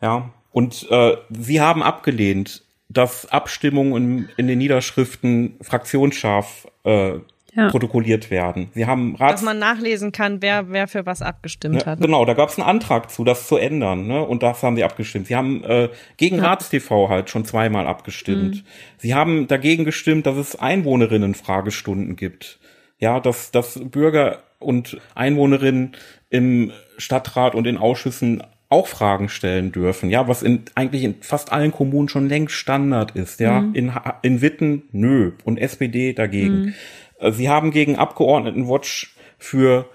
Ja, 0.00 0.32
und 0.52 0.86
äh, 0.90 1.16
sie 1.30 1.60
haben 1.60 1.82
abgelehnt, 1.82 2.64
dass 2.88 3.26
Abstimmungen 3.26 4.28
in, 4.36 4.46
den 4.46 4.58
Niederschriften 4.58 5.56
fraktionsscharf 5.60 6.68
äh, 6.84 7.18
ja. 7.56 7.70
protokolliert 7.70 8.30
werden. 8.30 8.68
Sie 8.74 8.86
haben 8.86 9.16
Rats 9.16 9.40
Dass 9.40 9.42
man 9.42 9.58
nachlesen 9.58 10.12
kann, 10.12 10.42
wer, 10.42 10.70
wer 10.70 10.86
für 10.88 11.06
was 11.06 11.22
abgestimmt 11.22 11.82
ja, 11.82 11.86
hat. 11.86 12.00
Genau, 12.00 12.24
da 12.24 12.34
gab 12.34 12.50
es 12.50 12.58
einen 12.58 12.68
Antrag 12.68 13.10
zu, 13.10 13.24
das 13.24 13.48
zu 13.48 13.56
ändern, 13.56 14.06
ne? 14.06 14.22
Und 14.22 14.42
das 14.42 14.62
haben 14.62 14.76
sie 14.76 14.84
abgestimmt. 14.84 15.26
Sie 15.26 15.36
haben 15.36 15.64
äh, 15.64 15.88
gegen 16.16 16.36
ja. 16.36 16.44
Ratstv 16.44 16.90
halt 17.08 17.30
schon 17.30 17.44
zweimal 17.44 17.86
abgestimmt. 17.86 18.56
Mhm. 18.56 18.62
Sie 18.98 19.14
haben 19.14 19.48
dagegen 19.48 19.84
gestimmt, 19.84 20.26
dass 20.26 20.36
es 20.36 20.56
Einwohnerinnen-Fragestunden 20.56 22.16
gibt. 22.16 22.58
Ja, 22.98 23.20
dass, 23.20 23.50
dass 23.50 23.80
Bürger 23.82 24.42
und 24.58 24.98
Einwohnerinnen 25.14 25.92
im 26.30 26.72
Stadtrat 26.98 27.54
und 27.54 27.66
in 27.66 27.76
Ausschüssen 27.76 28.42
auch 28.68 28.88
Fragen 28.88 29.28
stellen 29.28 29.70
dürfen, 29.70 30.10
ja, 30.10 30.26
was 30.26 30.42
in, 30.42 30.62
eigentlich 30.74 31.04
in 31.04 31.14
fast 31.20 31.52
allen 31.52 31.70
Kommunen 31.70 32.08
schon 32.08 32.28
längst 32.28 32.56
Standard 32.56 33.12
ist, 33.14 33.38
ja. 33.38 33.60
Mhm. 33.60 33.74
In, 33.74 33.92
in 34.22 34.40
Witten, 34.40 34.82
nö. 34.92 35.32
Und 35.44 35.58
SPD 35.58 36.12
dagegen. 36.12 36.62
Mhm. 36.62 36.74
Äh, 37.18 37.32
sie 37.32 37.48
haben 37.48 37.70
gegen 37.70 37.96
Abgeordnetenwatch 37.96 39.16
für 39.38 39.86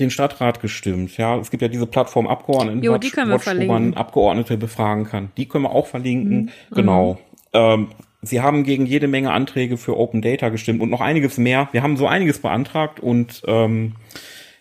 den 0.00 0.10
Stadtrat 0.10 0.60
gestimmt, 0.60 1.16
ja. 1.18 1.36
Es 1.38 1.50
gibt 1.50 1.62
ja 1.62 1.68
diese 1.68 1.86
Plattform 1.86 2.26
Abgeordnetenwatch, 2.26 3.16
wo 3.16 3.64
man 3.64 3.94
Abgeordnete 3.94 4.56
befragen 4.56 5.04
kann. 5.04 5.30
Die 5.36 5.46
können 5.46 5.64
wir 5.64 5.70
auch 5.70 5.86
verlinken. 5.86 6.50
Mhm. 6.70 6.74
Genau. 6.74 7.18
Ähm, 7.52 7.88
Sie 8.26 8.40
haben 8.40 8.64
gegen 8.64 8.86
jede 8.86 9.06
Menge 9.06 9.32
Anträge 9.32 9.76
für 9.76 9.98
Open 9.98 10.22
Data 10.22 10.48
gestimmt 10.48 10.80
und 10.80 10.90
noch 10.90 11.00
einiges 11.00 11.36
mehr. 11.36 11.68
Wir 11.72 11.82
haben 11.82 11.96
so 11.96 12.06
einiges 12.06 12.40
beantragt 12.40 12.98
und 12.98 13.42
ähm, 13.46 13.96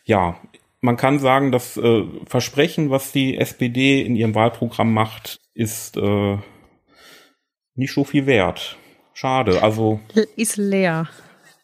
ja, 0.04 0.38
man 0.82 0.98
kann 0.98 1.18
sagen, 1.20 1.52
das 1.52 1.78
äh, 1.78 2.04
Versprechen, 2.26 2.90
was 2.90 3.14
die 3.14 3.38
SPD 3.38 4.02
in 4.02 4.18
ihrem 4.18 4.36
Wahlprogramm 4.36 4.94
macht, 4.94 5.40
ist 5.54 5.96
äh, 5.96 6.38
nicht 7.76 7.94
so 7.94 8.04
viel 8.04 8.26
wert. 8.26 8.78
Schade. 9.14 9.64
Also 9.64 10.02
ist 10.36 10.58
leer. 10.58 11.08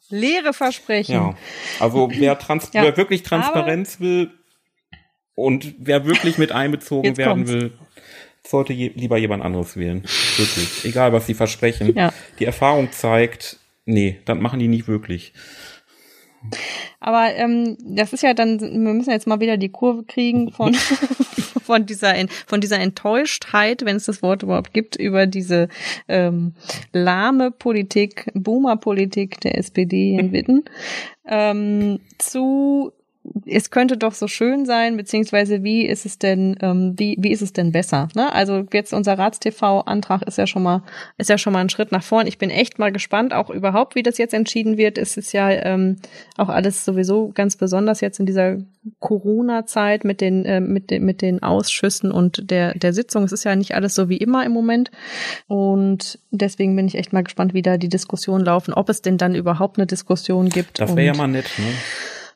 Leere 0.10 0.54
Versprechen. 0.54 1.16
Ja. 1.16 1.38
Also 1.80 2.10
wer, 2.16 2.38
trans 2.40 2.70
ja, 2.74 2.84
wer 2.84 2.98
wirklich 2.98 3.24
Transparenz 3.24 4.00
will 4.00 4.32
und 5.36 5.76
wer 5.80 6.06
wirklich 6.06 6.38
mit 6.38 6.52
einbezogen 6.52 7.18
werden 7.18 7.46
kommt's. 7.46 7.52
will, 7.52 7.74
sollte 8.46 8.74
je, 8.74 8.92
lieber 8.96 9.18
jemand 9.18 9.44
anderes 9.44 9.78
wählen. 9.78 10.04
Wirklich. 10.38 10.86
Egal, 10.86 11.14
was 11.14 11.28
sie 11.28 11.34
versprechen. 11.34 11.96
Ja. 11.96 12.14
Die 12.40 12.46
Erfahrung 12.46 12.92
zeigt, 12.92 13.58
nee, 13.86 14.20
das 14.26 14.38
machen 14.38 14.60
die 14.60 14.68
nicht 14.68 14.88
wirklich. 14.88 15.34
Aber 17.00 17.34
ähm, 17.36 17.78
das 17.82 18.14
ist 18.14 18.24
ja 18.24 18.34
dann, 18.34 18.60
wir 18.60 18.94
müssen 18.94 19.12
jetzt 19.12 19.28
mal 19.28 19.40
wieder 19.40 19.58
die 19.58 19.70
Kurve 19.70 20.04
kriegen 20.04 20.52
von, 20.52 20.76
von, 21.70 21.86
dieser, 21.86 22.16
von 22.48 22.62
dieser 22.62 22.80
Enttäuschtheit, 22.80 23.86
wenn 23.86 23.98
es 23.98 24.06
das 24.06 24.24
Wort 24.24 24.42
überhaupt 24.42 24.74
gibt, 24.74 24.96
über 24.96 25.28
diese 25.28 25.68
ähm, 26.08 26.54
lahme 26.94 27.52
Politik, 27.52 28.26
Boomer-Politik 28.34 29.40
der 29.42 29.56
SPD 29.56 30.18
in 30.18 30.32
Witten, 30.32 30.66
ähm, 31.28 32.00
zu 32.18 32.92
es 33.46 33.72
könnte 33.72 33.98
doch 33.98 34.14
so 34.14 34.28
schön 34.28 34.66
sein, 34.66 34.98
beziehungsweise 34.98 35.64
wie 35.64 35.86
ist 35.86 36.06
es 36.06 36.20
denn, 36.20 36.58
ähm, 36.62 36.94
wie, 36.98 37.18
wie 37.20 37.32
ist 37.32 37.42
es 37.42 37.54
denn 37.54 37.72
besser? 37.72 38.08
Ne? 38.16 38.32
Also 38.34 38.66
jetzt 38.74 38.94
unser 38.94 39.18
Ratstv-Antrag 39.18 40.22
ist 40.24 40.38
ja 40.38 40.48
schon 40.48 40.64
mal, 40.64 40.84
ist 41.18 41.30
ja 41.30 41.38
schon 41.38 41.54
mal 41.54 41.60
ein 41.60 41.70
Schritt 41.70 41.92
nach 41.92 42.04
vorn. 42.04 42.28
Ich 42.28 42.38
bin 42.38 42.50
echt 42.50 42.80
mal 42.80 42.92
gespannt, 42.92 43.34
auch 43.34 43.50
überhaupt, 43.50 43.96
wie 43.96 44.04
das 44.04 44.18
jetzt 44.18 44.34
entschieden 44.34 44.78
wird. 44.78 44.98
Es 44.98 45.18
ist 45.18 45.34
ja 45.34 45.50
ähm, 45.50 45.98
auch 46.38 46.50
alles 46.50 46.86
sowieso 46.86 47.32
ganz 47.34 47.56
besonders 47.56 48.02
jetzt 48.02 48.20
in 48.20 48.26
dieser 48.26 48.58
Corona-Zeit 49.00 50.04
mit 50.04 50.22
den, 50.22 50.46
äh, 50.46 50.62
mit 50.62 50.90
den, 50.90 51.06
mit 51.06 51.22
den 51.22 51.44
Ausschüssen 51.44 52.12
und 52.12 52.50
der, 52.50 52.74
der 52.74 52.94
Sitzung. 52.94 53.24
Es 53.24 53.32
ist 53.32 53.44
ja 53.44 53.56
nicht 53.56 53.76
alles 53.76 53.96
so 53.96 54.10
wie 54.10 54.18
immer 54.18 54.46
im 54.46 54.52
Moment. 54.52 54.92
Und 55.48 56.20
deswegen 56.32 56.76
bin 56.76 56.88
ich 56.88 56.96
echt 56.96 57.14
mal 57.14 57.24
gespannt, 57.24 57.54
wie 57.54 57.62
da 57.62 57.78
die 57.78 57.90
Diskussionen 57.90 58.46
laufen, 58.46 58.74
ob 58.74 58.90
es 58.90 59.02
denn 59.02 59.18
dann 59.18 59.36
überhaupt 59.36 59.78
eine 59.78 59.88
Diskussion 59.88 60.50
gibt. 60.50 60.80
Das 60.80 60.96
wäre 60.96 61.08
ja 61.08 61.16
mal 61.16 61.28
nett, 61.28 61.52
ne? 61.58 61.66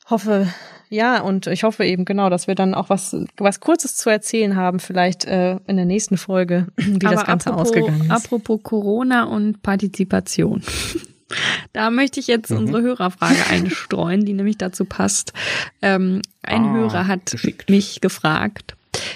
Hoffe, 0.09 0.47
ja, 0.93 1.21
und 1.21 1.47
ich 1.47 1.63
hoffe 1.63 1.85
eben 1.85 2.05
genau, 2.05 2.29
dass 2.29 2.47
wir 2.47 2.53
dann 2.53 2.75
auch 2.75 2.89
was, 2.89 3.15
was 3.37 3.59
Kurzes 3.59 3.95
zu 3.95 4.09
erzählen 4.09 4.55
haben, 4.55 4.79
vielleicht 4.79 5.25
äh, 5.25 5.57
in 5.65 5.75
der 5.75 5.85
nächsten 5.85 6.17
Folge, 6.17 6.67
wie 6.77 7.05
Aber 7.05 7.15
das 7.15 7.25
Ganze 7.25 7.49
apropos, 7.49 7.69
ausgegangen 7.69 8.01
ist. 8.01 8.11
Apropos 8.11 8.59
Corona 8.61 9.23
und 9.23 9.61
Partizipation. 9.61 10.61
Da 11.71 11.89
möchte 11.89 12.19
ich 12.19 12.27
jetzt 12.27 12.51
mhm. 12.51 12.57
unsere 12.57 12.81
Hörerfrage 12.83 13.47
einstreuen, 13.49 14.23
die 14.23 14.33
nämlich 14.33 14.59
dazu 14.59 14.85
passt. 14.85 15.33
Ähm, 15.81 16.21
ein 16.43 16.65
ah, 16.65 16.73
Hörer 16.73 17.07
hat 17.07 17.31
geschickt. 17.31 17.71
mich 17.71 18.01
gefragt, 18.01 18.75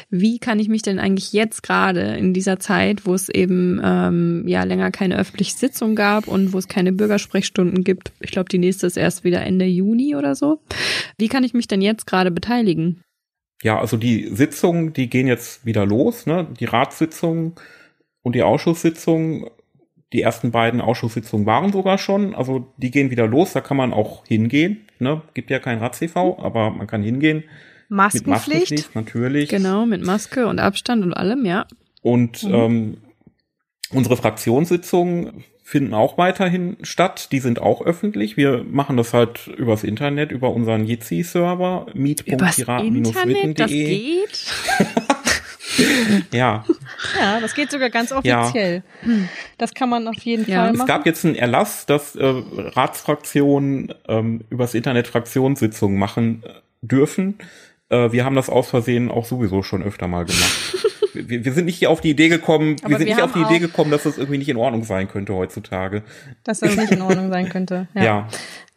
wie 0.10 0.40
kann 0.40 0.60
ich 0.60 0.70
mich 0.70 0.82
denn 0.82 1.00
eigentlich 1.00 1.34
jetzt 1.34 1.64
gerade 1.64 2.16
in 2.16 2.34
dieser 2.34 2.60
Zeit, 2.60 3.06
wo 3.06 3.14
es 3.14 3.30
eben 3.30 3.82
ähm, 3.84 4.44
ja 4.48 4.64
länger 4.64 4.92
keine 4.92 5.18
öffentliche 5.18 5.58
Sitzung 5.58 5.96
gab 5.96 6.28
und 6.28 6.54
wo 6.54 6.58
es 6.58 6.68
keine 6.68 6.92
Bürgersprechstunden 6.92 7.84
gibt, 7.84 8.12
ich 8.20 8.32
glaube, 8.32 8.50
die 8.50 8.58
nächste 8.58 8.88
ist 8.88 8.98
erst 8.98 9.24
wieder 9.24 9.42
Ende 9.42 9.66
Juni 9.66 10.16
oder 10.16 10.36
so, 10.36 10.60
wie 11.18 11.28
kann 11.28 11.44
ich 11.44 11.54
mich 11.54 11.68
denn 11.68 11.82
jetzt 11.82 12.08
gerade 12.08 12.32
beteiligen? 12.32 13.02
Ja, 13.64 13.80
also 13.80 13.98
die 13.98 14.30
Sitzungen, 14.34 14.94
die 14.94 15.10
gehen 15.10 15.28
jetzt 15.28 15.66
wieder 15.66 15.86
los, 15.86 16.28
ne? 16.28 16.48
Die 16.60 16.66
Ratssitzungen 16.66 17.56
und 18.22 18.36
die 18.36 18.44
Ausschusssitzungen. 18.44 19.50
Die 20.14 20.22
ersten 20.22 20.52
beiden 20.52 20.80
Ausschusssitzungen 20.80 21.46
waren 21.46 21.74
sogar 21.74 21.98
schon, 21.98 22.34
also 22.34 22.74
die 22.78 22.92
gehen 22.92 23.10
wieder 23.10 23.28
los, 23.28 23.52
da 23.52 23.60
kann 23.60 23.76
man 23.76 23.92
auch 23.92 24.26
hingehen. 24.26 24.88
Ne? 25.00 25.22
Gibt 25.34 25.50
ja 25.50 25.60
kein 25.60 25.80
Rat-CV, 25.80 26.40
aber 26.40 26.70
man 26.70 26.88
kann 26.88 27.04
hingehen. 27.04 27.44
Maskenpflicht. 27.90 28.72
Mit 28.72 28.96
Maskenpflicht, 28.96 28.96
natürlich. 28.96 29.50
Genau, 29.50 29.86
mit 29.86 30.04
Maske 30.04 30.48
und 30.48 30.60
Abstand 30.60 31.04
und 31.04 31.14
allem, 31.14 31.46
ja. 31.46 31.66
Und 32.02 32.44
mhm. 32.44 32.54
ähm, 32.54 32.98
unsere 33.92 34.18
Fraktionssitzungen 34.18 35.44
finden 35.68 35.94
auch 35.94 36.18
weiterhin 36.18 36.78
statt. 36.82 37.34
Die 37.34 37.40
sind 37.40 37.60
auch 37.60 37.82
öffentlich. 37.82 38.38
Wir 38.38 38.64
machen 38.64 38.96
das 38.96 39.14
halt 39.14 39.48
übers 39.48 39.84
Internet, 39.84 40.32
über 40.32 40.54
unseren 40.54 40.86
Jitsi-Server, 40.86 41.88
meet.piraten-witten.de. 41.94 43.54
Das 43.54 43.70
geht? 43.70 44.46
ja. 46.32 46.64
Ja, 47.20 47.40
das 47.42 47.54
geht 47.54 47.70
sogar 47.70 47.90
ganz 47.90 48.14
offiziell. 48.14 48.84
Ja. 49.06 49.12
Das 49.58 49.74
kann 49.74 49.90
man 49.90 50.08
auf 50.08 50.20
jeden 50.20 50.50
ja. 50.50 50.64
Fall 50.64 50.72
machen. 50.72 50.82
Es 50.82 50.88
gab 50.88 51.06
jetzt 51.06 51.26
einen 51.26 51.36
Erlass, 51.36 51.86
dass 51.86 52.16
äh, 52.16 52.26
Ratsfraktionen 52.26 53.94
ähm, 54.08 54.46
übers 54.50 54.74
Internet 54.74 55.08
Fraktionssitzungen 55.08 56.00
machen 56.00 56.44
äh, 56.46 56.52
dürfen. 56.82 57.40
Äh, 57.90 58.12
wir 58.12 58.26
haben 58.26 58.36
das 58.36 58.50
aus 58.50 58.70
Versehen 58.70 59.10
auch 59.10 59.26
sowieso 59.26 59.64
schon 59.64 59.82
öfter 59.82 60.08
mal 60.08 60.26
gemacht. 60.26 60.76
wir, 61.14 61.46
wir, 61.46 61.54
sind 61.54 61.66
nicht 61.66 61.88
auf 61.88 62.02
die 62.02 62.10
Idee 62.10 62.30
gekommen, 62.30 62.76
Aber 62.82 62.90
wir 62.90 62.98
sind 62.98 63.08
wir 63.08 63.16
nicht 63.16 63.24
auf 63.24 63.34
die 63.34 63.42
Idee 63.42 63.60
gekommen, 63.60 63.92
dass 63.92 64.04
das 64.04 64.18
irgendwie 64.18 64.38
nicht 64.38 64.50
in 64.50 64.58
Ordnung 64.58 64.84
sein 64.84 65.08
könnte 65.08 65.34
heutzutage. 65.34 66.04
Dass 66.44 66.60
das 66.60 66.76
nicht 66.76 66.92
in 66.92 67.02
Ordnung 67.02 67.30
sein 67.30 67.50
könnte. 67.50 67.88
Ja. 67.98 68.04
ja. 68.04 68.28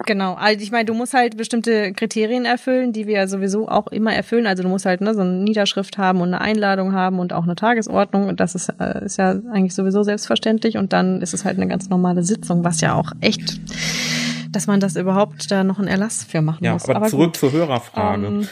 Genau. 0.06 0.34
Also 0.34 0.62
ich 0.62 0.70
meine, 0.70 0.86
du 0.86 0.94
musst 0.94 1.12
halt 1.12 1.36
bestimmte 1.36 1.92
Kriterien 1.92 2.46
erfüllen, 2.46 2.92
die 2.92 3.06
wir 3.06 3.14
ja 3.14 3.26
sowieso 3.26 3.68
auch 3.68 3.88
immer 3.88 4.14
erfüllen. 4.14 4.46
Also 4.46 4.62
du 4.62 4.68
musst 4.68 4.86
halt 4.86 5.02
ne, 5.02 5.14
so 5.14 5.20
eine 5.20 5.32
Niederschrift 5.32 5.98
haben 5.98 6.22
und 6.22 6.28
eine 6.28 6.40
Einladung 6.40 6.94
haben 6.94 7.18
und 7.18 7.34
auch 7.34 7.42
eine 7.42 7.54
Tagesordnung. 7.54 8.28
Und 8.28 8.40
das 8.40 8.54
ist, 8.54 8.72
äh, 8.80 9.04
ist 9.04 9.18
ja 9.18 9.30
eigentlich 9.52 9.74
sowieso 9.74 10.02
selbstverständlich. 10.02 10.78
Und 10.78 10.94
dann 10.94 11.20
ist 11.20 11.34
es 11.34 11.44
halt 11.44 11.56
eine 11.58 11.68
ganz 11.68 11.90
normale 11.90 12.22
Sitzung, 12.22 12.64
was 12.64 12.80
ja 12.80 12.94
auch 12.94 13.12
echt 13.20 13.60
dass 14.52 14.66
man 14.66 14.80
das 14.80 14.96
überhaupt 14.96 15.48
da 15.52 15.62
noch 15.62 15.78
einen 15.78 15.86
Erlass 15.86 16.24
für 16.24 16.42
machen 16.42 16.64
ja, 16.64 16.72
muss. 16.72 16.84
Aber, 16.84 16.96
aber 16.96 17.06
zurück 17.06 17.26
gut. 17.26 17.36
zur 17.36 17.52
Hörerfrage. 17.52 18.26
Ähm, 18.26 18.48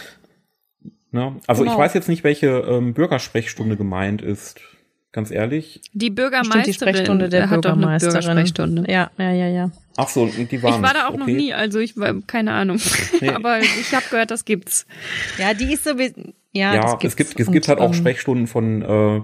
Ne? 1.10 1.36
Also 1.46 1.62
genau. 1.62 1.74
ich 1.74 1.78
weiß 1.78 1.94
jetzt 1.94 2.08
nicht, 2.08 2.24
welche 2.24 2.46
ähm, 2.46 2.94
Bürgersprechstunde 2.94 3.76
gemeint 3.76 4.22
ist. 4.22 4.60
Ganz 5.10 5.30
ehrlich. 5.30 5.80
Die 5.94 6.10
Bürgermeisterin 6.10 6.64
die 6.64 6.74
Sprechstunde 6.74 7.28
der 7.30 7.48
hat 7.48 7.62
Bürgermeisterin. 7.62 8.14
Doch 8.14 8.28
eine 8.28 8.42
Bürgersprechstunde. 8.42 8.92
Ja, 8.92 9.10
ja, 9.16 9.32
ja, 9.32 9.48
ja. 9.48 9.70
Ach 9.96 10.08
so, 10.08 10.26
die 10.26 10.62
waren. 10.62 10.74
Ich 10.74 10.82
war 10.82 10.92
da 10.92 11.06
auch 11.06 11.14
okay. 11.14 11.18
noch 11.18 11.26
nie, 11.26 11.54
also 11.54 11.78
ich 11.78 11.96
war 11.96 12.14
keine 12.26 12.52
Ahnung. 12.52 12.78
Nee. 13.20 13.28
Aber 13.34 13.59
ich 13.61 13.94
habe 13.94 14.04
gehört, 14.11 14.30
das 14.30 14.44
gibt's. 14.44 14.86
Ja, 15.38 15.54
die 15.54 15.72
ist 15.72 15.84
so 15.84 15.98
wie 15.98 16.12
ja, 16.52 16.74
ja 16.74 16.98
es 17.02 17.16
gibt 17.16 17.40
es 17.40 17.50
gibt 17.50 17.68
halt 17.68 17.78
auch 17.78 17.88
ähm, 17.88 17.94
Sprechstunden 17.94 18.46
von 18.46 18.82
äh, 18.82 19.22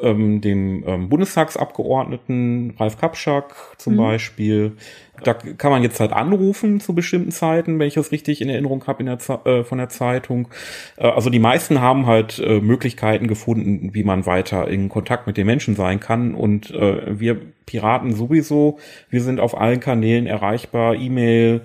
ähm, 0.00 0.40
dem 0.40 0.84
ähm, 0.86 1.08
Bundestagsabgeordneten 1.08 2.74
Ralf 2.78 2.98
Kapschak 2.98 3.54
zum 3.78 3.94
mhm. 3.94 3.98
Beispiel. 3.98 4.76
Da 5.24 5.34
kann 5.34 5.70
man 5.70 5.82
jetzt 5.82 6.00
halt 6.00 6.12
anrufen 6.12 6.80
zu 6.80 6.94
bestimmten 6.94 7.30
Zeiten, 7.30 7.78
wenn 7.78 7.88
ich 7.88 7.94
das 7.94 8.12
richtig 8.12 8.40
in 8.40 8.48
Erinnerung 8.48 8.84
habe 8.86 9.04
äh, 9.04 9.64
von 9.64 9.78
der 9.78 9.88
Zeitung. 9.88 10.48
Äh, 10.96 11.06
also 11.08 11.30
die 11.30 11.38
meisten 11.38 11.80
haben 11.80 12.06
halt 12.06 12.38
äh, 12.38 12.60
Möglichkeiten 12.60 13.26
gefunden, 13.26 13.90
wie 13.92 14.04
man 14.04 14.26
weiter 14.26 14.68
in 14.68 14.88
Kontakt 14.88 15.26
mit 15.26 15.36
den 15.36 15.46
Menschen 15.46 15.76
sein 15.76 16.00
kann. 16.00 16.34
Und 16.34 16.70
äh, 16.70 17.18
wir 17.18 17.40
Piraten 17.66 18.12
sowieso, 18.14 18.78
wir 19.10 19.22
sind 19.22 19.38
auf 19.38 19.56
allen 19.56 19.80
Kanälen 19.80 20.26
erreichbar, 20.26 20.96
E-Mail, 20.96 21.62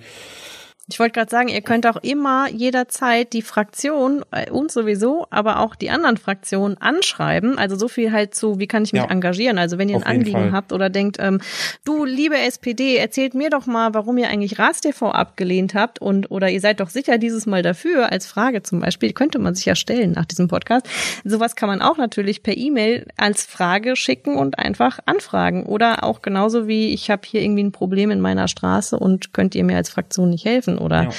ich 0.88 1.00
wollte 1.00 1.14
gerade 1.14 1.32
sagen, 1.32 1.48
ihr 1.48 1.62
könnt 1.62 1.88
auch 1.88 1.98
immer 1.98 2.48
jederzeit 2.50 3.34
die 3.34 3.42
Fraktion, 3.42 4.24
äh, 4.30 4.52
uns 4.52 4.74
sowieso, 4.74 5.26
aber 5.32 5.60
auch 5.60 5.76
die 5.76 5.90
anderen 5.90 6.18
Fraktionen 6.18 6.78
anschreiben. 6.80 7.58
Also 7.58 7.76
so 7.76 7.88
viel 7.88 8.12
halt 8.12 8.36
zu, 8.36 8.60
wie 8.60 8.68
kann 8.68 8.84
ich 8.84 8.94
mich 8.94 9.02
ja. 9.02 9.10
engagieren? 9.10 9.58
Also 9.58 9.80
wenn 9.80 9.90
ihr 9.90 9.96
ein 9.96 10.04
Anliegen 10.04 10.40
Fall. 10.40 10.52
habt 10.52 10.74
oder 10.74 10.92
denkt, 10.92 11.18
ähm, 11.20 11.42
du 11.86 12.06
liebe 12.06 12.38
SPD, 12.38 12.98
erzählt 12.98 13.34
mir 13.34 13.50
doch 13.50 13.66
mal, 13.66 13.96
warum 13.96 14.20
ihr 14.20 14.30
eigentlich 14.30 14.60
RASTV 14.60 15.02
abgelehnt 15.02 15.74
habt 15.74 16.00
und 16.00 16.30
oder 16.30 16.52
ihr 16.52 16.62
seid 16.62 16.80
doch 16.80 16.90
sicher 16.90 17.18
dieses 17.18 17.48
Mal 17.48 17.64
dafür, 17.64 18.12
als 18.12 18.28
Frage 18.28 18.62
zum 18.62 18.80
Beispiel, 18.80 19.12
könnte 19.14 19.40
man 19.40 19.56
sich 19.56 19.66
ja 19.66 19.74
stellen 19.74 20.12
nach 20.12 20.26
diesem 20.26 20.48
Podcast. 20.48 20.88
Sowas 21.24 21.56
kann 21.56 21.68
man 21.68 21.82
auch 21.82 21.98
natürlich 21.98 22.44
per 22.44 22.56
E-Mail 22.56 23.08
als 23.18 23.44
Frage 23.44 23.96
schicken 23.96 24.36
und 24.36 24.60
einfach 24.60 25.00
anfragen. 25.08 25.66
Oder 25.66 26.04
auch 26.04 26.22
genauso 26.22 26.68
wie, 26.68 26.94
ich 26.94 27.10
habe 27.10 27.24
hier 27.26 27.42
irgendwie 27.42 27.64
ein 27.64 27.72
Problem 27.72 28.12
in 28.12 28.22
meiner 28.22 28.48
Straße 28.48 29.00
und 29.00 29.34
könnt 29.34 29.56
ihr 29.56 29.64
mir 29.64 29.78
als 29.78 29.90
Fraktion 29.90 30.30
nicht 30.30 30.46
helfen 30.46 30.75
oder 30.78 31.04
ja 31.04 31.10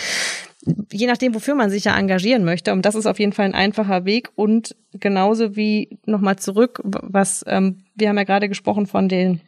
je 0.93 1.07
nachdem, 1.07 1.35
wofür 1.35 1.55
man 1.55 1.71
sich 1.71 1.85
ja 1.85 1.97
engagieren 1.97 2.45
möchte. 2.45 2.73
Und 2.73 2.83
das 2.83 2.95
ist 2.95 3.07
auf 3.07 3.19
jeden 3.19 3.33
Fall 3.33 3.47
ein 3.47 3.55
einfacher 3.55 4.05
Weg. 4.05 4.31
Und 4.35 4.75
genauso 4.93 5.57
wie 5.57 5.99
nochmal 6.07 6.37
zurück, 6.37 6.81
was 6.85 7.45
ähm, 7.47 7.85
wir 7.95 8.09
haben 8.09 8.17
ja 8.17 8.25
gerade 8.25 8.49
gesprochen 8.49 8.87
von 8.87 9.09
den 9.09 9.41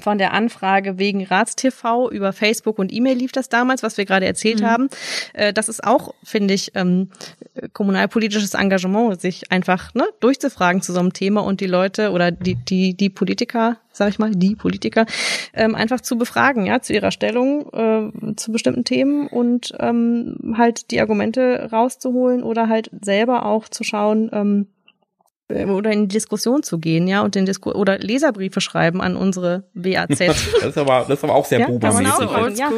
von 0.00 0.18
der 0.18 0.32
Anfrage 0.32 0.98
wegen 0.98 1.24
RatsTV 1.24 2.10
über 2.10 2.32
Facebook 2.32 2.78
und 2.78 2.92
E-Mail 2.92 3.16
lief 3.16 3.32
das 3.32 3.48
damals, 3.48 3.82
was 3.82 3.96
wir 3.96 4.04
gerade 4.04 4.26
erzählt 4.26 4.60
mhm. 4.60 4.66
haben. 4.66 4.88
Äh, 5.32 5.52
das 5.52 5.68
ist 5.68 5.84
auch, 5.84 6.14
finde 6.22 6.54
ich, 6.54 6.72
ähm, 6.74 7.10
kommunalpolitisches 7.72 8.54
Engagement, 8.54 9.20
sich 9.20 9.50
einfach 9.50 9.94
ne, 9.94 10.04
durchzufragen 10.20 10.82
zu 10.82 10.92
so 10.92 11.00
einem 11.00 11.12
Thema 11.12 11.42
und 11.42 11.60
die 11.60 11.66
Leute 11.66 12.10
oder 12.10 12.30
die, 12.30 12.56
die, 12.56 12.94
die 12.94 13.10
Politiker, 13.10 13.78
sag 13.92 14.08
ich 14.08 14.18
mal, 14.18 14.32
die 14.32 14.56
Politiker, 14.56 15.06
ähm, 15.54 15.74
einfach 15.74 16.00
zu 16.00 16.16
befragen, 16.18 16.66
ja, 16.66 16.80
zu 16.80 16.92
ihrer 16.92 17.10
Stellung 17.10 17.72
äh, 17.72 18.34
zu 18.36 18.52
bestimmten 18.52 18.84
Themen 18.84 19.26
und 19.28 19.74
ähm, 19.78 20.54
halt 20.56 20.90
die 20.90 21.00
Argumente 21.00 21.68
rauszuholen 21.72 22.42
oder 22.42 22.68
halt 22.68 22.90
selber 23.00 23.46
auch 23.46 23.68
zu 23.68 23.84
schauen, 23.84 24.73
oder 25.50 25.92
in 25.92 26.08
die 26.08 26.14
Diskussion 26.14 26.62
zu 26.62 26.78
gehen, 26.78 27.06
ja, 27.06 27.20
und 27.20 27.34
den 27.34 27.44
Disku 27.44 27.70
oder 27.70 27.98
Leserbriefe 27.98 28.62
schreiben 28.62 29.02
an 29.02 29.14
unsere 29.14 29.64
WAZ. 29.74 30.08
das 30.18 30.46
ist 30.64 30.78
aber, 30.78 31.04
das 31.06 31.18
ist 31.18 31.24
aber 31.24 31.34
auch 31.34 31.44
sehr 31.44 31.60
ja, 31.60 31.66
bubermäßig. 31.66 32.26
Auch 32.26 32.48
ja. 32.56 32.70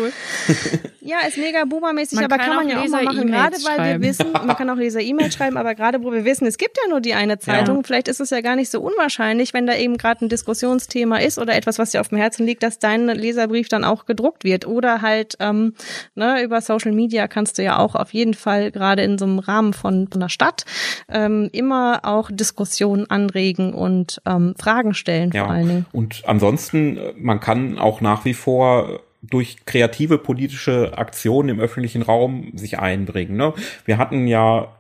ja, 1.01 1.19
ist 1.29 1.39
mega 1.39 1.65
bubermäßig, 1.65 2.19
aber 2.19 2.37
kann, 2.39 2.47
kann 2.47 2.57
man 2.57 2.69
ja 2.69 2.83
auch 2.83 2.89
mal 2.89 3.05
machen, 3.05 3.27
gerade 3.29 3.57
weil 3.57 3.77
schreiben. 3.77 4.03
wir 4.03 4.09
wissen, 4.09 4.33
man 4.33 4.57
kann 4.57 4.69
auch 4.69 4.77
Leser-E-Mail 4.77 5.31
schreiben, 5.33 5.57
aber 5.57 5.77
gerade 5.77 6.03
wo 6.03 6.11
wir 6.11 6.25
wissen, 6.25 6.45
es 6.45 6.59
gibt 6.59 6.77
ja 6.83 6.91
nur 6.91 7.01
die 7.01 7.15
eine 7.15 7.39
Zeitung, 7.39 7.77
ja. 7.77 7.83
vielleicht 7.85 8.09
ist 8.09 8.21
es 8.21 8.31
ja 8.31 8.41
gar 8.41 8.57
nicht 8.57 8.71
so 8.73 8.81
unwahrscheinlich, 8.81 9.55
wenn 9.55 9.69
da 9.69 9.77
eben 9.77 9.97
gerade 9.97 10.25
ein 10.25 10.29
Diskussionsthema 10.29 11.19
ist 11.19 11.39
oder 11.39 11.55
etwas, 11.55 11.79
was 11.79 11.93
dir 11.93 12.01
auf 12.01 12.09
dem 12.09 12.19
Herzen 12.19 12.47
liegt, 12.47 12.65
dass 12.65 12.81
dein 12.81 13.07
Leserbrief 13.07 13.69
dann 13.69 13.85
auch 13.85 14.07
gedruckt 14.07 14.43
wird. 14.43 14.67
Oder 14.67 15.03
halt, 15.03 15.37
ähm, 15.39 15.75
ne, 16.17 16.43
über 16.43 16.61
Social 16.61 16.91
Media 16.91 17.29
kannst 17.29 17.59
du 17.59 17.63
ja 17.63 17.79
auch 17.79 17.95
auf 17.95 18.13
jeden 18.13 18.35
Fall 18.35 18.73
gerade 18.73 19.03
in 19.03 19.19
so 19.19 19.25
einem 19.25 19.39
Rahmen 19.39 19.73
von, 19.73 20.09
von 20.09 20.21
einer 20.21 20.29
Stadt 20.29 20.65
ähm, 21.09 21.49
immer 21.53 22.01
auch 22.03 22.29
diskutieren 22.33 22.56
Diskussionen 22.57 23.09
anregen 23.11 23.75
und 23.75 24.23
ähm, 24.27 24.55
Fragen 24.59 24.95
stellen 24.95 25.31
ja. 25.33 25.45
vor 25.45 25.53
allen 25.53 25.69
Dingen. 25.69 25.87
Und 25.93 26.23
ansonsten, 26.27 26.99
man 27.19 27.39
kann 27.39 27.79
auch 27.79 28.01
nach 28.01 28.25
wie 28.25 28.35
vor 28.35 29.01
durch 29.23 29.67
kreative 29.67 30.19
politische 30.19 30.97
Aktionen 30.97 31.51
im 31.51 31.61
öffentlichen 31.61 32.03
Raum 32.03 32.53
sich 32.55 32.79
einbringen. 32.79 33.37
Ne? 33.37 33.53
Wir 33.85 33.99
hatten 33.99 34.27
ja 34.27 34.73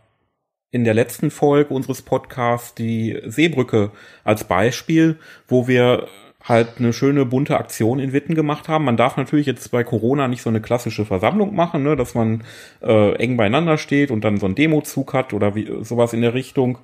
in 0.70 0.84
der 0.84 0.94
letzten 0.94 1.30
Folge 1.30 1.74
unseres 1.74 2.02
Podcasts 2.02 2.74
die 2.74 3.20
Seebrücke 3.26 3.90
als 4.24 4.44
Beispiel, 4.44 5.18
wo 5.46 5.68
wir 5.68 6.06
halt 6.48 6.78
eine 6.78 6.92
schöne 6.92 7.24
bunte 7.24 7.58
Aktion 7.58 7.98
in 7.98 8.12
Witten 8.12 8.34
gemacht 8.34 8.68
haben. 8.68 8.84
Man 8.84 8.96
darf 8.96 9.16
natürlich 9.16 9.46
jetzt 9.46 9.70
bei 9.70 9.84
Corona 9.84 10.28
nicht 10.28 10.42
so 10.42 10.48
eine 10.48 10.60
klassische 10.60 11.04
Versammlung 11.04 11.54
machen, 11.54 11.82
ne, 11.82 11.96
dass 11.96 12.14
man 12.14 12.44
äh, 12.82 13.14
eng 13.16 13.36
beieinander 13.36 13.78
steht 13.78 14.10
und 14.10 14.22
dann 14.22 14.38
so 14.38 14.46
ein 14.46 14.54
Demozug 14.54 15.12
hat 15.12 15.32
oder 15.32 15.54
wie, 15.54 15.68
sowas 15.82 16.12
in 16.12 16.22
der 16.22 16.34
Richtung, 16.34 16.78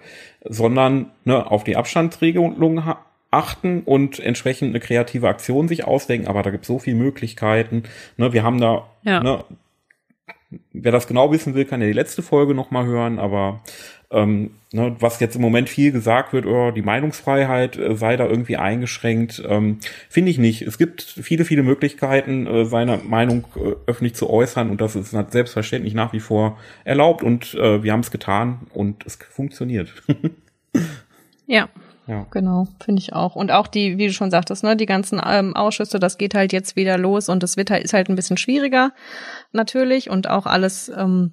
sondern 0.44 1.12
ne, 1.24 1.50
auf 1.50 1.64
die 1.64 1.76
Abstandsregelung 1.76 2.82
achten 3.30 3.82
und 3.84 4.18
entsprechend 4.18 4.70
eine 4.70 4.80
kreative 4.80 5.28
Aktion 5.28 5.68
sich 5.68 5.84
ausdenken. 5.84 6.26
Aber 6.26 6.42
da 6.42 6.50
gibt 6.50 6.64
es 6.64 6.68
so 6.68 6.78
viele 6.78 6.96
Möglichkeiten. 6.96 7.84
Ne, 8.16 8.32
wir 8.32 8.42
haben 8.42 8.60
da 8.60 8.88
ja. 9.04 9.22
ne, 9.22 9.44
wer 10.72 10.92
das 10.92 11.06
genau 11.06 11.32
wissen 11.32 11.54
will, 11.54 11.64
kann 11.64 11.80
ja 11.80 11.86
die 11.86 11.92
letzte 11.92 12.22
Folge 12.22 12.54
nochmal 12.54 12.86
hören, 12.86 13.18
aber 13.18 13.62
ähm, 14.12 14.50
ne, 14.72 14.96
was 15.00 15.20
jetzt 15.20 15.36
im 15.36 15.42
Moment 15.42 15.68
viel 15.68 15.92
gesagt 15.92 16.32
wird, 16.32 16.46
oh, 16.46 16.70
die 16.70 16.82
Meinungsfreiheit 16.82 17.76
äh, 17.76 17.96
sei 17.96 18.16
da 18.16 18.26
irgendwie 18.26 18.56
eingeschränkt, 18.56 19.42
ähm, 19.46 19.78
finde 20.08 20.30
ich 20.30 20.38
nicht. 20.38 20.62
Es 20.62 20.78
gibt 20.78 21.02
viele, 21.02 21.44
viele 21.44 21.62
Möglichkeiten, 21.62 22.46
äh, 22.46 22.64
seine 22.64 22.98
Meinung 22.98 23.44
äh, 23.56 23.74
öffentlich 23.86 24.14
zu 24.14 24.30
äußern 24.30 24.70
und 24.70 24.80
das 24.80 24.96
ist 24.96 25.10
selbstverständlich 25.30 25.94
nach 25.94 26.12
wie 26.12 26.20
vor 26.20 26.58
erlaubt 26.84 27.22
und 27.22 27.54
äh, 27.54 27.82
wir 27.82 27.92
haben 27.92 28.00
es 28.00 28.10
getan 28.10 28.60
und 28.72 29.04
es 29.06 29.16
funktioniert. 29.16 29.92
ja. 31.46 31.68
Ja. 32.08 32.26
Genau, 32.30 32.66
finde 32.84 33.00
ich 33.00 33.12
auch. 33.12 33.36
Und 33.36 33.52
auch 33.52 33.68
die, 33.68 33.96
wie 33.96 34.08
du 34.08 34.12
schon 34.12 34.32
sagtest, 34.32 34.64
ne, 34.64 34.76
die 34.76 34.86
ganzen 34.86 35.20
ähm, 35.24 35.54
Ausschüsse, 35.54 36.00
das 36.00 36.18
geht 36.18 36.34
halt 36.34 36.52
jetzt 36.52 36.74
wieder 36.74 36.98
los 36.98 37.28
und 37.28 37.44
das 37.44 37.56
wird 37.56 37.70
halt, 37.70 37.84
ist 37.84 37.92
halt 37.92 38.08
ein 38.08 38.16
bisschen 38.16 38.36
schwieriger, 38.36 38.92
natürlich. 39.52 40.10
Und 40.10 40.28
auch 40.28 40.46
alles, 40.46 40.90
ähm, 40.94 41.32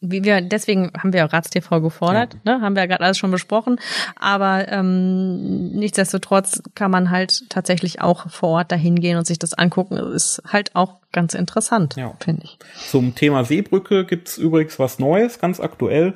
wie 0.00 0.24
wir, 0.24 0.40
deswegen 0.40 0.90
haben 0.96 1.12
wir 1.12 1.24
RatsTV 1.24 1.80
gefordert, 1.80 2.38
ja. 2.44 2.56
ne, 2.56 2.62
haben 2.62 2.74
wir 2.74 2.82
ja 2.82 2.86
gerade 2.86 3.04
alles 3.04 3.18
schon 3.18 3.30
besprochen. 3.30 3.78
Aber 4.16 4.66
ähm, 4.68 5.72
nichtsdestotrotz 5.72 6.62
kann 6.74 6.90
man 6.90 7.10
halt 7.10 7.44
tatsächlich 7.50 8.00
auch 8.00 8.30
vor 8.30 8.50
Ort 8.50 8.72
dahin 8.72 8.96
gehen 8.96 9.18
und 9.18 9.26
sich 9.26 9.38
das 9.38 9.52
angucken. 9.52 9.96
Ist 9.96 10.42
halt 10.46 10.74
auch 10.74 10.96
ganz 11.12 11.34
interessant, 11.34 11.96
ja. 11.96 12.14
finde 12.20 12.44
ich. 12.44 12.58
Zum 12.88 13.14
Thema 13.14 13.44
Seebrücke 13.44 14.06
gibt's 14.06 14.38
übrigens 14.38 14.78
was 14.78 14.98
Neues, 14.98 15.38
ganz 15.38 15.60
aktuell 15.60 16.14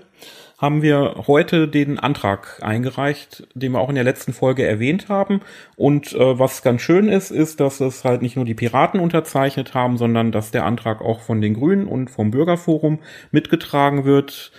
haben 0.59 0.82
wir 0.82 1.24
heute 1.26 1.68
den 1.68 1.98
Antrag 1.98 2.61
eingereicht, 2.62 3.46
den 3.55 3.72
wir 3.72 3.80
auch 3.80 3.88
in 3.88 3.96
der 3.96 4.05
letzten 4.05 4.32
Folge 4.32 4.66
erwähnt 4.66 5.09
haben. 5.09 5.40
Und 5.76 6.12
äh, 6.12 6.38
was 6.38 6.62
ganz 6.62 6.80
schön 6.80 7.09
ist, 7.09 7.30
ist, 7.30 7.61
dass 7.61 7.80
es 7.80 8.05
halt 8.05 8.22
nicht 8.22 8.36
nur 8.36 8.44
die 8.44 8.55
Piraten 8.55 9.00
unterzeichnet 9.00 9.74
haben, 9.74 9.96
sondern 9.98 10.32
dass 10.32 10.52
der 10.52 10.64
Antrag 10.64 11.00
auch 11.00 11.20
von 11.20 11.40
den 11.40 11.55
Grünen 11.55 11.86
und 11.86 12.09
vom 12.09 12.30
Bürgerforum 12.30 13.00
mitgetragen 13.32 14.05
wird. 14.05 14.52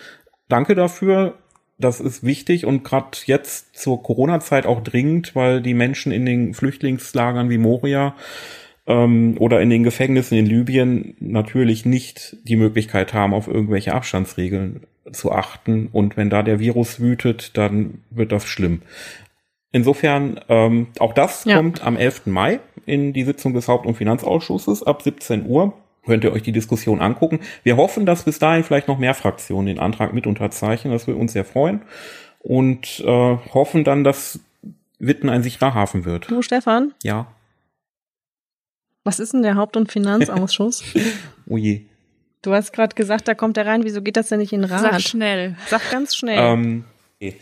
Danke 0.49 0.75
dafür. 0.75 1.35
Das 1.77 1.99
ist 1.99 2.23
wichtig 2.23 2.65
und 2.65 2.83
gerade 2.85 3.17
jetzt 3.25 3.77
zur 3.77 4.01
Corona-Zeit 4.01 4.65
auch 4.65 4.81
dringend, 4.81 5.35
weil 5.35 5.61
die 5.61 5.73
Menschen 5.73 6.13
in 6.13 6.25
den 6.25 6.53
Flüchtlingslagern 6.53 7.49
wie 7.49 7.57
Moria 7.57 8.15
ähm, 8.87 9.35
oder 9.39 9.59
in 9.59 9.69
den 9.69 9.83
Gefängnissen 9.83 10.37
in 10.37 10.45
Libyen 10.45 11.15
natürlich 11.19 11.85
nicht 11.85 12.37
die 12.43 12.55
Möglichkeit 12.55 13.13
haben, 13.13 13.33
auf 13.33 13.49
irgendwelche 13.49 13.93
Abstandsregeln 13.93 14.85
zu 15.11 15.31
achten. 15.31 15.89
Und 15.91 16.17
wenn 16.17 16.29
da 16.29 16.43
der 16.43 16.59
Virus 16.59 16.99
wütet, 16.99 17.57
dann 17.57 18.01
wird 18.09 18.31
das 18.31 18.45
schlimm. 18.45 18.81
Insofern, 19.71 20.39
ähm, 20.47 20.87
auch 20.99 21.13
das 21.13 21.43
ja. 21.45 21.57
kommt 21.57 21.83
am 21.83 21.97
11. 21.97 22.27
Mai 22.27 22.59
in 22.85 23.13
die 23.13 23.23
Sitzung 23.23 23.53
des 23.53 23.67
Haupt- 23.67 23.85
und 23.85 23.95
Finanzausschusses 23.95 24.83
ab 24.83 25.01
17 25.01 25.45
Uhr. 25.45 25.73
Könnt 26.05 26.23
ihr 26.23 26.31
euch 26.31 26.43
die 26.43 26.51
Diskussion 26.51 27.01
angucken. 27.01 27.39
Wir 27.63 27.77
hoffen, 27.77 28.05
dass 28.05 28.23
bis 28.23 28.39
dahin 28.39 28.63
vielleicht 28.63 28.87
noch 28.87 28.99
mehr 28.99 29.15
Fraktionen 29.15 29.65
den 29.65 29.79
Antrag 29.79 30.13
mit 30.13 30.27
unterzeichnen. 30.27 30.93
Das 30.93 31.07
würde 31.07 31.19
uns 31.19 31.33
sehr 31.33 31.45
freuen. 31.45 31.81
Und 32.39 33.03
äh, 33.05 33.37
hoffen 33.53 33.83
dann, 33.83 34.03
dass 34.03 34.39
Witten 34.99 35.29
ein 35.29 35.43
sicherer 35.43 35.73
Hafen 35.73 36.05
wird. 36.05 36.29
Du, 36.29 36.41
Stefan? 36.41 36.93
Ja. 37.03 37.27
Was 39.03 39.19
ist 39.19 39.33
denn 39.33 39.41
der 39.41 39.55
Haupt- 39.55 39.77
und 39.77 39.91
Finanzausschuss? 39.91 40.83
oh 41.47 41.57
je. 41.57 41.81
Du 42.45 42.53
hast 42.53 42.73
gerade 42.73 42.95
gesagt, 42.95 43.27
da 43.27 43.33
kommt 43.33 43.57
er 43.57 43.65
rein. 43.65 43.83
Wieso 43.83 44.01
geht 44.01 44.17
das 44.17 44.29
denn 44.29 44.39
nicht 44.39 44.53
in 44.53 44.61
den 44.61 44.71
Rat? 44.71 44.81
Sag 44.81 45.01
schnell. 45.01 45.55
Sag 45.67 45.89
ganz 45.91 46.15
schnell. 46.15 46.37
Ähm, 46.39 46.83
okay. 47.17 47.35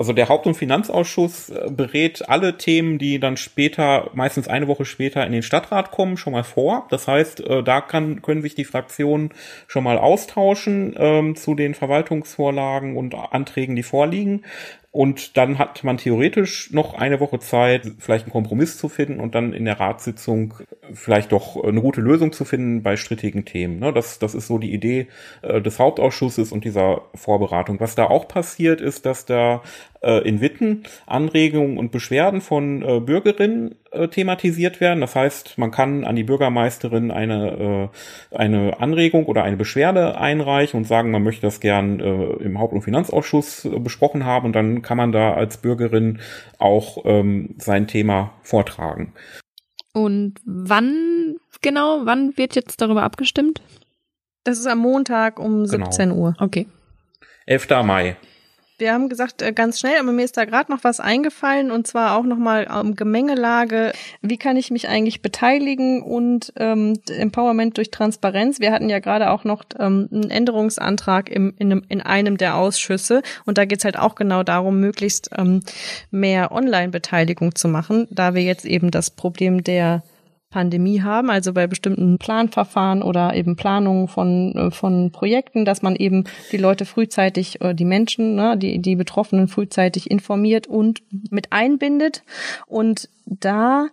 Also 0.00 0.12
der 0.12 0.28
Haupt- 0.28 0.46
und 0.46 0.54
Finanzausschuss 0.54 1.50
äh, 1.50 1.70
berät 1.70 2.28
alle 2.28 2.56
Themen, 2.56 2.98
die 2.98 3.18
dann 3.18 3.36
später, 3.36 4.10
meistens 4.14 4.46
eine 4.46 4.68
Woche 4.68 4.84
später 4.84 5.26
in 5.26 5.32
den 5.32 5.42
Stadtrat 5.42 5.90
kommen, 5.90 6.16
schon 6.16 6.32
mal 6.32 6.44
vor. 6.44 6.86
Das 6.90 7.08
heißt, 7.08 7.40
äh, 7.40 7.64
da 7.64 7.80
kann, 7.80 8.22
können 8.22 8.40
sich 8.40 8.54
die 8.54 8.64
Fraktionen 8.64 9.30
schon 9.66 9.82
mal 9.82 9.98
austauschen 9.98 10.94
ähm, 10.96 11.34
zu 11.34 11.56
den 11.56 11.74
Verwaltungsvorlagen 11.74 12.96
und 12.96 13.16
Anträgen, 13.16 13.74
die 13.74 13.82
vorliegen. 13.82 14.44
Und 14.90 15.36
dann 15.36 15.58
hat 15.58 15.84
man 15.84 15.98
theoretisch 15.98 16.72
noch 16.72 16.94
eine 16.94 17.20
Woche 17.20 17.38
Zeit, 17.38 17.92
vielleicht 17.98 18.24
einen 18.24 18.32
Kompromiss 18.32 18.78
zu 18.78 18.88
finden 18.88 19.20
und 19.20 19.34
dann 19.34 19.52
in 19.52 19.66
der 19.66 19.78
Ratssitzung 19.78 20.54
vielleicht 20.94 21.32
doch 21.32 21.62
eine 21.62 21.82
gute 21.82 22.00
Lösung 22.00 22.32
zu 22.32 22.46
finden 22.46 22.82
bei 22.82 22.96
strittigen 22.96 23.44
Themen. 23.44 23.80
Ne, 23.80 23.92
das, 23.92 24.18
das 24.18 24.34
ist 24.34 24.46
so 24.46 24.56
die 24.56 24.72
Idee 24.72 25.08
äh, 25.42 25.60
des 25.60 25.78
Hauptausschusses 25.78 26.52
und 26.52 26.64
dieser 26.64 27.02
Vorberatung. 27.14 27.80
Was 27.80 27.96
da 27.96 28.06
auch 28.06 28.28
passiert, 28.28 28.80
ist, 28.80 29.04
dass 29.04 29.26
da 29.26 29.62
äh, 30.02 30.26
in 30.28 30.40
Witten 30.40 30.84
Anregungen 31.06 31.78
und 31.78 31.92
Beschwerden 31.92 32.40
von 32.40 32.82
äh, 32.82 33.00
Bürgerinnen 33.00 33.74
äh, 33.90 34.08
thematisiert 34.08 34.80
werden. 34.80 35.00
Das 35.00 35.14
heißt, 35.14 35.58
man 35.58 35.70
kann 35.70 36.04
an 36.04 36.16
die 36.16 36.24
Bürgermeisterin 36.24 37.10
eine, 37.10 37.90
äh, 38.32 38.36
eine 38.36 38.80
Anregung 38.80 39.26
oder 39.26 39.44
eine 39.44 39.56
Beschwerde 39.56 40.18
einreichen 40.18 40.78
und 40.78 40.84
sagen, 40.84 41.10
man 41.10 41.22
möchte 41.22 41.42
das 41.42 41.60
gern 41.60 42.00
äh, 42.00 42.32
im 42.42 42.58
Haupt- 42.58 42.74
und 42.74 42.82
Finanzausschuss 42.82 43.64
äh, 43.64 43.78
besprochen 43.78 44.24
haben 44.24 44.46
und 44.46 44.52
dann 44.52 44.82
kann 44.82 44.96
man 44.96 45.12
da 45.12 45.34
als 45.34 45.58
Bürgerin 45.58 46.20
auch 46.58 47.04
ähm, 47.04 47.54
sein 47.58 47.86
Thema 47.86 48.34
vortragen. 48.42 49.12
Und 49.92 50.34
wann 50.44 51.36
genau, 51.60 52.02
wann 52.04 52.36
wird 52.36 52.54
jetzt 52.54 52.80
darüber 52.80 53.02
abgestimmt? 53.02 53.62
Das 54.44 54.58
ist 54.58 54.66
am 54.66 54.78
Montag 54.78 55.38
um 55.38 55.66
17 55.66 56.10
genau. 56.10 56.20
Uhr. 56.20 56.36
Okay. 56.38 56.66
11. 57.46 57.68
Mai. 57.84 58.16
Wir 58.78 58.92
haben 58.92 59.08
gesagt, 59.08 59.42
äh, 59.42 59.52
ganz 59.52 59.80
schnell, 59.80 59.98
aber 59.98 60.12
mir 60.12 60.24
ist 60.24 60.36
da 60.36 60.44
gerade 60.44 60.70
noch 60.70 60.84
was 60.84 61.00
eingefallen 61.00 61.72
und 61.72 61.88
zwar 61.88 62.16
auch 62.16 62.22
nochmal 62.22 62.68
um 62.80 62.94
Gemengelage. 62.94 63.92
Wie 64.22 64.36
kann 64.36 64.56
ich 64.56 64.70
mich 64.70 64.88
eigentlich 64.88 65.20
beteiligen 65.20 66.00
und 66.00 66.52
ähm, 66.56 66.94
Empowerment 67.08 67.76
durch 67.76 67.90
Transparenz? 67.90 68.60
Wir 68.60 68.70
hatten 68.70 68.88
ja 68.88 69.00
gerade 69.00 69.30
auch 69.30 69.42
noch 69.42 69.64
ähm, 69.80 70.08
einen 70.12 70.30
Änderungsantrag 70.30 71.28
im, 71.28 71.54
in, 71.58 71.72
einem, 71.72 71.82
in 71.88 72.00
einem 72.00 72.36
der 72.36 72.54
Ausschüsse 72.54 73.22
und 73.44 73.58
da 73.58 73.64
geht's 73.64 73.84
halt 73.84 73.98
auch 73.98 74.14
genau 74.14 74.44
darum, 74.44 74.78
möglichst 74.78 75.30
ähm, 75.36 75.60
mehr 76.12 76.52
Online-Beteiligung 76.52 77.56
zu 77.56 77.66
machen, 77.66 78.06
da 78.10 78.34
wir 78.34 78.42
jetzt 78.42 78.64
eben 78.64 78.92
das 78.92 79.10
Problem 79.10 79.64
der 79.64 80.04
Pandemie 80.50 81.02
haben, 81.02 81.30
also 81.30 81.52
bei 81.52 81.66
bestimmten 81.66 82.18
Planverfahren 82.18 83.02
oder 83.02 83.34
eben 83.34 83.54
Planungen 83.56 84.08
von, 84.08 84.54
äh, 84.54 84.70
von 84.70 85.10
Projekten, 85.12 85.64
dass 85.64 85.82
man 85.82 85.94
eben 85.94 86.24
die 86.52 86.56
Leute 86.56 86.86
frühzeitig, 86.86 87.60
äh, 87.60 87.74
die 87.74 87.84
Menschen, 87.84 88.34
ne, 88.34 88.56
die, 88.56 88.78
die 88.78 88.96
Betroffenen 88.96 89.48
frühzeitig 89.48 90.10
informiert 90.10 90.66
und 90.66 91.02
mit 91.30 91.52
einbindet. 91.52 92.22
Und 92.66 93.10
da 93.26 93.88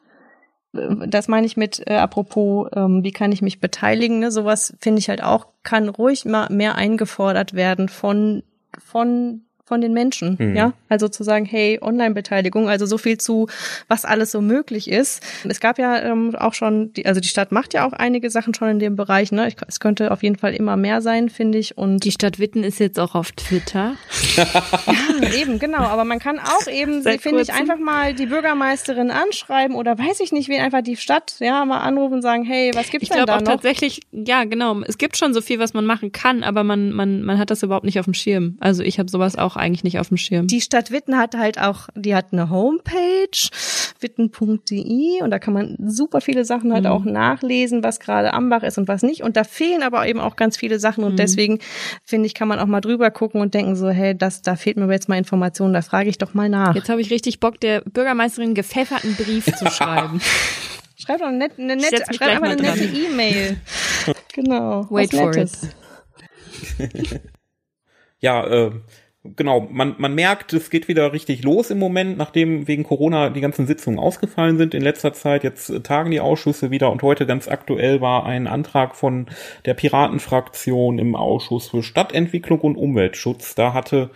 äh, 0.73 1.07
das 1.07 1.27
meine 1.27 1.45
ich 1.45 1.57
mit 1.57 1.83
äh, 1.87 1.95
apropos, 1.95 2.69
ähm, 2.73 3.03
wie 3.03 3.11
kann 3.11 3.33
ich 3.33 3.41
mich 3.41 3.59
beteiligen? 3.59 4.19
Ne? 4.19 4.31
Sowas 4.31 4.75
finde 4.79 4.99
ich 4.99 5.09
halt 5.09 5.23
auch, 5.23 5.47
kann 5.63 5.89
ruhig 5.89 6.23
mal 6.23 6.47
mehr 6.49 6.75
eingefordert 6.75 7.53
werden 7.53 7.89
von 7.89 8.43
von 8.83 9.44
von 9.65 9.81
den 9.81 9.93
Menschen, 9.93 10.37
mhm. 10.39 10.55
ja. 10.55 10.73
Also 10.89 11.07
zu 11.07 11.23
sagen, 11.23 11.45
hey, 11.45 11.79
Online-Beteiligung, 11.81 12.69
also 12.69 12.85
so 12.85 12.99
viel 12.99 13.17
zu, 13.17 13.47
was 13.87 14.05
alles 14.05 14.31
so 14.31 14.39
möglich 14.39 14.89
ist. 14.89 15.23
Es 15.43 15.59
gab 15.59 15.79
ja 15.79 16.01
ähm, 16.03 16.35
auch 16.35 16.53
schon, 16.53 16.93
die, 16.93 17.07
also 17.07 17.19
die 17.19 17.27
Stadt 17.27 17.51
macht 17.51 17.73
ja 17.73 17.87
auch 17.87 17.93
einige 17.93 18.29
Sachen 18.29 18.53
schon 18.53 18.69
in 18.69 18.79
dem 18.79 18.95
Bereich, 18.95 19.31
ne. 19.31 19.47
Ich, 19.47 19.55
es 19.67 19.79
könnte 19.79 20.11
auf 20.11 20.21
jeden 20.21 20.37
Fall 20.37 20.53
immer 20.53 20.77
mehr 20.77 21.01
sein, 21.01 21.29
finde 21.29 21.57
ich. 21.57 21.77
Und 21.79 22.03
die 22.03 22.11
Stadt 22.11 22.37
Witten 22.37 22.63
ist 22.63 22.79
jetzt 22.79 22.99
auch 22.99 23.15
auf 23.15 23.31
Twitter. 23.31 23.95
ja, 24.35 25.33
eben, 25.35 25.57
genau. 25.57 25.79
Aber 25.79 26.05
man 26.05 26.19
kann 26.19 26.37
auch 26.37 26.67
eben, 26.67 27.01
finde 27.19 27.41
ich, 27.41 27.51
einfach 27.51 27.79
mal 27.79 28.13
die 28.13 28.27
Bürgermeisterin 28.27 29.09
anschreiben 29.09 29.75
oder 29.75 29.97
weiß 29.97 30.19
ich 30.19 30.31
nicht, 30.31 30.47
wen 30.47 30.61
einfach 30.61 30.83
die 30.83 30.95
Stadt, 30.95 31.37
ja, 31.39 31.65
mal 31.65 31.79
anrufen 31.79 32.15
und 32.15 32.21
sagen, 32.21 32.43
hey, 32.43 32.71
was 32.75 32.91
gibt's 32.91 33.09
ich 33.09 33.15
denn 33.15 33.25
da 33.25 33.37
auch 33.37 33.41
tatsächlich, 33.41 34.01
ja, 34.11 34.43
genau. 34.43 34.81
Es 34.81 34.99
gibt 34.99 35.17
schon 35.17 35.33
so 35.33 35.41
viel, 35.41 35.57
was 35.57 35.73
man 35.73 35.85
machen 35.85 36.11
kann, 36.11 36.43
aber 36.43 36.63
man, 36.63 36.91
man, 36.91 37.23
man 37.23 37.39
hat 37.39 37.49
das 37.49 37.63
überhaupt 37.63 37.85
nicht 37.85 37.99
auf 37.99 38.05
dem 38.05 38.13
Schirm. 38.13 38.57
Also 38.59 38.83
ich 38.83 38.99
habe 38.99 39.09
sowas 39.09 39.35
auch 39.37 39.54
eigentlich 39.57 39.83
nicht 39.83 39.99
auf 39.99 40.09
dem 40.09 40.17
Schirm. 40.17 40.47
Die 40.47 40.61
Stadt 40.61 40.91
Witten 40.91 41.17
hat 41.17 41.35
halt 41.35 41.59
auch, 41.59 41.87
die 41.95 42.15
hat 42.15 42.27
eine 42.31 42.49
Homepage, 42.49 43.49
witten.de 43.99 45.21
und 45.21 45.31
da 45.31 45.39
kann 45.39 45.53
man 45.53 45.77
super 45.85 46.21
viele 46.21 46.45
Sachen 46.45 46.73
halt 46.73 46.83
mhm. 46.83 46.89
auch 46.91 47.03
nachlesen, 47.03 47.83
was 47.83 47.99
gerade 47.99 48.33
Ambach 48.33 48.63
ist 48.63 48.77
und 48.77 48.87
was 48.87 49.03
nicht. 49.03 49.23
Und 49.23 49.37
da 49.37 49.43
fehlen 49.43 49.83
aber 49.83 50.07
eben 50.07 50.19
auch 50.19 50.35
ganz 50.35 50.57
viele 50.57 50.79
Sachen 50.79 51.03
und 51.03 51.13
mhm. 51.13 51.17
deswegen 51.17 51.59
finde 52.03 52.27
ich, 52.27 52.33
kann 52.33 52.47
man 52.47 52.59
auch 52.59 52.65
mal 52.65 52.81
drüber 52.81 53.11
gucken 53.11 53.41
und 53.41 53.53
denken 53.53 53.75
so, 53.75 53.89
hey, 53.89 54.17
das, 54.17 54.41
da 54.41 54.55
fehlt 54.55 54.77
mir 54.77 54.91
jetzt 54.91 55.09
mal 55.09 55.17
Informationen, 55.17 55.73
da 55.73 55.81
frage 55.81 56.09
ich 56.09 56.17
doch 56.17 56.33
mal 56.33 56.49
nach. 56.49 56.75
Jetzt 56.75 56.89
habe 56.89 57.01
ich 57.01 57.09
richtig 57.11 57.39
Bock, 57.39 57.59
der 57.59 57.81
Bürgermeisterin 57.81 58.53
gepfefferten 58.53 59.15
Brief 59.15 59.45
zu 59.45 59.65
schreiben. 59.71 60.21
Schreib 60.97 61.19
doch 61.19 61.27
eine 61.27 61.37
nette, 61.37 61.61
eine 61.61 61.75
nette, 61.75 62.03
schreib 62.13 62.29
einfach 62.29 62.49
eine 62.49 62.61
nette 62.61 62.85
E-Mail. 62.85 63.57
genau. 64.33 64.87
Wait 64.89 65.11
for 65.11 65.35
it. 65.35 65.51
ja, 68.19 68.45
äh, 68.47 68.71
genau, 69.35 69.67
man, 69.71 69.95
man 69.97 70.13
merkt, 70.13 70.53
es 70.53 70.69
geht 70.69 70.87
wieder 70.87 71.13
richtig 71.13 71.43
los 71.43 71.69
im 71.69 71.79
Moment, 71.79 72.17
nachdem 72.17 72.67
wegen 72.67 72.83
Corona 72.83 73.29
die 73.29 73.41
ganzen 73.41 73.67
Sitzungen 73.67 73.99
ausgefallen 73.99 74.57
sind 74.57 74.73
in 74.73 74.81
letzter 74.81 75.13
Zeit. 75.13 75.43
Jetzt 75.43 75.83
tagen 75.83 76.11
die 76.11 76.19
Ausschüsse 76.19 76.71
wieder 76.71 76.91
und 76.91 77.01
heute 77.01 77.25
ganz 77.25 77.47
aktuell 77.47 78.01
war 78.01 78.25
ein 78.25 78.47
Antrag 78.47 78.95
von 78.95 79.27
der 79.65 79.73
Piratenfraktion 79.73 80.99
im 80.99 81.15
Ausschuss 81.15 81.69
für 81.69 81.83
Stadtentwicklung 81.83 82.59
und 82.61 82.75
Umweltschutz. 82.75 83.55
Da 83.55 83.73
hatte 83.73 84.09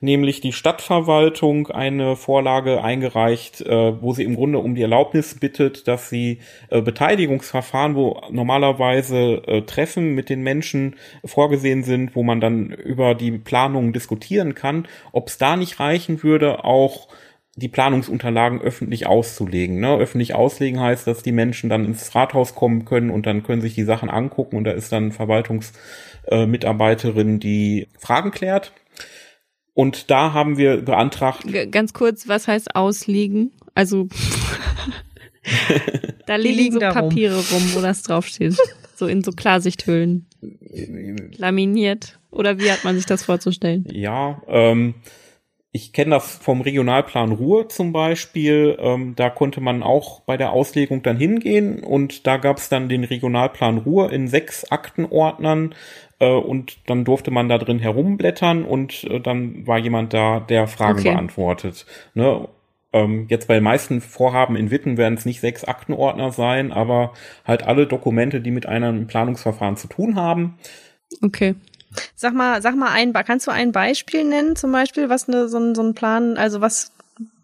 nämlich 0.00 0.40
die 0.40 0.52
Stadtverwaltung 0.52 1.68
eine 1.68 2.16
Vorlage 2.16 2.82
eingereicht, 2.82 3.60
äh, 3.60 4.02
wo 4.02 4.12
sie 4.12 4.24
im 4.24 4.34
Grunde 4.34 4.58
um 4.58 4.74
die 4.74 4.82
Erlaubnis 4.82 5.38
bittet, 5.38 5.86
dass 5.86 6.08
sie 6.08 6.38
äh, 6.70 6.80
Beteiligungsverfahren, 6.80 7.94
wo 7.94 8.20
normalerweise 8.30 9.42
äh, 9.46 9.62
Treffen 9.62 10.14
mit 10.14 10.30
den 10.30 10.42
Menschen 10.42 10.96
vorgesehen 11.24 11.84
sind, 11.84 12.16
wo 12.16 12.22
man 12.22 12.40
dann 12.40 12.70
über 12.70 13.14
die 13.14 13.32
Planung 13.32 13.92
diskutieren 13.92 14.54
kann, 14.54 14.88
ob 15.12 15.28
es 15.28 15.38
da 15.38 15.56
nicht 15.56 15.78
reichen 15.78 16.22
würde, 16.22 16.64
auch 16.64 17.08
die 17.56 17.68
Planungsunterlagen 17.68 18.62
öffentlich 18.62 19.06
auszulegen. 19.06 19.80
Ne? 19.80 19.94
Öffentlich 19.96 20.34
auslegen 20.34 20.80
heißt, 20.80 21.06
dass 21.06 21.22
die 21.22 21.32
Menschen 21.32 21.68
dann 21.68 21.84
ins 21.84 22.14
Rathaus 22.14 22.54
kommen 22.54 22.86
können 22.86 23.10
und 23.10 23.26
dann 23.26 23.42
können 23.42 23.60
sich 23.60 23.74
die 23.74 23.84
Sachen 23.84 24.08
angucken 24.08 24.56
und 24.56 24.64
da 24.64 24.70
ist 24.70 24.92
dann 24.92 25.12
Verwaltungsmitarbeiterin, 25.12 27.38
die 27.38 27.88
Fragen 27.98 28.30
klärt. 28.30 28.72
Und 29.74 30.10
da 30.10 30.32
haben 30.32 30.58
wir 30.58 30.78
beantragt. 30.78 31.44
Ganz 31.70 31.92
kurz, 31.92 32.28
was 32.28 32.48
heißt 32.48 32.74
ausliegen? 32.74 33.52
Also 33.74 34.08
da 36.26 36.36
liegen, 36.36 36.56
liegen 36.56 36.74
so 36.74 36.80
Papiere 36.80 37.36
rum. 37.36 37.44
rum, 37.52 37.62
wo 37.74 37.80
das 37.80 38.02
draufsteht. 38.02 38.56
So 38.96 39.06
in 39.06 39.22
so 39.22 39.32
Klarsichthüllen. 39.32 40.26
Laminiert. 41.36 42.18
Oder 42.30 42.58
wie 42.58 42.70
hat 42.70 42.84
man 42.84 42.96
sich 42.96 43.06
das 43.06 43.24
vorzustellen? 43.24 43.86
Ja, 43.90 44.42
ähm, 44.46 44.94
ich 45.72 45.92
kenne 45.92 46.10
das 46.10 46.36
vom 46.36 46.62
Regionalplan 46.62 47.32
Ruhr 47.32 47.68
zum 47.68 47.92
Beispiel. 47.92 48.76
Ähm, 48.80 49.14
da 49.14 49.30
konnte 49.30 49.60
man 49.60 49.82
auch 49.82 50.20
bei 50.20 50.36
der 50.36 50.52
Auslegung 50.52 51.02
dann 51.02 51.16
hingehen 51.16 51.84
und 51.84 52.26
da 52.26 52.38
gab 52.38 52.58
es 52.58 52.68
dann 52.68 52.88
den 52.88 53.04
Regionalplan 53.04 53.78
Ruhr 53.78 54.12
in 54.12 54.26
sechs 54.26 54.70
Aktenordnern 54.70 55.74
äh, 56.18 56.28
und 56.28 56.78
dann 56.88 57.04
durfte 57.04 57.30
man 57.30 57.48
da 57.48 57.58
drin 57.58 57.78
herumblättern 57.78 58.64
und 58.64 59.04
äh, 59.04 59.20
dann 59.20 59.66
war 59.66 59.78
jemand 59.78 60.12
da, 60.12 60.40
der 60.40 60.66
Fragen 60.66 60.98
okay. 60.98 61.12
beantwortet. 61.12 61.86
Ne? 62.14 62.48
Ähm, 62.92 63.26
jetzt 63.28 63.46
bei 63.46 63.54
den 63.54 63.62
meisten 63.62 64.00
Vorhaben 64.00 64.56
in 64.56 64.72
Witten 64.72 64.96
werden 64.96 65.14
es 65.14 65.24
nicht 65.24 65.40
sechs 65.40 65.62
Aktenordner 65.62 66.32
sein, 66.32 66.72
aber 66.72 67.12
halt 67.44 67.62
alle 67.62 67.86
Dokumente, 67.86 68.40
die 68.40 68.50
mit 68.50 68.66
einem 68.66 69.06
Planungsverfahren 69.06 69.76
zu 69.76 69.86
tun 69.86 70.16
haben. 70.16 70.58
Okay. 71.22 71.54
Sag 72.14 72.34
mal, 72.34 72.62
sag 72.62 72.76
mal 72.76 72.92
ein, 72.92 73.12
kannst 73.12 73.46
du 73.46 73.50
ein 73.50 73.72
Beispiel 73.72 74.24
nennen, 74.24 74.56
zum 74.56 74.72
Beispiel, 74.72 75.08
was 75.08 75.28
eine, 75.28 75.48
so, 75.48 75.58
ein, 75.58 75.74
so 75.74 75.82
ein 75.82 75.94
Plan, 75.94 76.36
also 76.36 76.60
was 76.60 76.92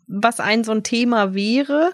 was 0.09 0.41
ein 0.41 0.65
so 0.65 0.73
ein 0.73 0.83
Thema 0.83 1.35
wäre. 1.35 1.93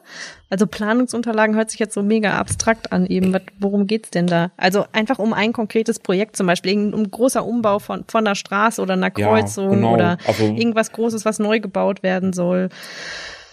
Also 0.50 0.66
Planungsunterlagen 0.66 1.57
hört 1.57 1.70
sich 1.70 1.80
jetzt 1.80 1.94
so 1.94 2.03
mega 2.03 2.38
abstrakt 2.38 2.92
an 2.92 3.07
eben. 3.07 3.34
Worum 3.59 3.86
geht's 3.86 4.11
denn 4.11 4.26
da? 4.26 4.50
Also 4.57 4.84
einfach 4.92 5.18
um 5.18 5.32
ein 5.32 5.53
konkretes 5.53 5.98
Projekt 5.98 6.36
zum 6.36 6.46
Beispiel, 6.46 6.92
um 6.92 7.11
großer 7.11 7.44
Umbau 7.44 7.78
von, 7.78 8.05
von 8.07 8.26
einer 8.26 8.34
Straße 8.34 8.82
oder 8.82 8.94
einer 8.94 9.11
Kreuzung 9.11 9.70
ja, 9.70 9.74
genau. 9.76 9.94
oder 9.94 10.18
also, 10.26 10.44
irgendwas 10.44 10.92
Großes, 10.92 11.24
was 11.24 11.38
neu 11.38 11.61
gebaut 11.61 12.03
werden 12.03 12.32
soll. 12.32 12.68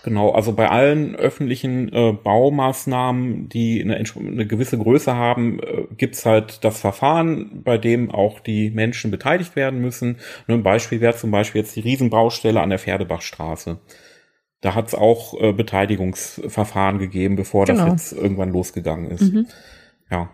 Genau, 0.04 0.32
also 0.32 0.54
bei 0.54 0.70
allen 0.70 1.16
öffentlichen 1.16 1.91
äh, 1.91 2.14
Baumaßnahmen, 2.14 3.50
die 3.50 3.82
eine, 3.82 3.95
eine, 3.97 4.47
gewisse 4.47 4.78
Größe 4.78 5.14
haben, 5.14 5.60
äh, 5.60 5.88
gibt's 5.97 6.26
halt 6.26 6.64
das 6.64 6.80
Verfahren, 6.80 7.64
bei 7.64 7.78
dem 7.78 8.10
auch 8.10 8.39
die 8.39 8.70
Menschen 8.70 9.12
beteiligt 9.12 9.58
werden 9.58 9.82
müssen. 9.82 10.18
Nur 10.47 10.58
ein 10.58 10.64
Beispiel 10.64 11.02
wäre 11.02 11.16
zum 11.16 11.32
Beispiel 11.32 11.62
jetzt 11.62 11.76
die 11.76 11.82
Riesenbaustelle 11.82 12.62
an 12.62 12.70
der 12.70 12.80
Pferdebachstraße. 12.80 13.80
Da 14.62 14.76
hat 14.76 14.88
es 14.88 14.95
auch 14.95 15.39
äh, 15.41 15.52
Beteiligungsverfahren 15.52 17.00
gegeben, 17.00 17.36
bevor 17.36 17.66
genau. 17.66 17.89
das 17.89 18.12
jetzt 18.12 18.22
irgendwann 18.22 18.52
losgegangen 18.52 19.12
ist. 19.12 19.34
Mhm. 19.34 19.47
Ja. 20.10 20.30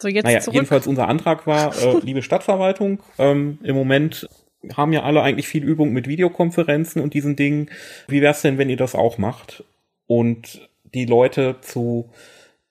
So, 0.00 0.08
jetzt 0.08 0.24
naja, 0.24 0.40
zurück. 0.40 0.54
jedenfalls 0.54 0.86
unser 0.86 1.08
Antrag 1.08 1.46
war, 1.46 1.76
äh, 1.76 1.98
liebe 2.02 2.22
Stadtverwaltung, 2.22 3.00
ähm, 3.18 3.58
im 3.62 3.76
Moment 3.76 4.28
haben 4.76 4.92
ja 4.92 5.02
alle 5.02 5.22
eigentlich 5.22 5.48
viel 5.48 5.64
Übung 5.64 5.92
mit 5.92 6.06
Videokonferenzen 6.06 7.02
und 7.02 7.14
diesen 7.14 7.36
Dingen. 7.36 7.70
Wie 8.08 8.20
wär's 8.20 8.42
denn, 8.42 8.58
wenn 8.58 8.68
ihr 8.68 8.76
das 8.76 8.94
auch 8.94 9.18
macht 9.18 9.64
und 10.06 10.68
die 10.94 11.06
Leute 11.06 11.56
zu 11.60 12.10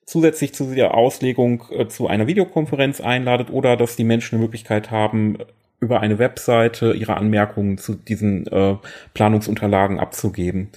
zusätzlich 0.05 0.53
zu 0.53 0.73
der 0.73 0.95
Auslegung 0.95 1.63
äh, 1.71 1.87
zu 1.87 2.07
einer 2.07 2.27
Videokonferenz 2.27 2.99
einladet 2.99 3.51
oder 3.51 3.77
dass 3.77 3.95
die 3.95 4.03
Menschen 4.03 4.35
eine 4.35 4.43
Möglichkeit 4.43 4.91
haben, 4.91 5.37
über 5.79 6.01
eine 6.01 6.19
Webseite 6.19 6.93
ihre 6.93 7.15
Anmerkungen 7.15 7.77
zu 7.77 7.93
diesen 7.93 8.47
äh, 8.47 8.75
Planungsunterlagen 9.13 9.99
abzugeben. 9.99 10.69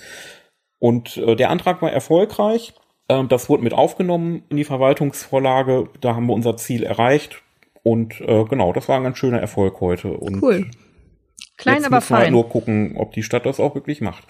Und 0.79 1.17
äh, 1.17 1.35
der 1.35 1.51
Antrag 1.51 1.83
war 1.83 1.91
erfolgreich. 1.91 2.75
Ähm, 3.09 3.29
das 3.29 3.49
wurde 3.49 3.65
mit 3.65 3.73
aufgenommen 3.73 4.43
in 4.49 4.59
die 4.59 4.65
Verwaltungsvorlage. 4.65 5.89
Da 6.01 6.15
haben 6.15 6.27
wir 6.27 6.35
unser 6.35 6.57
Ziel 6.57 6.83
erreicht. 6.83 7.43
Und 7.83 8.21
äh, 8.21 8.45
genau, 8.45 8.73
das 8.73 8.89
war 8.89 8.97
ein 8.97 9.03
ganz 9.03 9.19
schöner 9.19 9.41
Erfolg 9.41 9.81
heute. 9.81 10.13
Und 10.13 10.43
cool. 10.43 10.67
Klein, 11.57 11.77
Jetzt 11.77 11.87
aber 11.87 11.97
müssen 11.97 12.11
wir 12.11 12.17
halt 12.17 12.25
fein. 12.27 12.33
nur 12.33 12.49
gucken, 12.49 12.97
ob 12.97 13.13
die 13.13 13.23
Stadt 13.23 13.47
das 13.47 13.61
auch 13.61 13.75
wirklich 13.75 14.01
macht. 14.01 14.25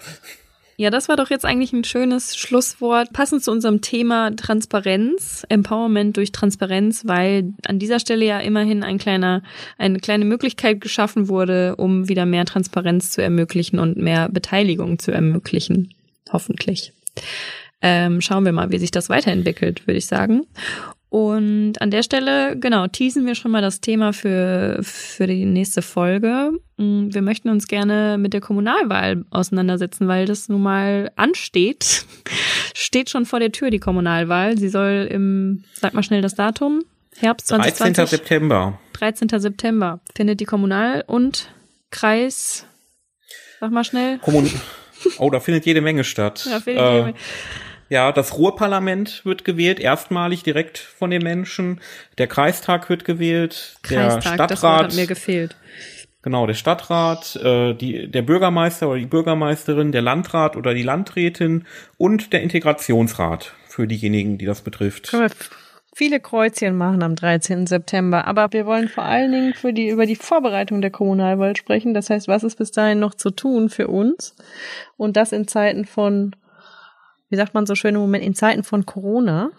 Ja, 0.75 0.89
das 0.89 1.07
war 1.07 1.15
doch 1.15 1.29
jetzt 1.29 1.45
eigentlich 1.45 1.71
ein 1.71 1.83
schönes 1.83 2.35
Schlusswort, 2.35 3.13
passend 3.13 3.43
zu 3.43 3.51
unserem 3.51 3.81
Thema 3.81 4.35
Transparenz, 4.35 5.45
Empowerment 5.47 6.17
durch 6.17 6.31
Transparenz, 6.31 7.03
weil 7.05 7.53
an 7.67 7.77
dieser 7.77 7.99
Stelle 7.99 8.25
ja 8.25 8.39
immerhin 8.39 8.83
ein 8.83 8.97
kleiner, 8.97 9.43
eine 9.77 9.99
kleine 9.99 10.25
Möglichkeit 10.25 10.81
geschaffen 10.81 11.27
wurde, 11.29 11.75
um 11.75 12.09
wieder 12.09 12.25
mehr 12.25 12.45
Transparenz 12.45 13.11
zu 13.11 13.21
ermöglichen 13.21 13.77
und 13.77 13.97
mehr 13.97 14.29
Beteiligung 14.29 14.97
zu 14.97 15.11
ermöglichen. 15.11 15.93
Hoffentlich. 16.31 16.91
Ähm, 17.81 18.21
schauen 18.21 18.45
wir 18.45 18.53
mal, 18.53 18.71
wie 18.71 18.79
sich 18.79 18.91
das 18.91 19.09
weiterentwickelt, 19.09 19.85
würde 19.85 19.97
ich 19.97 20.07
sagen. 20.07 20.47
Und 21.13 21.79
an 21.79 21.91
der 21.91 22.01
Stelle, 22.01 22.57
genau, 22.57 22.87
teasen 22.87 23.27
wir 23.27 23.35
schon 23.35 23.51
mal 23.51 23.61
das 23.61 23.81
Thema 23.81 24.13
für, 24.13 24.79
für 24.81 25.27
die 25.27 25.45
nächste 25.45 25.83
Folge. 25.83 26.53
Mm, 26.77 27.13
Wir 27.13 27.21
möchten 27.21 27.49
uns 27.49 27.67
gerne 27.67 28.17
mit 28.17 28.33
der 28.33 28.41
Kommunalwahl 28.41 29.23
auseinandersetzen, 29.29 30.07
weil 30.07 30.25
das 30.25 30.49
nun 30.49 30.63
mal 30.63 31.11
ansteht. 31.15 32.05
Steht 32.73 33.11
schon 33.11 33.27
vor 33.27 33.39
der 33.39 33.51
Tür, 33.51 33.69
die 33.69 33.77
Kommunalwahl. 33.77 34.57
Sie 34.57 34.69
soll 34.69 35.07
im, 35.11 35.65
sag 35.75 35.93
mal 35.93 36.01
schnell 36.01 36.23
das 36.23 36.33
Datum, 36.33 36.83
Herbst 37.19 37.51
13. 37.51 37.75
2020. 37.75 38.09
September. 38.09 38.79
13. 38.93 39.29
September 39.39 39.99
findet 40.15 40.39
die 40.39 40.45
Kommunal- 40.45 41.03
und 41.05 41.51
Kreis, 41.91 42.65
sag 43.59 43.71
mal 43.71 43.83
schnell. 43.83 44.17
Kommun 44.17 44.49
oh, 45.19 45.29
da 45.29 45.39
findet 45.39 45.67
jede 45.67 45.81
Menge 45.81 46.03
statt. 46.05 46.47
Ja, 46.49 46.59
findet 46.59 46.83
äh, 46.83 46.91
jede 46.91 47.03
Menge. 47.05 47.17
Ja, 47.93 48.11
das 48.11 48.39
Ruhrparlament 48.39 49.23
wird 49.23 49.45
gewählt, 49.45 49.79
erstmalig 49.79 50.41
direkt 50.41 50.79
von 50.79 51.11
den 51.11 51.21
Menschen. 51.21 51.79
Der 52.17 52.25
Kreistag 52.25 52.89
wird 52.89 53.05
gewählt, 53.05 53.75
der 53.87 54.09
Kreistag, 54.09 54.47
das 54.47 54.63
Wort 54.63 54.63
Stadtrat, 54.63 54.83
hat 54.85 54.95
mir 54.95 55.05
gefehlt. 55.05 55.55
genau, 56.23 56.47
der 56.47 56.55
Stadtrat, 56.55 57.35
äh, 57.35 57.75
die, 57.75 58.09
der 58.09 58.23
Bürgermeister 58.23 58.89
oder 58.89 58.97
die 58.97 59.05
Bürgermeisterin, 59.05 59.91
der 59.91 60.01
Landrat 60.01 60.55
oder 60.55 60.73
die 60.73 60.81
Landrätin 60.81 61.65
und 61.99 62.33
der 62.33 62.41
Integrationsrat 62.41 63.53
für 63.67 63.85
diejenigen, 63.85 64.39
die 64.39 64.47
das 64.47 64.63
betrifft. 64.63 65.11
Können 65.11 65.29
wir 65.29 65.35
viele 65.95 66.19
Kreuzchen 66.19 66.75
machen 66.75 67.03
am 67.03 67.15
13. 67.15 67.67
September. 67.67 68.25
Aber 68.25 68.51
wir 68.53 68.65
wollen 68.65 68.89
vor 68.89 69.03
allen 69.03 69.31
Dingen 69.31 69.53
für 69.53 69.71
die, 69.71 69.89
über 69.89 70.07
die 70.07 70.15
Vorbereitung 70.15 70.81
der 70.81 70.89
Kommunalwahl 70.89 71.55
sprechen. 71.55 71.93
Das 71.93 72.09
heißt, 72.09 72.27
was 72.27 72.43
ist 72.43 72.55
bis 72.55 72.71
dahin 72.71 72.99
noch 72.99 73.13
zu 73.13 73.29
tun 73.29 73.69
für 73.69 73.87
uns? 73.87 74.35
Und 74.97 75.15
das 75.15 75.31
in 75.31 75.47
Zeiten 75.47 75.85
von, 75.85 76.35
wie 77.33 77.35
sagt 77.35 77.55
man 77.55 77.65
so 77.65 77.73
schön 77.73 77.95
im 77.95 78.01
Moment, 78.01 78.23
in 78.23 78.35
Zeiten 78.35 78.63
von 78.63 78.85
Corona. 78.85 79.49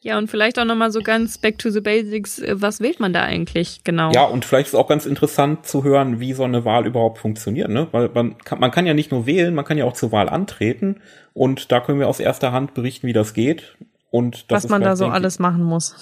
Ja, 0.00 0.16
und 0.16 0.30
vielleicht 0.30 0.58
auch 0.58 0.64
nochmal 0.64 0.90
so 0.90 1.00
ganz 1.00 1.36
back 1.36 1.58
to 1.58 1.68
the 1.68 1.82
basics. 1.82 2.38
äh, 2.38 2.54
Was 2.56 2.80
wählt 2.80 2.98
man 2.98 3.12
da 3.12 3.24
eigentlich 3.24 3.84
genau? 3.84 4.10
Ja, 4.12 4.24
und 4.24 4.46
vielleicht 4.46 4.68
ist 4.68 4.74
auch 4.74 4.88
ganz 4.88 5.04
interessant 5.04 5.66
zu 5.66 5.84
hören, 5.84 6.18
wie 6.18 6.32
so 6.32 6.44
eine 6.44 6.64
Wahl 6.64 6.86
überhaupt 6.86 7.18
funktioniert, 7.18 7.68
ne? 7.68 7.88
Weil 7.92 8.08
man 8.14 8.38
kann, 8.38 8.58
man 8.58 8.70
kann 8.70 8.86
ja 8.86 8.94
nicht 8.94 9.10
nur 9.10 9.26
wählen, 9.26 9.54
man 9.54 9.66
kann 9.66 9.76
ja 9.76 9.84
auch 9.84 9.92
zur 9.92 10.12
Wahl 10.12 10.30
antreten. 10.30 11.02
Und 11.34 11.70
da 11.70 11.80
können 11.80 11.98
wir 11.98 12.08
aus 12.08 12.20
erster 12.20 12.52
Hand 12.52 12.72
berichten, 12.72 13.06
wie 13.06 13.12
das 13.12 13.34
geht. 13.34 13.76
Und 14.10 14.50
das 14.50 14.56
was 14.56 14.64
ist 14.64 14.70
man 14.70 14.80
da 14.80 14.96
so 14.96 15.06
alles 15.08 15.38
machen 15.38 15.62
muss. 15.62 15.94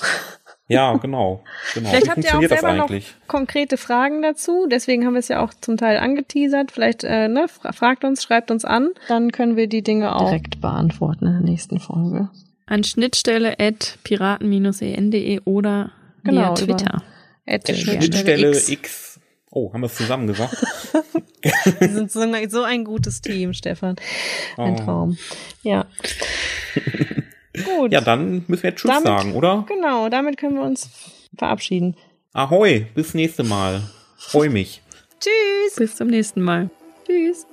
Ja, 0.68 0.92
genau. 0.98 1.42
genau. 1.74 1.88
Vielleicht 1.88 2.06
wie 2.06 2.10
habt 2.10 2.24
ihr 2.24 2.38
auch 2.38 2.42
selber 2.60 2.74
noch 2.74 2.90
konkrete 3.26 3.76
Fragen 3.78 4.20
dazu. 4.22 4.66
Deswegen 4.70 5.06
haben 5.06 5.14
wir 5.14 5.20
es 5.20 5.28
ja 5.28 5.42
auch 5.42 5.52
zum 5.60 5.76
Teil 5.78 5.96
angeteasert. 5.98 6.70
Vielleicht 6.72 7.04
äh, 7.04 7.28
ne, 7.28 7.48
fra- 7.48 7.72
fragt 7.72 8.04
uns, 8.04 8.22
schreibt 8.22 8.50
uns 8.50 8.64
an. 8.66 8.90
Dann 9.08 9.32
können 9.32 9.56
wir 9.56 9.66
die 9.66 9.82
Dinge 9.82 10.14
auch 10.14 10.26
direkt 10.26 10.60
beantworten 10.60 11.26
in 11.26 11.32
der 11.32 11.40
nächsten 11.50 11.80
Folge. 11.80 12.28
An 12.66 12.84
Schnittstelle 12.84 13.58
at 13.58 13.98
piraten-en.de 14.04 15.40
oder 15.46 15.90
Genau, 16.22 16.40
via 16.40 16.54
Twitter. 16.54 17.02
At 17.46 17.66
Schnittstelle 17.66 18.02
Schnittstelle 18.02 18.50
X. 18.50 18.68
X. 18.68 19.20
Oh, 19.50 19.72
haben 19.72 19.80
wir 19.80 19.86
es 19.86 19.94
zusammen 19.94 20.26
gesagt? 20.26 20.54
Wir 21.78 21.88
sind 21.88 22.10
so, 22.12 22.20
ein- 22.20 22.50
so 22.50 22.62
ein 22.64 22.84
gutes 22.84 23.22
Team, 23.22 23.54
Stefan. 23.54 23.96
Ein 24.58 24.74
Oh. 24.74 24.84
Traum. 24.84 25.18
Ja. 25.62 25.86
Gut. 27.64 27.92
Ja, 27.92 28.00
dann 28.00 28.44
müssen 28.48 28.62
wir 28.62 28.70
jetzt 28.70 28.80
Tschüss 28.80 28.90
Damit- 28.90 29.06
sagen, 29.06 29.34
oder? 29.34 29.64
Genau, 29.68 30.08
damit 30.08 30.36
können 30.36 30.54
wir 30.56 30.62
uns 30.62 30.88
verabschieden. 31.36 31.96
Ahoi, 32.32 32.86
bis 32.94 33.14
nächste 33.14 33.42
Mal. 33.44 33.82
Freu 34.16 34.50
mich. 34.50 34.82
Tschüss. 35.20 35.76
Bis 35.76 35.96
zum 35.96 36.08
nächsten 36.08 36.42
Mal. 36.42 36.70
Tschüss. 37.06 37.46